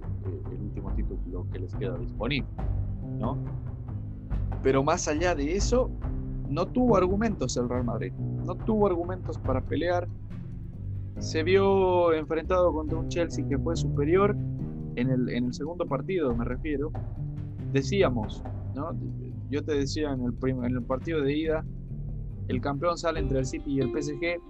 el 0.52 0.60
último 0.62 0.92
título 0.94 1.46
que 1.52 1.58
les 1.58 1.74
queda 1.74 1.96
disponible, 1.98 2.48
¿no? 3.18 3.36
Pero 4.62 4.82
más 4.82 5.08
allá 5.08 5.34
de 5.34 5.56
eso, 5.56 5.90
no 6.50 6.66
tuvo 6.66 6.96
argumentos 6.96 7.56
el 7.56 7.68
Real 7.68 7.84
Madrid. 7.84 8.12
No 8.44 8.54
tuvo 8.56 8.86
argumentos 8.88 9.38
para 9.38 9.60
pelear. 9.60 10.08
Se 11.18 11.42
vio 11.42 12.12
enfrentado 12.12 12.72
contra 12.72 12.98
un 12.98 13.08
Chelsea 13.08 13.46
que 13.46 13.58
fue 13.58 13.76
superior 13.76 14.36
en 14.96 15.10
el, 15.10 15.28
en 15.30 15.46
el 15.46 15.54
segundo 15.54 15.86
partido, 15.86 16.34
me 16.34 16.44
refiero. 16.44 16.90
Decíamos, 17.72 18.42
¿no? 18.74 18.90
yo 19.48 19.62
te 19.64 19.74
decía 19.74 20.12
en 20.12 20.22
el, 20.22 20.34
en 20.42 20.76
el 20.76 20.82
partido 20.82 21.20
de 21.22 21.36
ida, 21.36 21.64
el 22.50 22.60
campeón 22.60 22.98
sale 22.98 23.20
entre 23.20 23.38
el 23.38 23.46
City 23.46 23.74
y 23.74 23.80
el 23.80 23.90
PSG, 23.90 24.40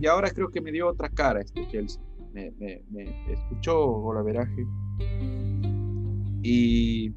y 0.00 0.06
ahora 0.06 0.30
creo 0.30 0.50
que 0.50 0.60
me 0.60 0.72
dio 0.72 0.88
otra 0.88 1.08
cara 1.08 1.40
este 1.40 1.66
Chelsea. 1.68 2.02
Me, 2.32 2.52
me, 2.58 3.32
escuchó 3.32 3.86
golaveraje 3.86 4.66
y, 6.42 7.10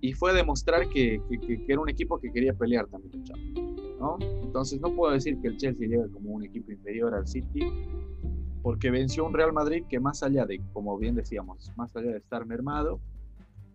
y 0.00 0.12
fue 0.14 0.32
demostrar 0.32 0.88
que, 0.88 1.20
que, 1.28 1.38
que, 1.38 1.64
era 1.68 1.78
un 1.78 1.90
equipo 1.90 2.18
que 2.18 2.32
quería 2.32 2.54
pelear 2.54 2.86
también. 2.86 3.22
¿no? 4.00 4.16
Entonces 4.20 4.80
no 4.80 4.94
puedo 4.94 5.12
decir 5.12 5.38
que 5.42 5.48
el 5.48 5.58
Chelsea 5.58 5.86
llega 5.86 6.08
como 6.08 6.30
un 6.30 6.44
equipo 6.44 6.72
inferior 6.72 7.14
al 7.14 7.26
City, 7.26 7.66
porque 8.62 8.90
venció 8.90 9.26
un 9.26 9.34
Real 9.34 9.52
Madrid 9.52 9.84
que 9.90 10.00
más 10.00 10.22
allá 10.22 10.46
de, 10.46 10.58
como 10.72 10.96
bien 10.96 11.14
decíamos, 11.16 11.70
más 11.76 11.94
allá 11.94 12.12
de 12.12 12.18
estar 12.18 12.46
mermado, 12.46 12.98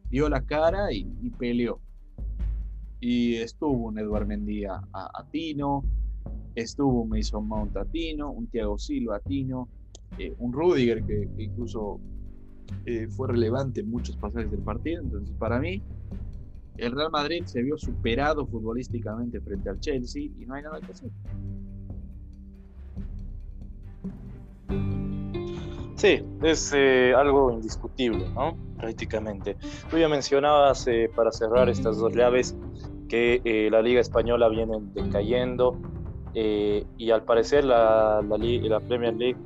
dio 0.10 0.30
la 0.30 0.41
cara 0.41 0.91
y, 0.91 1.08
y 1.22 1.30
peleó. 1.30 1.80
Y 3.00 3.36
estuvo 3.36 3.88
un 3.88 4.00
Eduard 4.00 4.26
Mendy 4.26 4.66
a, 4.66 4.82
a, 4.93 5.26
Tino, 5.32 5.84
estuvo 6.56 7.02
un 7.04 7.10
Mason 7.10 7.48
Mount 7.48 7.78
a 7.78 7.86
Tino, 7.86 8.32
un 8.32 8.48
Thiago 8.48 8.78
Silva 8.78 9.18
a 9.18 9.20
Tino, 9.20 9.70
eh, 10.18 10.34
un 10.39 10.52
Rudiger 10.52 11.04
que, 11.04 11.30
que 11.36 11.43
incluso 11.43 12.00
eh, 12.86 13.08
fue 13.08 13.28
relevante 13.28 13.82
en 13.82 13.89
muchos 13.89 14.18
pasajes 14.18 14.50
del 14.50 14.62
partido. 14.62 15.04
Entonces, 15.04 15.36
para 15.38 15.60
mí, 15.60 15.82
el 16.78 16.91
Real 16.91 17.12
Madrid 17.12 17.43
se 17.45 17.62
vio 17.62 17.78
superado 17.78 18.45
futbolísticamente 18.45 19.41
frente 19.41 19.70
al 19.70 19.80
Chelsea 19.80 20.24
y 20.24 20.45
no 20.45 20.54
hay 20.56 20.64
nada 20.64 20.80
que 20.80 20.91
hacer. 20.91 21.12
Sí, 25.98 26.24
es 26.43 26.72
eh, 26.76 27.16
algo 27.16 27.52
indiscutible, 27.52 28.30
¿no? 28.30 28.56
Prácticamente. 28.78 29.58
Tú 29.89 29.98
ya 29.98 30.08
mencionabas, 30.08 30.86
eh, 30.86 31.10
para 31.16 31.32
cerrar 31.32 31.70
estas 31.70 31.98
dos 31.98 32.14
llaves, 32.14 32.56
que 33.10 33.41
eh, 33.43 33.70
la 33.72 33.82
Liga 33.82 34.00
Española 34.00 34.48
viene 34.48 34.78
decayendo 34.93 35.76
y 36.36 37.10
al 37.10 37.24
parecer 37.24 37.64
la, 37.64 38.22
la, 38.22 38.38
la, 38.38 38.80
Premier 38.82 39.16
League 39.16 39.39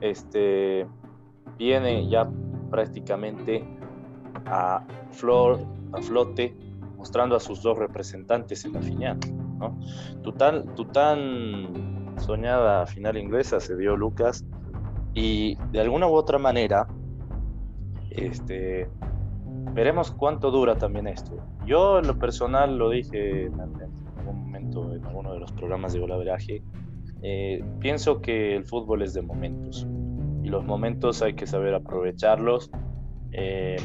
este, 0.00 0.88
viene 1.56 2.08
ya 2.08 2.28
prácticamente 2.68 3.64
a, 4.46 4.84
flor, 5.12 5.60
a 5.92 6.02
flote 6.02 6.52
mostrando 6.96 7.36
a 7.36 7.40
sus 7.40 7.62
dos 7.62 7.78
representantes 7.78 8.64
en 8.64 8.72
la 8.72 8.82
final. 8.82 9.18
¿no? 9.60 9.78
Tu, 10.24 10.32
tan, 10.32 10.74
tu 10.74 10.84
tan 10.86 12.16
soñada 12.18 12.86
final 12.86 13.16
inglesa 13.18 13.60
se 13.60 13.76
dio 13.76 13.96
Lucas 13.96 14.44
y 15.14 15.56
de 15.70 15.80
alguna 15.80 16.06
u 16.08 16.14
otra 16.14 16.38
manera 16.38 16.86
este, 18.10 18.88
veremos 19.74 20.10
cuánto 20.10 20.50
dura 20.50 20.76
también 20.76 21.06
esto. 21.06 21.36
Yo 21.66 21.98
en 21.98 22.06
lo 22.06 22.18
personal 22.18 22.76
lo 22.76 22.90
dije 22.90 23.46
en 23.46 23.60
algún 23.60 24.44
momento 24.44 24.92
en 24.94 25.04
alguno 25.04 25.32
de 25.32 25.40
los 25.40 25.52
programas 25.52 25.92
de 25.92 26.00
golaveraje, 26.00 26.62
eh, 27.22 27.64
pienso 27.78 28.20
que 28.20 28.56
el 28.56 28.64
fútbol 28.64 29.02
es 29.02 29.14
de 29.14 29.22
momentos 29.22 29.86
y 30.42 30.48
los 30.48 30.64
momentos 30.64 31.22
hay 31.22 31.34
que 31.34 31.46
saber 31.46 31.74
aprovecharlos. 31.74 32.70
Eh, 33.32 33.76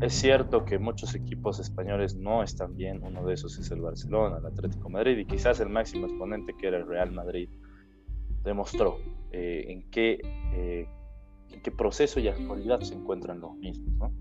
es 0.00 0.12
cierto 0.14 0.64
que 0.64 0.78
muchos 0.78 1.14
equipos 1.14 1.60
españoles 1.60 2.16
no 2.16 2.42
están 2.42 2.76
bien, 2.76 3.02
uno 3.02 3.24
de 3.24 3.34
esos 3.34 3.58
es 3.58 3.70
el 3.70 3.80
Barcelona, 3.80 4.38
el 4.38 4.46
Atlético 4.46 4.90
Madrid 4.90 5.16
y 5.16 5.24
quizás 5.24 5.60
el 5.60 5.68
máximo 5.68 6.06
exponente 6.06 6.54
que 6.58 6.68
era 6.68 6.78
el 6.78 6.86
Real 6.86 7.12
Madrid 7.12 7.48
demostró 8.42 8.98
eh, 9.30 9.64
en, 9.68 9.90
qué, 9.90 10.20
eh, 10.54 10.86
en 11.50 11.62
qué 11.62 11.70
proceso 11.70 12.20
y 12.20 12.28
actualidad 12.28 12.80
se 12.80 12.94
encuentran 12.94 13.40
los 13.40 13.54
mismos. 13.56 13.92
¿no? 13.98 14.12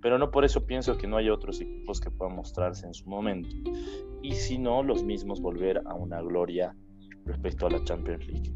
Pero 0.00 0.18
no 0.18 0.30
por 0.30 0.44
eso 0.44 0.64
pienso 0.66 0.96
que 0.96 1.06
no 1.06 1.16
hay 1.16 1.28
otros 1.28 1.60
equipos 1.60 2.00
que 2.00 2.10
puedan 2.10 2.36
mostrarse 2.36 2.86
en 2.86 2.94
su 2.94 3.08
momento. 3.08 3.54
Y 4.22 4.32
si 4.32 4.58
no, 4.58 4.82
los 4.82 5.02
mismos 5.02 5.40
volver 5.40 5.82
a 5.86 5.94
una 5.94 6.20
gloria 6.22 6.74
respecto 7.24 7.66
a 7.66 7.70
la 7.70 7.84
Champions 7.84 8.26
League. 8.26 8.52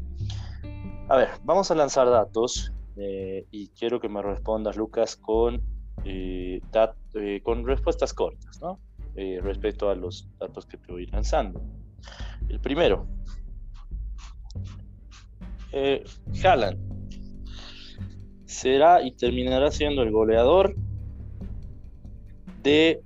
A 1.07 1.17
ver, 1.17 1.29
vamos 1.43 1.69
a 1.69 1.75
lanzar 1.75 2.09
datos 2.09 2.73
eh, 2.97 3.45
y 3.51 3.67
quiero 3.69 3.99
que 3.99 4.09
me 4.09 4.21
respondas, 4.21 4.75
Lucas, 4.75 5.15
con 5.15 5.61
eh, 6.03 6.61
eh, 7.13 7.41
con 7.41 7.65
respuestas 7.65 8.13
cortas, 8.13 8.61
¿no? 8.61 8.79
Eh, 9.15 9.39
respecto 9.41 9.89
a 9.89 9.95
los 9.95 10.27
datos 10.39 10.65
que 10.65 10.77
te 10.77 10.91
voy 10.91 11.05
lanzando. 11.07 11.61
El 12.49 12.59
primero, 12.59 13.07
eh, 15.75 16.03
Haaland 16.43 16.79
será 18.45 19.03
y 19.03 19.11
terminará 19.11 19.69
siendo 19.71 20.01
el 20.01 20.11
goleador 20.11 20.75
de 22.63 23.03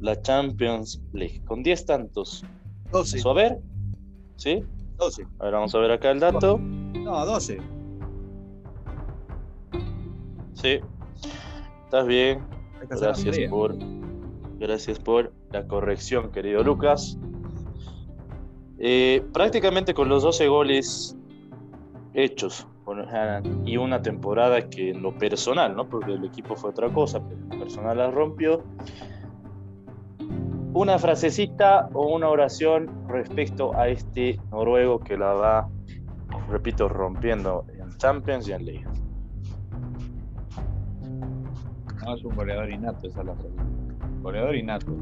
la 0.00 0.20
Champions 0.22 1.02
League 1.12 1.42
con 1.44 1.62
10 1.62 1.84
tantos. 1.84 2.44
12. 2.92 3.18
¿Vamos 3.18 3.26
a 3.26 3.42
ver? 3.42 3.58
¿Sí? 4.36 4.62
12. 4.96 5.26
A 5.40 5.44
ver, 5.44 5.52
vamos 5.52 5.74
a 5.74 5.78
ver 5.78 5.90
acá 5.90 6.12
el 6.12 6.20
dato. 6.20 6.58
No, 6.58 7.26
12. 7.26 7.58
Sí, 10.54 10.80
Estás 11.86 12.06
bien. 12.06 12.44
Gracias 12.88 13.38
por, 13.48 13.76
gracias 14.58 14.98
por 14.98 15.32
la 15.52 15.66
corrección, 15.66 16.30
querido 16.32 16.62
Lucas. 16.62 17.16
Eh, 18.78 19.24
prácticamente 19.32 19.94
con 19.94 20.08
los 20.08 20.24
12 20.24 20.48
goles 20.48 21.16
hechos 22.16 22.66
y 23.64 23.76
una 23.76 24.00
temporada 24.00 24.68
que 24.68 24.90
en 24.90 25.02
lo 25.02 25.16
personal, 25.16 25.76
¿no? 25.76 25.88
porque 25.88 26.14
el 26.14 26.24
equipo 26.24 26.56
fue 26.56 26.70
otra 26.70 26.88
cosa, 26.88 27.20
pero 27.20 27.40
en 27.40 27.48
lo 27.50 27.58
personal 27.58 27.98
la 27.98 28.10
rompió. 28.10 28.62
Una 30.72 30.98
frasecita 30.98 31.88
o 31.92 32.14
una 32.14 32.28
oración 32.28 32.90
respecto 33.08 33.74
a 33.74 33.88
este 33.88 34.38
noruego 34.50 35.00
que 35.00 35.16
la 35.16 35.32
va, 35.32 35.68
repito, 36.48 36.88
rompiendo 36.88 37.66
en 37.78 37.96
Champions 37.96 38.48
y 38.48 38.52
en 38.52 38.64
Liga. 38.64 38.92
es 42.14 42.24
un 42.24 42.36
goleador 42.36 42.70
innato, 42.70 43.08
esa 43.08 43.20
es 43.20 43.26
la 43.26 43.34
Goleador 44.22 44.54
innato. 44.54 44.92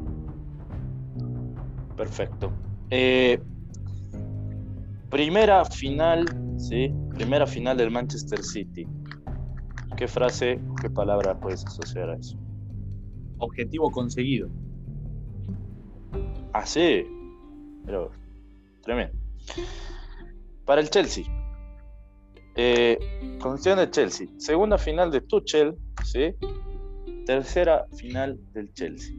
Perfecto. 1.96 2.50
Eh, 2.90 3.40
primera 5.10 5.64
final, 5.66 6.24
¿sí? 6.57 6.92
Primera 7.14 7.46
final 7.46 7.76
del 7.76 7.90
Manchester 7.90 8.42
City. 8.42 8.86
¿Qué 9.96 10.09
frase, 10.09 10.61
qué 10.80 10.90
palabra 10.90 11.38
puedes 11.38 11.64
asociar 11.64 12.11
a 12.11 12.16
eso? 12.16 12.36
Objetivo 13.38 13.90
conseguido. 13.90 14.48
Ah, 16.52 16.66
sí. 16.66 17.05
Pero, 17.84 18.11
tremendo. 18.82 19.16
Para 20.64 20.80
el 20.80 20.90
Chelsea. 20.90 21.24
Eh, 22.57 22.98
condición 23.40 23.78
de 23.78 23.90
Chelsea. 23.90 24.28
Segunda 24.38 24.78
final 24.78 25.11
de 25.11 25.20
Tuchel, 25.20 25.76
¿sí? 26.05 26.34
Tercera 27.26 27.86
final 27.96 28.38
del 28.52 28.72
Chelsea. 28.72 29.16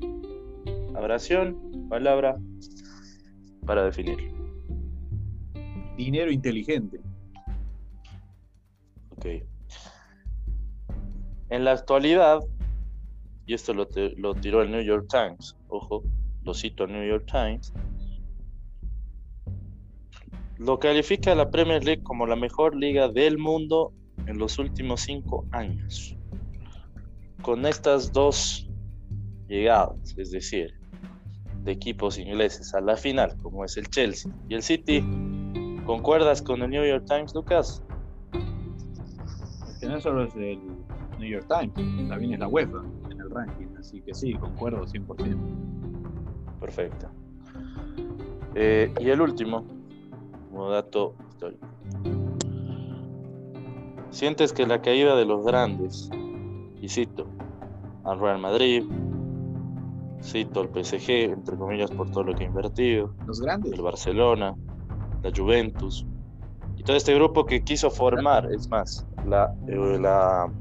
Abración, 0.96 1.88
palabra 1.90 2.38
para 3.66 3.84
definir. 3.84 4.32
Dinero 5.98 6.32
inteligente. 6.32 7.00
Ok. 9.18 9.26
En 11.50 11.64
la 11.64 11.72
actualidad, 11.72 12.40
y 13.46 13.54
esto 13.54 13.74
lo, 13.74 13.86
tiró 13.88 14.62
el 14.62 14.72
New 14.72 14.82
York 14.82 15.08
Times, 15.10 15.56
ojo, 15.70 16.04
lo 16.44 16.54
cito 16.54 16.86
el 16.86 16.94
New 16.94 17.08
York 17.08 17.26
Times, 17.32 17.74
lo 20.58 20.80
califica 20.80 21.36
la 21.36 21.50
Premier 21.52 21.84
League 21.84 22.04
como 22.04 22.26
la 22.26 22.36
mejor 22.36 22.76
liga 22.76 23.10
del 23.10 23.38
mundo 23.38 23.94
en 24.26 24.38
los 24.38 24.58
últimos 24.58 25.02
cinco 25.02 25.46
años 25.52 26.18
con 27.42 27.66
estas 27.66 28.12
dos 28.12 28.68
llegadas, 29.48 30.16
es 30.18 30.32
decir, 30.32 30.74
de 31.64 31.74
equipos 31.74 32.18
ingleses 32.18 32.74
a 32.74 32.82
la 32.82 32.96
final, 32.96 33.38
como 33.44 33.64
es 33.64 33.78
el 33.78 33.88
Chelsea 33.90 34.32
y 34.50 34.56
el 34.56 34.64
City, 34.64 35.04
¿Concuerdas 35.86 36.42
con 36.42 36.64
el 36.64 36.72
New 36.72 36.84
York 36.84 37.06
Times, 37.06 37.36
Lucas? 37.36 37.84
No 39.88 40.00
solo 40.02 40.24
es 40.24 40.36
el 40.36 40.60
New 41.20 41.30
York 41.30 41.46
Times, 41.48 42.10
también 42.10 42.34
es 42.34 42.40
la 42.40 42.48
UEFA 42.48 42.84
en 43.10 43.20
el 43.22 43.30
ranking, 43.30 43.68
así 43.80 44.02
que 44.02 44.14
sí, 44.14 44.34
concuerdo 44.34 44.86
100%. 44.86 45.38
Perfecto. 46.60 47.08
Eh, 48.56 48.94
y 49.00 49.10
el 49.10 49.22
último, 49.22 49.66
como 50.50 50.70
dato 50.70 51.16
histórico. 51.30 51.68
Sientes 54.10 54.54
que 54.54 54.66
la 54.66 54.82
caída 54.82 55.16
de 55.16 55.26
los 55.26 55.46
grandes, 55.46 56.10
y 56.82 56.88
cito, 56.88 57.28
al 58.06 58.20
Real 58.20 58.40
Madrid, 58.40 58.84
cito 60.22 60.62
al 60.62 60.70
PSG, 60.70 61.10
entre 61.32 61.58
comillas, 61.58 61.92
por 61.92 62.10
todo 62.12 62.24
lo 62.24 62.34
que 62.34 62.46
ha 62.46 62.48
invertido, 62.48 63.14
Los 63.28 63.42
grandes. 63.42 63.74
el 63.74 63.82
Barcelona, 63.82 64.56
la 65.22 65.32
Juventus, 65.36 66.06
y 66.78 66.84
todo 66.84 66.96
este 66.96 67.14
grupo 67.14 67.46
que 67.46 67.64
quiso 67.64 67.90
formar, 67.92 68.50
es 68.52 68.70
más, 68.70 69.06
la, 69.28 69.54
eh, 69.68 69.98
la 70.00 70.52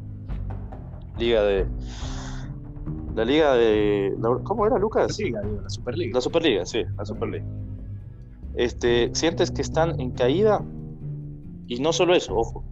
liga 1.18 1.42
de... 1.42 1.66
La 3.14 3.24
liga 3.24 3.54
de... 3.54 4.14
la- 4.18 4.40
¿Cómo 4.42 4.66
era, 4.66 4.76
Lucas? 4.78 5.16
Digo, 5.16 5.38
la 5.62 5.68
Superliga. 5.70 6.14
La 6.14 6.20
Superliga, 6.20 6.66
sí, 6.66 6.82
la 6.96 7.04
Superliga. 7.04 7.44
Este, 8.56 9.14
¿Sientes 9.14 9.50
que 9.50 9.62
están 9.62 10.00
en 10.00 10.10
caída? 10.10 10.62
Y 11.66 11.80
no 11.80 11.92
solo 11.92 12.14
eso, 12.14 12.36
ojo, 12.36 12.64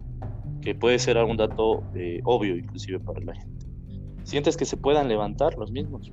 que 0.61 0.75
puede 0.75 0.99
ser 0.99 1.17
algún 1.17 1.37
dato 1.37 1.83
eh, 1.95 2.21
obvio 2.25 2.57
inclusive 2.57 2.99
para 2.99 3.21
la 3.21 3.33
gente. 3.35 3.65
¿Sientes 4.23 4.55
que 4.55 4.65
se 4.65 4.77
puedan 4.77 5.07
levantar 5.07 5.57
los 5.57 5.71
mismos? 5.71 6.11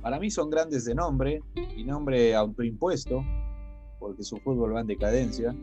Para 0.00 0.18
mí 0.18 0.30
son 0.30 0.50
grandes 0.50 0.84
de 0.84 0.94
nombre 0.94 1.40
y 1.76 1.84
nombre 1.84 2.34
autoimpuesto, 2.34 3.24
porque 3.98 4.22
su 4.22 4.36
fútbol 4.38 4.74
va 4.74 4.80
en 4.80 4.86
decadencia. 4.86 5.54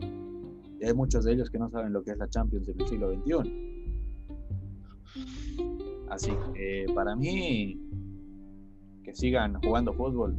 Y 0.80 0.86
hay 0.86 0.94
muchos 0.94 1.24
de 1.24 1.34
ellos 1.34 1.50
que 1.50 1.58
no 1.58 1.68
saben 1.70 1.92
lo 1.92 2.02
que 2.02 2.12
es 2.12 2.16
la 2.16 2.28
Champions 2.28 2.66
en 2.68 2.80
el 2.80 2.88
siglo 2.88 3.12
XXI. 3.12 3.70
Así 6.08 6.32
que 6.54 6.86
para 6.94 7.14
mí, 7.14 7.78
que 9.04 9.14
sigan 9.14 9.60
jugando 9.60 9.92
fútbol, 9.92 10.38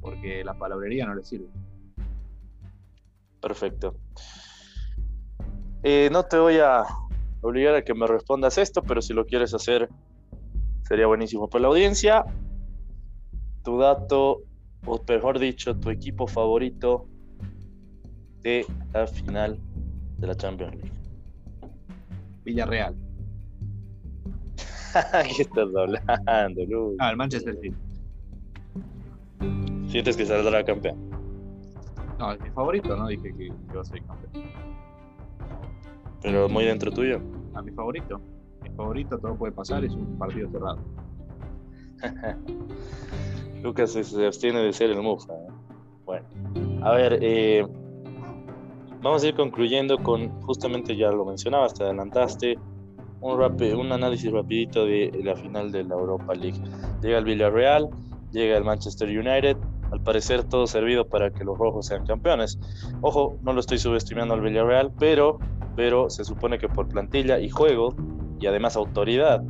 porque 0.00 0.44
la 0.44 0.54
palabrería 0.54 1.06
no 1.06 1.16
les 1.16 1.26
sirve. 1.26 1.48
Perfecto. 3.40 3.96
Eh, 5.82 6.08
no 6.12 6.22
te 6.22 6.38
voy 6.38 6.58
a 6.58 6.84
obligar 7.40 7.74
a 7.74 7.82
que 7.82 7.94
me 7.94 8.06
respondas 8.06 8.56
esto, 8.58 8.80
pero 8.82 9.02
si 9.02 9.12
lo 9.12 9.26
quieres 9.26 9.52
hacer, 9.54 9.88
sería 10.82 11.08
buenísimo 11.08 11.50
para 11.50 11.62
la 11.62 11.68
audiencia. 11.68 12.24
Tu 13.64 13.76
dato, 13.76 14.42
o 14.86 15.04
mejor 15.06 15.40
dicho, 15.40 15.76
tu 15.76 15.90
equipo 15.90 16.28
favorito 16.28 17.08
de 18.44 18.64
la 18.92 19.06
final 19.06 19.58
de 20.18 20.26
la 20.26 20.34
Champions 20.36 20.74
League. 20.76 20.92
Villarreal. 22.44 22.94
¿Qué 25.36 25.42
estás 25.42 25.68
hablando, 25.74 26.64
Lu? 26.66 26.94
Ah, 27.00 27.10
el 27.10 27.16
Manchester 27.16 27.56
City. 27.60 27.74
Sientes 29.88 30.16
que 30.16 30.26
saldrá 30.26 30.62
campeón. 30.64 31.10
No, 32.18 32.32
es 32.32 32.40
mi 32.40 32.50
favorito, 32.50 32.94
no 32.96 33.08
dije 33.08 33.34
que, 33.34 33.48
va 33.74 33.80
a 33.80 33.84
ser 33.84 34.02
campeón. 34.04 34.44
Pero 36.22 36.48
muy 36.48 36.64
dentro 36.64 36.92
tuyo. 36.92 37.20
A 37.54 37.62
mi 37.62 37.72
favorito. 37.72 38.20
Mi 38.62 38.70
favorito, 38.70 39.18
todo 39.18 39.34
puede 39.36 39.52
pasar, 39.52 39.84
es 39.84 39.92
un 39.94 40.18
partido 40.18 40.48
cerrado. 40.50 40.78
Lucas 43.62 43.92
se- 43.92 44.04
se 44.04 44.26
abstiene 44.26 44.60
de 44.60 44.72
ser 44.72 44.90
el 44.90 45.00
Mufa. 45.02 45.32
¿eh? 45.32 45.48
Bueno, 46.04 46.26
a 46.82 46.92
ver, 46.92 47.18
eh, 47.22 47.66
vamos 49.04 49.22
a 49.22 49.28
ir 49.28 49.34
concluyendo 49.34 49.98
con, 49.98 50.30
justamente 50.40 50.96
ya 50.96 51.10
lo 51.10 51.26
mencionabas, 51.26 51.74
te 51.74 51.84
adelantaste, 51.84 52.58
un, 53.20 53.38
rapi- 53.38 53.74
un 53.78 53.92
análisis 53.92 54.32
rapidito 54.32 54.86
de 54.86 55.12
la 55.22 55.36
final 55.36 55.70
de 55.70 55.84
la 55.84 55.94
Europa 55.94 56.34
League. 56.34 56.58
Llega 57.02 57.18
el 57.18 57.24
Villarreal, 57.24 57.86
llega 58.32 58.56
el 58.56 58.64
Manchester 58.64 59.08
United, 59.08 59.58
al 59.92 60.00
parecer 60.00 60.42
todo 60.44 60.66
servido 60.66 61.06
para 61.06 61.30
que 61.30 61.44
los 61.44 61.56
rojos 61.58 61.86
sean 61.86 62.04
campeones. 62.06 62.58
Ojo, 63.02 63.38
no 63.42 63.52
lo 63.52 63.60
estoy 63.60 63.78
subestimando 63.78 64.32
al 64.34 64.40
Villarreal, 64.40 64.90
pero, 64.98 65.38
pero 65.76 66.08
se 66.08 66.24
supone 66.24 66.58
que 66.58 66.68
por 66.68 66.88
plantilla 66.88 67.38
y 67.38 67.50
juego, 67.50 67.94
y 68.40 68.46
además 68.46 68.74
autoridad, 68.76 69.42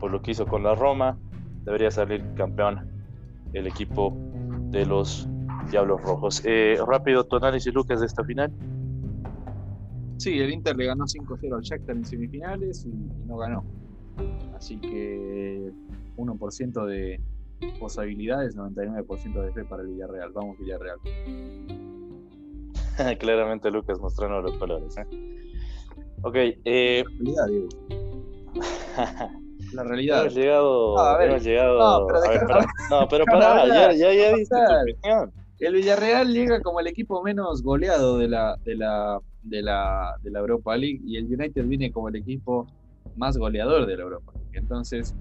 por 0.00 0.10
lo 0.10 0.22
que 0.22 0.30
hizo 0.30 0.46
con 0.46 0.62
la 0.62 0.74
Roma, 0.74 1.18
debería 1.64 1.90
salir 1.90 2.24
campeón 2.34 2.80
el 3.52 3.66
equipo 3.66 4.14
de 4.70 4.86
los 4.86 5.28
Diablos 5.70 6.00
Rojos. 6.02 6.42
Eh, 6.44 6.78
rápido 6.86 7.24
tu 7.24 7.36
análisis, 7.36 7.72
Lucas, 7.74 8.00
de 8.00 8.06
esta 8.06 8.24
final. 8.24 8.50
Sí, 10.18 10.38
el 10.38 10.50
Inter 10.52 10.76
le 10.76 10.86
ganó 10.86 11.04
5-0 11.04 11.54
al 11.56 11.62
Shakhtar 11.62 11.96
en 11.96 12.04
semifinales 12.04 12.84
y, 12.86 12.88
y 12.90 13.24
no 13.26 13.36
ganó. 13.36 13.64
Así 14.56 14.78
que 14.80 15.70
1% 16.16 16.86
de 16.86 17.20
posibilidades, 17.78 18.56
99% 18.56 19.42
de 19.42 19.52
fe 19.52 19.64
para 19.64 19.82
el 19.82 19.88
Villarreal. 19.88 20.32
Vamos, 20.32 20.58
Villarreal. 20.58 20.98
Claramente 23.18 23.70
Lucas 23.70 23.98
mostrando 24.00 24.40
los 24.42 24.56
colores. 24.56 24.96
¿eh? 24.96 25.06
Ok, 26.22 26.34
eh, 26.64 27.04
La 27.04 27.12
realidad, 27.14 27.46
Diego. 27.48 27.68
La 29.74 29.84
realidad. 29.84 30.20
hemos 30.22 30.34
llegado. 30.34 30.94
No, 30.96 31.00
a 31.00 31.18
ver. 31.18 31.30
hemos 31.30 31.44
llegado 31.44 31.78
No, 31.78 32.06
pero 32.06 32.18
a 32.18 32.20
ver, 32.28 32.30
deja- 32.40 32.46
pará. 32.48 32.66
No, 32.90 33.08
pero 33.08 33.24
déjame 33.26 33.44
pará, 33.44 33.66
ya, 33.66 33.92
ya, 33.92 34.14
ya 34.14 34.36
diste 34.36 34.56
tu 34.56 34.92
opinión. 34.92 35.32
El 35.58 35.74
Villarreal 35.74 36.32
llega 36.32 36.60
como 36.62 36.80
el 36.80 36.86
equipo 36.86 37.22
menos 37.22 37.62
goleado 37.62 38.18
de 38.18 38.28
la, 38.28 38.56
de 38.64 38.74
la, 38.76 39.18
de 39.48 39.62
la, 39.62 40.16
de 40.22 40.30
la 40.30 40.40
Europa 40.40 40.76
League 40.76 41.00
y 41.04 41.16
el 41.16 41.24
United 41.26 41.64
viene 41.66 41.90
como 41.90 42.08
el 42.08 42.16
equipo 42.16 42.66
más 43.16 43.36
goleador 43.36 43.86
de 43.86 43.96
la 43.96 44.02
Europa 44.02 44.32
League. 44.34 44.58
Entonces, 44.58 45.14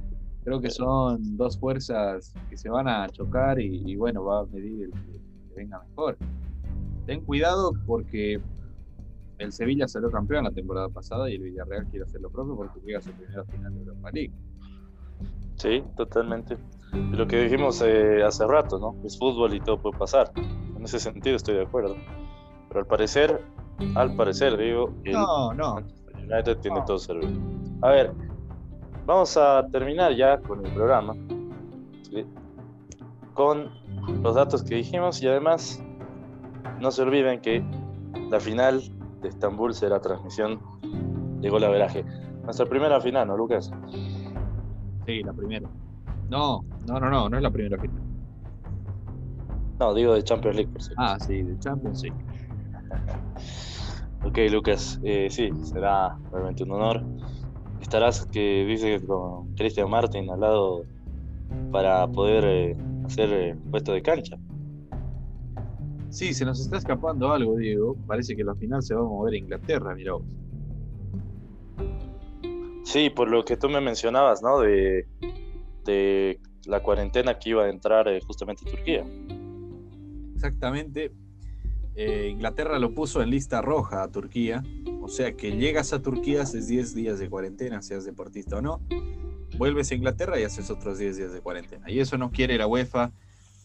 creo 0.43 0.61
que 0.61 0.69
son 0.69 1.37
dos 1.37 1.59
fuerzas 1.59 2.33
que 2.49 2.57
se 2.57 2.69
van 2.69 2.87
a 2.87 3.07
chocar 3.09 3.59
y, 3.59 3.83
y 3.85 3.95
bueno, 3.95 4.23
va 4.23 4.41
a 4.41 4.45
medir 4.45 4.85
el 4.85 4.91
que, 4.91 5.19
venga 5.55 5.81
mejor. 5.89 6.17
Ten 7.05 7.21
cuidado 7.21 7.73
porque 7.85 8.41
el 9.37 9.51
Sevilla 9.51 9.87
salió 9.87 10.11
campeón 10.11 10.43
la 10.43 10.51
temporada 10.51 10.89
pasada 10.89 11.29
y 11.29 11.35
el 11.35 11.43
Villarreal 11.43 11.87
quiere 11.87 12.05
hacer 12.05 12.21
lo 12.21 12.29
propio 12.29 12.55
porque 12.55 12.79
llega 12.85 12.99
a 12.99 13.01
su 13.01 13.11
primera 13.11 13.43
final 13.45 13.73
de 13.73 13.79
Europa 13.79 14.11
League. 14.11 14.33
Sí, 15.55 15.83
totalmente. 15.95 16.57
Lo 17.11 17.27
que 17.27 17.43
dijimos 17.43 17.81
eh, 17.81 18.23
hace 18.23 18.45
rato, 18.45 18.79
¿no? 18.79 18.95
Es 19.05 19.17
fútbol 19.17 19.53
y 19.53 19.59
todo 19.59 19.81
puede 19.81 19.97
pasar. 19.97 20.31
En 20.37 20.83
ese 20.83 20.99
sentido 20.99 21.35
estoy 21.35 21.55
de 21.55 21.63
acuerdo. 21.63 21.95
Pero 22.67 22.79
al 22.81 22.87
parecer, 22.87 23.41
al 23.95 24.15
parecer, 24.15 24.57
digo, 24.57 24.93
No, 25.05 25.53
no. 25.53 25.77
United 26.23 26.57
tiene 26.59 26.79
No. 26.79 26.85
todo 26.85 26.97
servido. 26.97 27.29
A 27.81 27.89
ver, 27.89 28.13
vamos 29.05 29.37
a 29.37 29.67
terminar 29.71 30.13
ya 30.15 30.39
con 30.39 30.65
el 30.65 30.71
programa. 30.73 31.13
¿sí? 32.09 32.25
Con 33.33 33.69
los 34.23 34.35
datos 34.35 34.63
que 34.63 34.75
dijimos 34.75 35.21
y 35.21 35.27
además 35.27 35.83
no 36.79 36.89
se 36.91 37.01
olviden 37.03 37.41
que 37.41 37.63
la 38.29 38.39
final 38.39 38.81
de 39.21 39.29
Estambul 39.29 39.73
será 39.73 39.99
transmisión 40.01 40.59
de 41.41 41.49
gol 41.49 41.63
averaje. 41.63 42.03
Nuestra 42.43 42.65
primera 42.65 42.99
final, 43.01 43.27
¿no, 43.27 43.37
Lucas? 43.37 43.71
Sí, 45.05 45.21
la 45.23 45.33
primera. 45.33 45.67
No, 46.29 46.63
no, 46.87 46.99
no, 46.99 47.09
no, 47.09 47.29
no 47.29 47.37
es 47.37 47.43
la 47.43 47.51
primera 47.51 47.77
final. 47.79 48.01
No, 49.79 49.93
digo 49.93 50.13
de 50.13 50.23
Champions 50.23 50.55
League, 50.55 50.71
por 50.71 50.81
cierto. 50.81 51.01
Ah, 51.03 51.19
sí, 51.19 51.43
de 51.43 51.59
Champions, 51.59 51.99
sí. 52.01 52.09
Ok, 54.23 54.39
Lucas, 54.49 54.99
eh, 55.03 55.27
sí, 55.29 55.51
será 55.63 56.17
realmente 56.31 56.63
un 56.63 56.71
honor. 56.71 57.03
Estarás, 57.79 58.25
que 58.25 58.65
dice, 58.65 58.99
con 59.05 59.53
Cristian 59.55 59.89
Martin 59.89 60.29
al 60.31 60.39
lado 60.39 60.85
para 61.71 62.07
poder 62.07 62.43
eh, 62.45 62.77
hacer 63.05 63.29
eh, 63.31 63.55
puesto 63.69 63.93
de 63.93 64.01
cancha. 64.01 64.37
Sí, 66.09 66.33
se 66.33 66.43
nos 66.43 66.59
está 66.59 66.77
escapando 66.77 67.31
algo, 67.31 67.55
Diego. 67.57 67.95
Parece 68.07 68.35
que 68.35 68.43
la 68.43 68.55
final 68.55 68.81
se 68.81 68.95
va 68.95 69.01
a 69.01 69.03
mover 69.03 69.35
a 69.35 69.37
Inglaterra, 69.37 69.93
mira 69.93 70.13
vos. 70.13 70.23
Sí, 72.83 73.09
por 73.09 73.29
lo 73.29 73.45
que 73.45 73.57
tú 73.57 73.69
me 73.69 73.81
mencionabas, 73.81 74.41
¿no? 74.41 74.59
De, 74.59 75.07
de 75.85 76.39
la 76.65 76.81
cuarentena 76.81 77.37
que 77.37 77.51
iba 77.51 77.65
a 77.65 77.69
entrar 77.69 78.07
justamente 78.25 78.65
Turquía. 78.65 79.05
Exactamente. 80.35 81.11
Eh, 81.95 82.29
Inglaterra 82.31 82.77
lo 82.77 82.93
puso 82.93 83.21
en 83.21 83.29
lista 83.29 83.61
roja 83.61 84.03
a 84.03 84.11
Turquía. 84.11 84.63
O 85.01 85.07
sea 85.07 85.33
que 85.33 85.55
llegas 85.55 85.93
a 85.93 86.01
Turquía, 86.01 86.41
haces 86.41 86.67
10 86.67 86.95
días 86.95 87.19
de 87.19 87.29
cuarentena, 87.29 87.81
seas 87.81 88.05
deportista 88.05 88.57
o 88.57 88.61
no. 88.61 88.81
Vuelves 89.57 89.91
a 89.91 89.95
Inglaterra 89.95 90.39
y 90.39 90.43
haces 90.43 90.69
otros 90.69 90.97
10 90.97 91.17
días 91.17 91.33
de 91.33 91.41
cuarentena. 91.41 91.89
Y 91.89 91.99
eso 91.99 92.17
no 92.17 92.31
quiere 92.31 92.57
la 92.57 92.67
UEFA, 92.67 93.11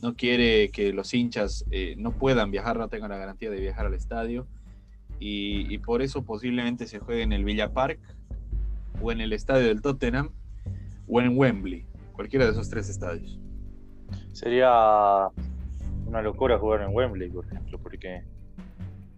no 0.01 0.15
quiere 0.15 0.71
que 0.71 0.93
los 0.93 1.13
hinchas 1.13 1.65
eh, 1.71 1.95
no 1.97 2.13
puedan 2.13 2.51
viajar, 2.51 2.79
no 2.79 2.89
tengan 2.89 3.11
la 3.11 3.17
garantía 3.17 3.51
de 3.51 3.61
viajar 3.61 3.87
al 3.87 3.95
estadio. 3.95 4.47
Y, 5.19 5.73
y 5.73 5.79
por 5.79 6.03
eso 6.03 6.23
posiblemente 6.23 6.87
se 6.87 6.99
juegue 6.99 7.23
en 7.23 7.33
el 7.33 7.45
Villa 7.45 7.73
Park, 7.73 7.99
o 9.03 9.13
en 9.13 9.21
el 9.21 9.33
estadio 9.33 9.67
del 9.67 9.83
Tottenham, 9.83 10.31
o 11.09 11.21
en 11.21 11.37
Wembley. 11.37 11.87
Cualquiera 12.13 12.45
de 12.45 12.53
esos 12.53 12.69
tres 12.69 12.89
estadios. 12.89 13.39
Sería 14.33 15.29
una 16.11 16.21
locura 16.23 16.59
jugar 16.59 16.83
en 16.83 16.95
Wembley, 16.95 17.31
por 17.31 17.47
ejemplo, 17.47 17.79
porque 17.79 18.23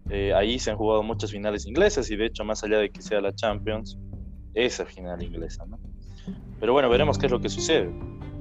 Eh, 0.09 0.33
ahí 0.33 0.59
se 0.59 0.69
han 0.69 0.77
jugado 0.77 1.01
muchas 1.01 1.31
finales 1.31 1.65
inglesas 1.65 2.11
y 2.11 2.17
de 2.17 2.25
hecho 2.25 2.43
más 2.43 2.61
allá 2.63 2.77
de 2.77 2.89
que 2.89 3.01
sea 3.01 3.21
la 3.21 3.33
Champions, 3.33 3.97
esa 4.53 4.85
final 4.85 5.23
inglesa, 5.23 5.65
¿no? 5.65 5.79
Pero 6.59 6.73
bueno, 6.73 6.89
veremos 6.89 7.17
qué 7.17 7.27
es 7.27 7.31
lo 7.31 7.39
que 7.39 7.47
sucede. 7.49 7.89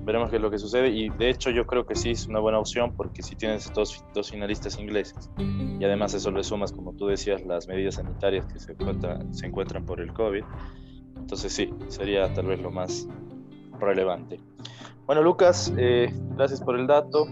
Veremos 0.05 0.29
qué 0.31 0.37
es 0.37 0.43
lo 0.43 0.51
que 0.51 0.59
sucede 0.59 0.89
y 0.89 1.09
de 1.11 1.31
hecho 1.31 1.51
yo 1.51 1.65
creo 1.65 1.87
que 1.87 1.95
sí 1.95 2.11
es 2.11 2.27
una 2.27 2.41
buena 2.41 2.59
opción 2.59 2.93
porque 2.97 3.23
si 3.23 3.37
tienes 3.37 3.73
dos, 3.73 4.05
dos 4.13 4.33
finalistas 4.33 4.77
ingleses 4.77 5.31
y 5.39 5.85
además 5.85 6.13
eso 6.15 6.33
le 6.33 6.43
sumas, 6.43 6.73
como 6.73 6.93
tú 6.95 7.07
decías, 7.07 7.41
las 7.47 7.69
medidas 7.69 7.95
sanitarias 7.95 8.45
que 8.47 8.59
se 8.59 8.73
encuentran, 8.73 9.33
se 9.33 9.47
encuentran 9.47 9.87
por 9.87 10.01
el 10.01 10.13
COVID, 10.13 10.43
entonces 11.17 11.53
sí, 11.53 11.73
sería 11.87 12.33
tal 12.35 12.47
vez 12.47 12.61
lo 12.61 12.73
más 12.73 13.07
relevante. 13.79 14.41
Bueno, 15.07 15.23
Lucas, 15.23 15.73
eh, 15.79 16.13
gracias 16.37 16.61
por 16.61 16.77
el 16.77 16.89
dato. 16.89 17.27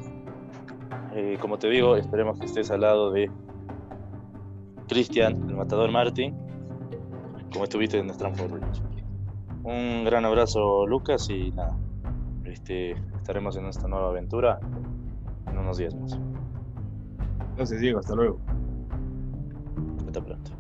Eh, 1.13 1.39
como 1.41 1.59
te 1.59 1.69
digo, 1.69 1.97
esperemos 1.97 2.39
que 2.39 2.47
estés 2.47 2.71
al 2.71 2.83
lado 2.83 3.11
de 3.11 3.31
Cristian, 4.89 5.49
el 5.49 5.57
matador 5.57 5.91
Martín, 5.91 6.37
como 7.53 7.65
estuviste 7.65 7.99
en 7.99 8.11
Stanford 8.11 8.53
Bridge. 8.53 8.83
Un 9.65 10.05
gran 10.05 10.25
abrazo, 10.25 10.87
Lucas, 10.87 11.29
y 11.31 11.51
nada, 11.51 11.77
este, 12.45 12.93
estaremos 13.17 13.57
en 13.57 13.67
esta 13.67 13.89
nueva 13.89 14.09
aventura 14.09 14.61
en 15.51 15.59
unos 15.59 15.79
días 15.79 15.95
más. 15.95 16.19
Gracias, 17.57 17.81
Diego, 17.81 17.99
hasta 17.99 18.15
luego. 18.15 18.39
Hasta 20.07 20.21
pronto. 20.25 20.60